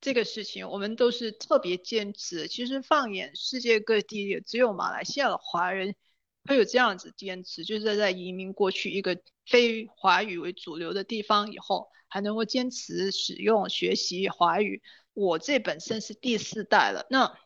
[0.00, 0.68] 这个事情。
[0.68, 2.48] 我们都是特别坚持。
[2.48, 5.94] 其实放眼世界各地，也只有马来西亚的华人
[6.44, 11.88] 会有这样子坚持，就是在移民过去一个非华语为主流的地方以后。
[12.14, 14.82] 还能够坚持使用学习华语，
[15.14, 17.38] 我这本身是第四代了，那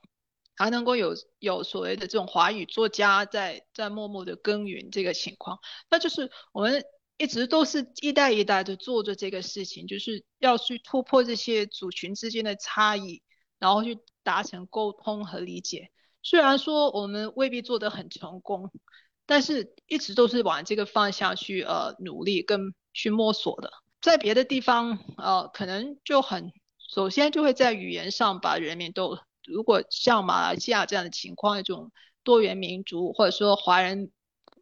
[0.57, 6.85] 还能够有有所谓的这种华语作家在在默默的耕耘这个情况，那就是我们
[7.17, 13.23] 一直都是一代一代的做着这个事情，就是要去突破这些族群之间的差异，
[13.61, 15.93] 然后去达成沟通和理解。
[16.27, 18.73] 虽然说我们未必做得很成功，
[19.27, 23.71] 但是一直都是往这个方向去呃努力跟去摸索的。
[24.03, 31.93] 在别的地方，呃，可能就很，首先就会在语言上把人民都，如果像马来西亚这样的情况，一种
[32.25, 34.11] 多元民族或者说华人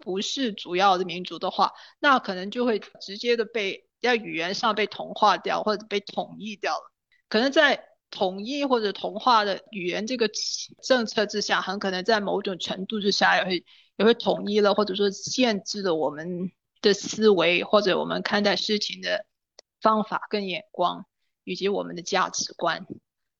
[0.00, 6.92] 不是主要的民族的话，那可能就会直接的被在语言上被同化掉或者被统一掉了。
[7.30, 10.30] 可能在统一或者同化的语言这个
[10.82, 13.64] 政策之下，很可能在某种程度之下也会
[13.96, 16.50] 也会统一了，或者说限制了我们。
[16.82, 19.24] 的思维或者我们看待事情的
[19.80, 21.06] 方法跟眼光，
[21.42, 22.86] 以及我们的价值观。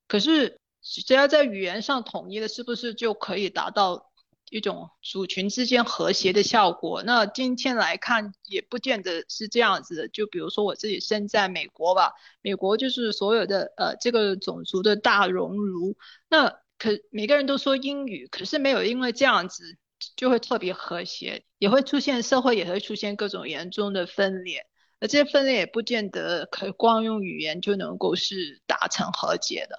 [0.08, 4.10] 可是只要在语言上统一了，是不是就可以达到
[4.56, 7.02] 一种族群之间和谐的效果？
[7.02, 10.08] 那今天来看也不见得是这样子的。
[10.08, 15.96] 就比如说我自己身在美国吧，美国就是所有的呃这个种族的大熔炉。
[16.28, 19.76] 那可每个人都说英语，可是没有因为这样子。
[20.16, 24.66] 就会特别和谐，也会出现社会也会出现各种严重的分裂，
[25.00, 29.78] 而这些分裂也不见得可光用语言就能够是达成和解的。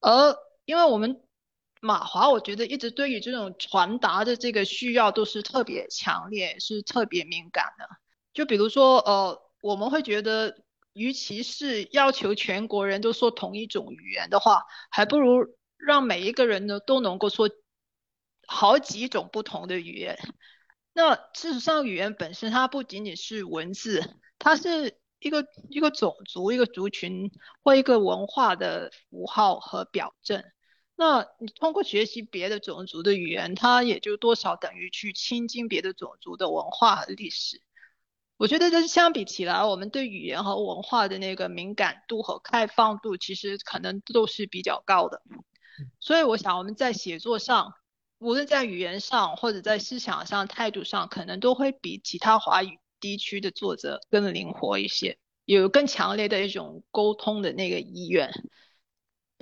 [0.00, 0.36] 而
[0.66, 1.22] 因为我们
[1.82, 7.88] 马华，我觉得一直对于这种传达的这个需要都是特别强烈，是特别敏感的。
[8.32, 10.56] 就比如说，呃，我们会觉得，
[10.92, 15.44] 与其是要求全国人都说同一种语言的话，还不如
[15.76, 17.50] 让每一个人呢都能够说。
[18.44, 20.18] 好几种不同的语言，
[20.92, 27.30] 那事实上语言本身它不仅仅是文字，它是一个一个种族、一个族群
[27.62, 30.42] 或一个文化的符号和表证。
[30.96, 37.60] 那你通过学习别的种族的语言，它也就多少等于去亲近别的种族的文化和历史。
[38.36, 45.22] 我觉得这相比起来，我们对语言和文化的那个敏感度和开放度，其实可能都是比较高的。
[46.00, 47.74] 所以我想我们在写作上。
[48.24, 58.30] 无论在语言上或者在思想上、态度上，可能都会比其他华语地区的作者更灵活一些，有更强烈的一种沟通的那个意愿。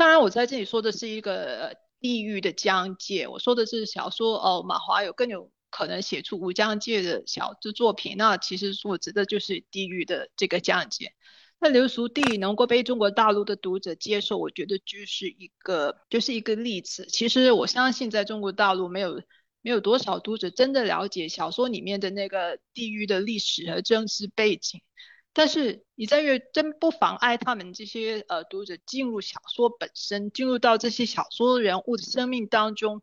[0.00, 11.12] 当然，我在这里说的是一个地域的疆界，我说的是小说哦，马华有更有可能写出无疆界的小的作品，那其实我指的就是地域的这个疆界。
[11.58, 17.04] 那流俗地能够被中国大陆的读者接受，我觉得就是一个就是一个例子。
[17.04, 19.22] 其实我相信，在中国大陆没有
[19.60, 24.80] 没有多少读者真的了解小说里面的那个地域的历史和政治背景。
[25.32, 33.02] 但是你在阅真不妨碍他们这些呃读者进入小说本身，进入到这些小说人物的生命当中。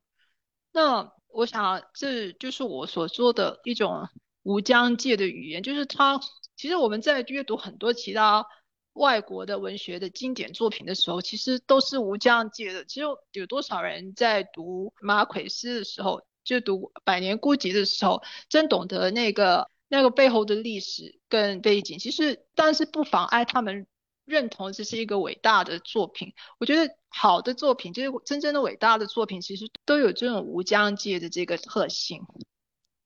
[0.73, 4.07] 那我想这就是我所说的一种
[4.43, 6.19] 无疆界的语言，就是它。
[6.55, 8.45] 其实我们在阅读很多其他
[8.93, 12.83] 外国的文学的经典作品的时候，其实都是无疆界的。
[12.83, 21.99] 其实有多少人在读马奎斯的时候，就读《百年孤寂》的时候，真懂得那个那个背后的历史跟背景？
[21.99, 23.87] 其实，但是不妨碍他们
[24.25, 26.33] 认同这是一个伟大的作品。
[26.59, 32.21] 我觉得好的作品，就是真正的伟大的作品，其实都有这种无疆界的这个特性，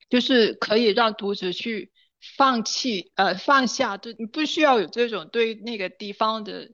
[0.10, 1.91] 就是可以让读者去。
[2.38, 6.70] 放弃，呃，放下，对你不需要有这种对那个地方的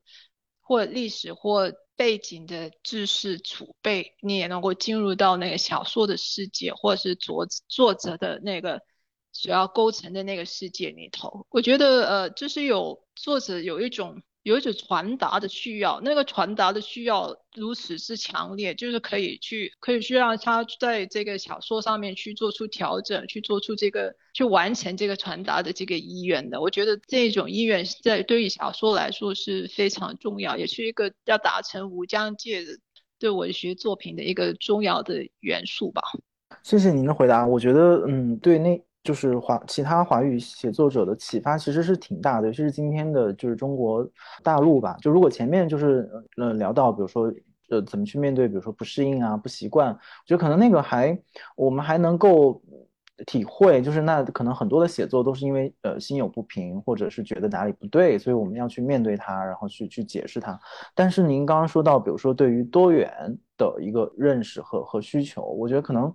[0.60, 8.82] 或历史或背景的知识储备，你也能够进入到那个小说的世界，或者是作作者的那个
[9.38, 11.46] 所要构成的那个世界里头。
[11.50, 14.22] 我觉得，呃，就是有作者有一种。
[14.44, 26.62] 有一种传达的需要，那个传达的需要如此之强烈，就是可以去，可以去让他在这个小说上面去做出调整，去做出这个，去完成这个传达的这个意愿的。
[26.62, 32.72] 我觉得这种意愿在对于小说来说是非常重要，也是一个要达成无疆界的
[33.20, 36.02] 对文学作品的一个重要的元素吧。
[36.64, 38.82] 谢谢您的回答，我觉得，嗯，对那。
[39.08, 44.06] 就是华其他华语写作者的启发其实是挺大的，尤其是今天的就是中国
[44.44, 44.98] 大陆吧。
[45.02, 47.34] 就如果前面就是呃聊到，比如说
[47.70, 51.18] 呃怎么去面对，比如说不适应啊、不习惯，我觉得可能那个还
[51.56, 52.62] 我们还能够
[53.26, 60.60] 体会，就是那可能很多的写作都是因为呃心有不平，或者是觉得哪里不对，所以我们要去面对它，然后去去解释它。
[60.94, 63.10] 但是您刚刚说到，比如说对于多元
[63.58, 66.14] 的一个认识和和需求，我觉得可能。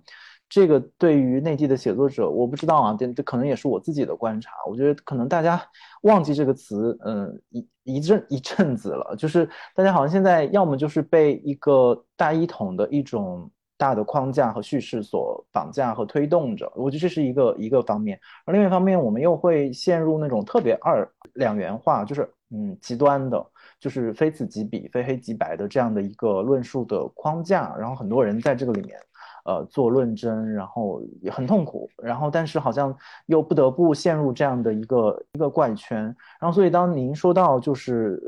[0.53, 4.51] 这个对于内地的写作者，我不知道啊，这这可能也是我自己的观察。
[4.69, 5.59] 我觉得可能大家
[6.03, 13.49] 忘记这个词，嗯，一一阵一阵子了，就是大家好像现在要么就是被一个大一统的一种
[13.79, 16.71] 大的框架和叙事所绑架和推动着。
[16.75, 23.43] 我觉得这是一个一个方面，而另外一方面，我们又会陷入那种特别二两元化，就是嗯极端的，
[23.79, 28.99] 就是非此即彼、非黑即白的这样的一个论述的框架，然后很多人在这个里面。
[29.45, 32.95] 呃，做论证，然后也很痛苦，然后但是好像
[33.25, 36.03] 又不得不陷入这样的一个一个怪圈，
[36.39, 38.21] 然后所以当您说到就是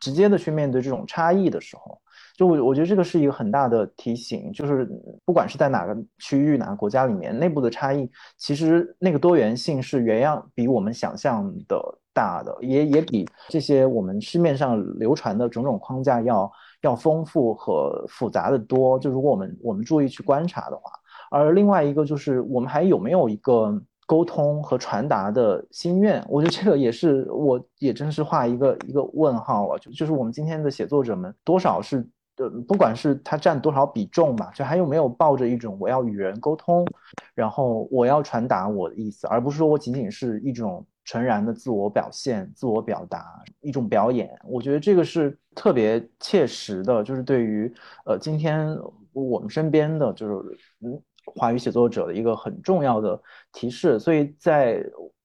[0.00, 2.00] 直接的去面对这种差异的时候，
[2.36, 4.88] 就我我觉得这个是一个很大的提醒，就是
[5.26, 11.78] 不管是在哪个区域、哪个国家里面，内部的差异其实那个多元性是原样比我们想象的
[12.14, 16.50] 大的，也也比这些我们市面上流传的种种框架要。
[16.84, 20.92] 要丰富和复杂的多，就如果我们我们注意去观察的话，
[21.30, 26.22] 而另外一个就是我们还有没有一个沟通和传达的心愿？
[26.28, 29.78] 我觉得这个也是，我也真是画一个一个问号啊！
[29.78, 32.06] 就就是我们今天的写作者们多少是，
[32.36, 36.86] 呃，不管是他占多少比重吧，就还有没有抱着一种我要与人沟通，
[37.34, 40.84] 然后我要传达我的意思，而不是说我仅仅是一种。
[41.04, 47.72] 纯然的自我表现、自我表达，一种表演，我觉得这个是特别切实的，就是对于
[48.06, 48.74] 呃今天
[49.12, 50.34] 我们身边的就是
[50.80, 53.20] 嗯华语写作者的一个很重要的
[53.52, 53.98] 提示。
[53.98, 54.82] 所以在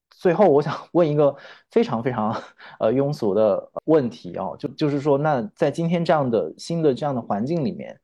[0.10, 1.34] 最后，我想 问一个
[1.72, 2.36] 非常非常
[2.80, 7.98] 呃庸俗的问题啊，就就是说，那在今天这样的新的这样的环境里面，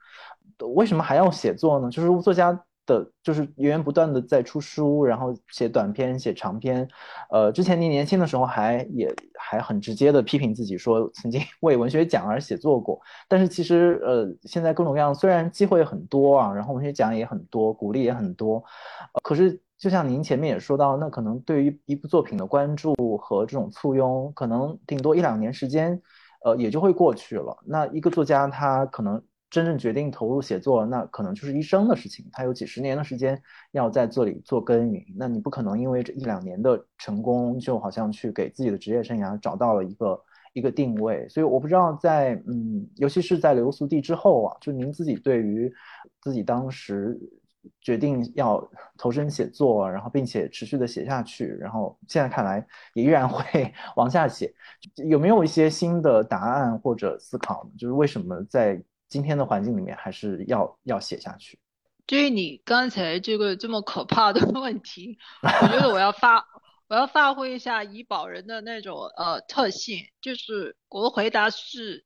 [0.75, 1.89] 为什么还要写作呢？
[1.89, 2.57] 就是作家。
[2.85, 6.87] 的就是源源不断的在出书，然后写短篇、写长篇。
[7.29, 12.99] 呃，之前您年轻的时候还也还很直接的批评自己说曾经为文学奖而写作过。
[13.27, 18.63] 但是其实呃，现在各种各样，虽然机会很多啊，然后文学奖也很多，鼓励也很多，
[19.23, 26.01] 可是就像您前面也说到，那可能对于一部作品的关注和这种簇拥，可能顶多一两年时间，
[26.43, 27.57] 呃，也就会过去了。
[27.65, 29.21] 那一个作家他可能。
[29.49, 32.27] 真正决定投入写作，那可能就是一生的事情。
[32.31, 33.41] 他有几十年的时间
[33.71, 40.21] 要在这里做耕耘，那你不可能因为这一两年的成功，就好像去给自己的职业生涯找到了一个
[40.53, 41.27] 一个定位。
[41.29, 45.71] 所以我不知道在嗯，尤其是在留宿地之后啊，就您自己对于
[46.21, 47.17] 自己当时
[47.79, 48.67] 决定要
[48.97, 54.53] 投身写作，然后并且持续的写下去，然后现在看来也依然会 往下写，
[55.07, 57.69] 有没有一些新的答案或者思考？
[57.77, 61.59] 就是为什么在今天的环境里面还是要要写下去。
[62.07, 66.45] 至于你刚才这个这么可怕的问题， 我觉得我要发
[66.87, 72.05] 我要发挥一下怡宝人的那种呃特性，就是我的回答是，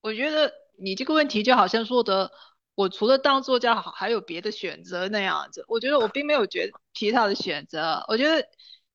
[0.00, 2.30] 我觉得你这个问题就好像说的，
[2.74, 5.64] 我除了当作家好还有别的选择那样子。
[5.68, 8.46] 我觉得我并没有觉其他的选择，我觉得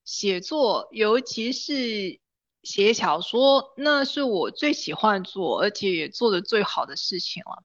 [0.04, 2.21] 写作尤其是。
[2.62, 7.64] 写小说，那是我最喜欢做，而且也做的最好的事情了。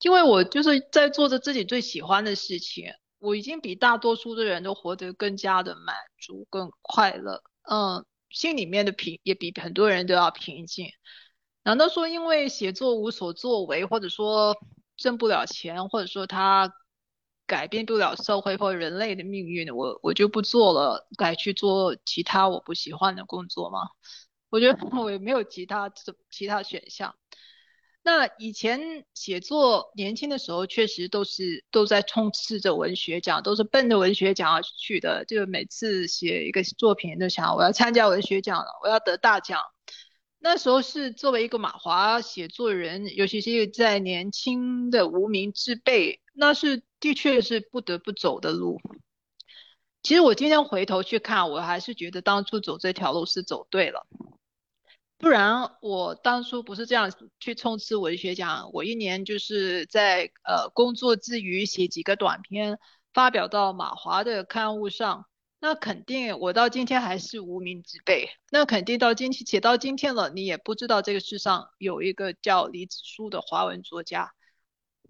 [0.00, 7.42] 因为我就是在做着自己最喜欢的事情，我已经比大多数的人都活得更加的满足、更快乐。
[7.62, 10.88] 嗯，心里面的平也比很多人都要平静。
[11.62, 14.56] 难道说因为写作无所作为，或者说
[14.96, 16.72] 挣不了钱，或者说他？
[17.46, 23.80] 改变不了社会或人类的命运，我我就不做了，改去做其他我不喜欢的工作吗？
[24.50, 25.92] 我觉得我也没有其他
[26.30, 27.14] 其他选项。
[28.02, 35.24] 那以前写作年轻的时候，确实都是都在冲刺着文学奖，都是奔着文学奖而去的。
[35.24, 39.58] 就每次写一个作品，都想我要参加文学奖了，我要得大奖。
[40.38, 48.80] 那时候是作为一个马华写作人，尤其是在年轻的无名之辈，那是的确是不得不走的路。
[50.02, 54.06] 其实我今天回头去看，我还是觉得当初走这条路是走对了。
[55.16, 62.78] 不然我当初不是这样去冲刺文学奖，我一年就是在呃工作之余写几个短篇，
[63.14, 65.24] 发表到马华的刊物上，
[65.60, 68.28] 那肯定我到今天还是无名之辈。
[68.50, 74.32] 那肯定到今天写到今天了，你也不知道这个世上有一个叫李子书的华文作家，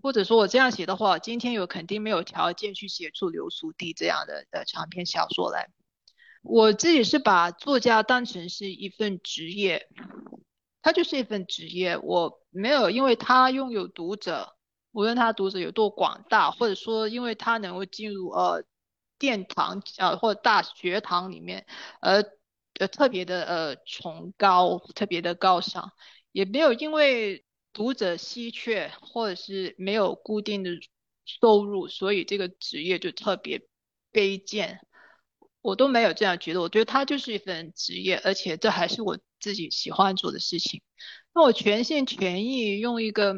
[0.04, 5.70] 或者说我这样写的话，今天有肯定没有条件去写出流苏地这样的的长篇小说来。
[6.42, 9.88] 我自己是把作家当成是一份职业，
[10.82, 11.96] 他就是一份职业。
[11.96, 14.54] 我没有因为他拥有读者，
[14.92, 18.62] 无论他读者有多广大，或者说因为他能够进入呃
[19.18, 21.64] 殿堂呃或者大学堂里面，
[22.02, 22.22] 而
[22.78, 25.92] 呃特别的呃崇高，特别的高尚，
[26.30, 27.42] 也没有因为
[27.74, 30.70] 读者稀缺或者是没有固定的
[31.26, 33.66] 收入，所以这个职业就特别
[34.10, 34.80] 卑贱。
[35.60, 40.82] 我都没有这样觉得，我觉得它就是一份职业，而且这还是我自己喜欢做的事情。
[41.34, 43.34] 那我全心全意用一个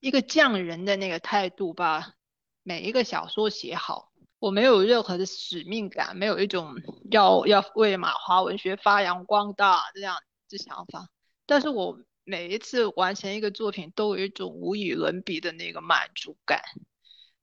[0.00, 2.14] 一个匠人的那个态度把
[2.62, 4.10] 每一个小说写好。
[4.38, 6.74] 我没有任何的使命感，没有一种
[7.10, 10.16] 要要为马华文学发扬光大这样
[10.48, 11.08] 的想法。
[11.46, 16.60] 但是我每一次完成一个作品，都有一种无与伦比的那个满足感。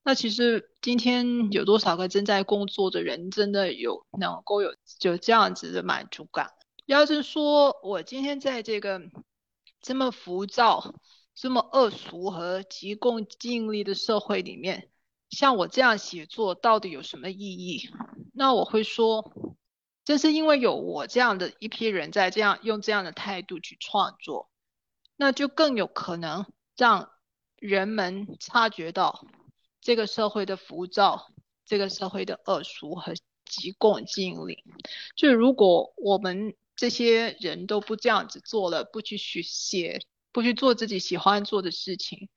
[0.03, 6.51] 那其实今天有多少个正在工作的人真的有能够有就这样子的满足感？
[6.85, 9.01] 要是说我今天在这个
[9.81, 10.93] 这么浮躁、
[11.33, 14.89] 这么恶俗和急功近利的社会里面，
[15.29, 17.89] 像我这样写作到底有什么意义？
[18.33, 19.31] 那我会说，
[20.03, 24.49] 正是因为有我这样的一批人在这样用这样的态度去创作，
[25.15, 26.45] 那就更有可能
[26.75, 27.11] 让
[27.57, 29.27] 人们察觉到。
[29.85, 31.27] 这个社会的浮躁，
[31.65, 34.63] 这个社会的恶俗和急功近利，
[35.17, 39.99] 就如果我们这些人都不这样子做了，不去写，
[40.31, 42.29] 不去做自己喜欢做的事情，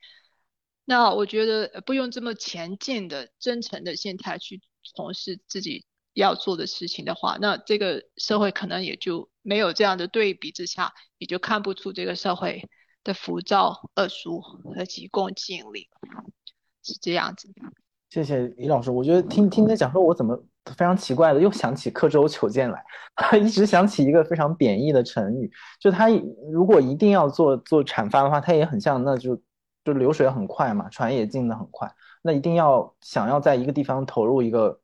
[0.84, 5.86] 那我觉得不用这么前进的、真诚的心态去从事自己
[6.16, 12.68] 要做的事情的话，那这个社会可能也就没有这样的对比之下，也就看不出这个社会
[13.04, 15.88] 的浮躁、恶俗和急功近利。
[16.82, 17.48] 是这样子，
[18.08, 18.90] 谢谢李老师。
[18.90, 20.34] 我觉得听听你讲说，我怎么
[20.76, 22.82] 非常奇怪的又想起刻舟求剑来，
[23.38, 26.08] 一直想起一个非常贬义的成语，就他
[26.50, 29.38] 如果一定要做做阐发的话，他也很像，那就
[29.84, 34.80] 就流水很快嘛，船也进的很快，那一定要想要在一个地方投入一个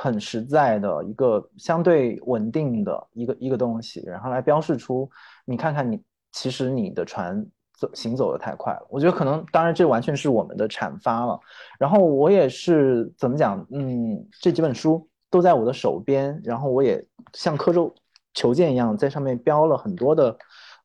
[0.00, 5.08] 很实在的一个相对稳定的一个一个东西，然后来标示出
[5.44, 6.00] 你看看你
[6.32, 7.46] 其实你的船。
[7.80, 11.40] 走行走的太快了，我觉得可能，当然这完全是我们的阐发了。
[11.78, 17.02] 然后我也是怎么讲，嗯，这几本书都在我的手边，然后我也
[17.32, 17.90] 像刻舟
[18.34, 20.36] 求剑一样，在上面标了很多的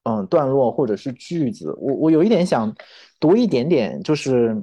[0.03, 1.75] 嗯段落或者是句子。
[1.81, 2.73] 我我有一点想
[3.19, 4.55] 读一点点，就是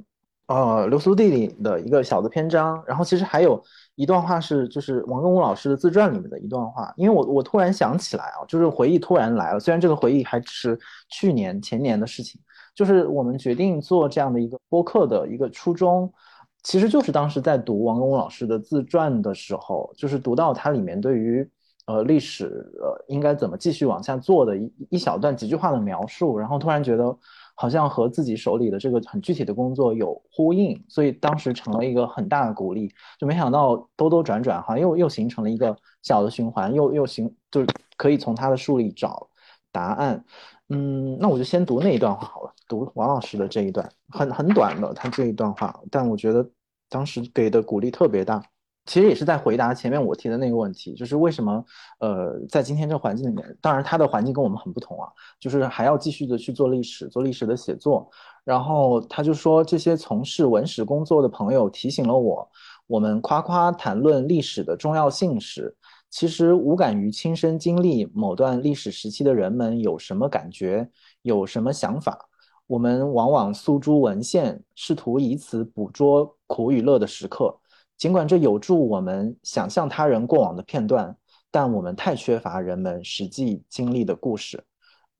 [0.47, 3.63] 呃流苏地理的一个小的篇章，然后其实还有。
[3.95, 9.59] 一段话是就是王庚武老师的自传里面的一段话，因为我我突然想起来啊，就是回忆突然来了。
[9.59, 10.79] 虽然这个回忆还只是
[11.09, 12.41] 去年前年的事情，
[12.73, 16.11] 就是我们决定做这样的一个播客的一个初衷，
[16.63, 21.47] 其实就是当时在读王庚武老师的自传的时候，就是读到他里面对于
[21.85, 22.45] 呃历史
[22.81, 27.15] 呃应该怎么继续往下做的一一小段几句话的描述，然后突然觉得。
[27.55, 32.91] 好像和自己手里的这个很具体的工作有呼应，所以当时成了一个很大的鼓励。
[33.19, 37.67] 就没想到兜兜转转，好像又又形成了一个小的循环，又又形，就是
[37.97, 39.29] 可以从他的书里找
[39.71, 40.23] 答案。
[40.69, 46.49] 嗯，那我就先读那一段话好了，读王老师的这一段，很很短的他这一段话，但我觉得
[46.89, 48.43] 当时给的鼓励特别大。
[48.85, 51.63] 其实也是在回答前面我提的那个问题，就是为什么
[51.99, 55.07] 呃在今天这环境里面，当然他的环境跟我们很不同啊，
[55.39, 58.09] 就是还要继续的去做历史，做历史的写作。
[58.43, 62.45] 然后他就说，这些从事文史工作的朋友提醒了我，
[62.87, 65.73] 我们夸夸谈论历史的重要性时，
[66.09, 70.89] 其实无感于亲身经历某段历史时期的人们有什么感觉，
[71.21, 72.27] 有什么想法。
[72.67, 77.57] 我们往往诉诸文献，试图以此捕捉苦与乐的时刻。
[77.97, 81.15] 尽管这有助我们想象他人过往的片段，
[81.51, 84.63] 但我们太缺乏人们实际经历的故事。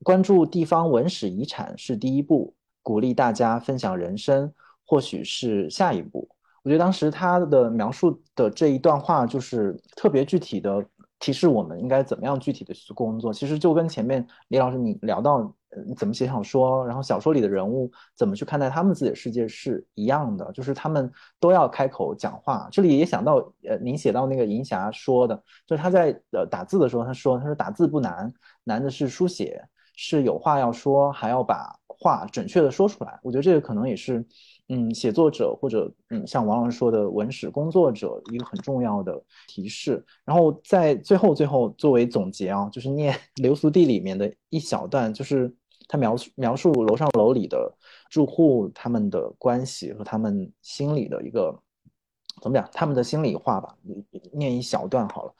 [0.04, 4.52] 关注地方文史遗产是第一步，鼓励大家分享人生
[4.86, 6.28] 或许是下一步。
[6.64, 10.86] 我觉得当时他的描述的这一段话，就是特别具体的
[11.20, 13.34] 提示我们应该怎么样具体的去工作。
[13.34, 15.54] 其实就跟前面李老师你聊到，
[15.98, 22.68] 怎么写小说，然后小说里的人物怎么去看待他们自己的世界是一样的，就是他们都要开口讲话。
[22.72, 23.36] 这里也想到，
[23.68, 25.36] 呃，您写到那个银霞说的，
[25.66, 28.32] 就是他在呃打字的时候，他说，他说打字不难，
[28.64, 29.64] 难的是书写，
[29.96, 33.20] 是有话要说，还要把话准确的说出来。
[33.24, 34.26] 我觉得这个可能也是。
[34.70, 40.04] 嗯，写作者或者嗯，像王老师说的文史工作者一个很重要的提示。
[40.24, 45.54] 然后在最后最后作为总结啊，就是念 《流苏地》里面的一小段，就是
[45.94, 47.72] 他描述描述楼上楼里的
[48.10, 51.56] 住户他们的关系和他们心里的一个
[52.42, 53.78] 怎么讲，他们的心里话吧。
[54.32, 55.36] 念一小段好了，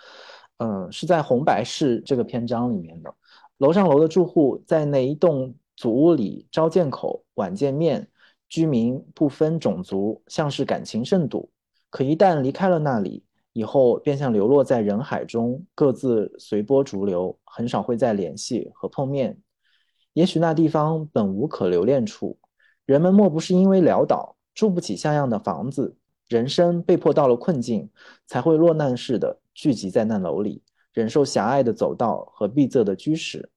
[0.58, 3.12] 嗯，是在红白事这个篇章里面的。
[3.58, 8.08] 楼上楼的住户在那一栋祖屋里，朝见口，晚见面。
[8.48, 11.50] 居民不分种族，像是感情甚笃。
[11.90, 13.24] 可一旦离开了那里，
[13.54, 19.36] 以后便像流落在人海中，各自随波逐流，很少会再联系和碰面。
[20.14, 22.38] 也许那地方本无可留恋处，
[22.86, 27.90] 人们莫不是因为潦倒，住不起像样的房子，人生被迫到了困境，
[28.28, 30.62] 才会落难似的聚集在那楼里，
[30.94, 33.50] 忍受狭隘的走道和闭塞的居室。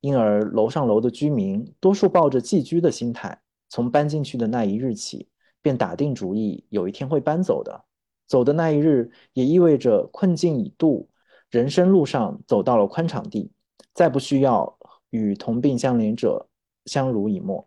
[0.00, 3.40] 因而楼上楼的居民多数抱着寄居的心态。
[3.68, 5.28] 从搬进去的那一日起，
[5.62, 7.84] 便打定主意，有一天会搬走的。
[8.26, 11.08] 走的那一日，也意味着困境已度，
[11.50, 13.50] 人生路上走到了宽敞地，
[13.94, 14.76] 再不需要
[15.12, 16.44] 与同病相怜者
[16.86, 17.66] 相濡以沫。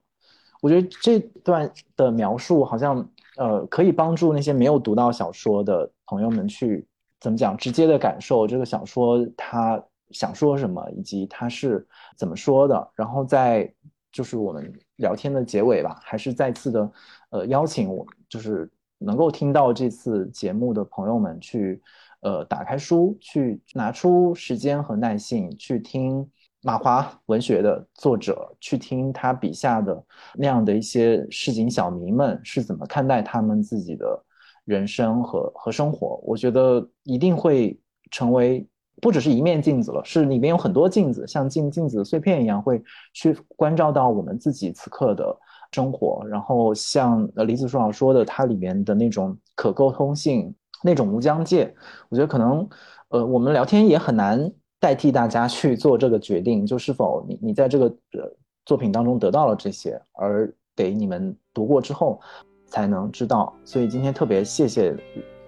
[0.62, 6.86] 我觉得这段的描述好像，呃，可以帮助那些没有读到小说的朋友们去
[7.20, 13.74] 怎么讲，直接的感受这个小说他想说什么，以及他是怎么说的，然后在。
[14.12, 16.92] 就是我们聊天的结尾吧，还是再次的，
[17.32, 21.82] 呃，邀请我，就是能够听到这次节目的朋友们去，
[22.22, 26.26] 呃，打开书，去拿出时间和耐性去听
[26.66, 34.20] 马华文学的作者，去听他笔下的那样的一些市井小民们是怎么看待他们自己的
[34.64, 36.20] 人生和和生活。
[36.24, 37.80] 我觉得一定会
[38.10, 38.68] 成为。
[39.02, 42.82] 不只是一面镜子了，是里面有很多镜子，像镜镜子碎片一样，会
[43.14, 45.38] 去关照到我们自己此刻的
[45.74, 46.26] 生活。
[46.30, 51.72] 然后像呃李子书老说的，它里面的那种可沟通性，那种无疆界，
[52.08, 52.68] 我觉得可能
[53.10, 54.50] 呃我们聊天也很难
[54.86, 58.32] 代替大家去做这个决定，就是否你你在这个呃
[58.68, 62.22] 作品当中得到了这些，而得你们读过之后
[62.68, 63.52] 才能知道。
[63.64, 64.96] 所以今天特别谢谢。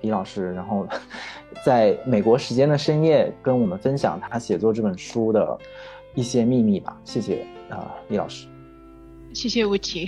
[0.02, 0.88] 李老师，然后
[1.66, 5.58] 在美国时间的深夜跟我们分享他写作这本书的
[6.14, 6.96] 一些秘密吧。
[7.04, 8.48] 谢谢啊，李老师。
[9.34, 10.08] 谢谢吴奇。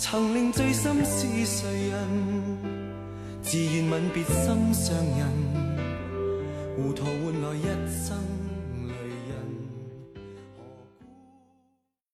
[0.00, 1.98] 曾令醉心是谁人？
[3.42, 5.26] 自愿吻别心上人。
[6.76, 8.37] 糊涂换来一生。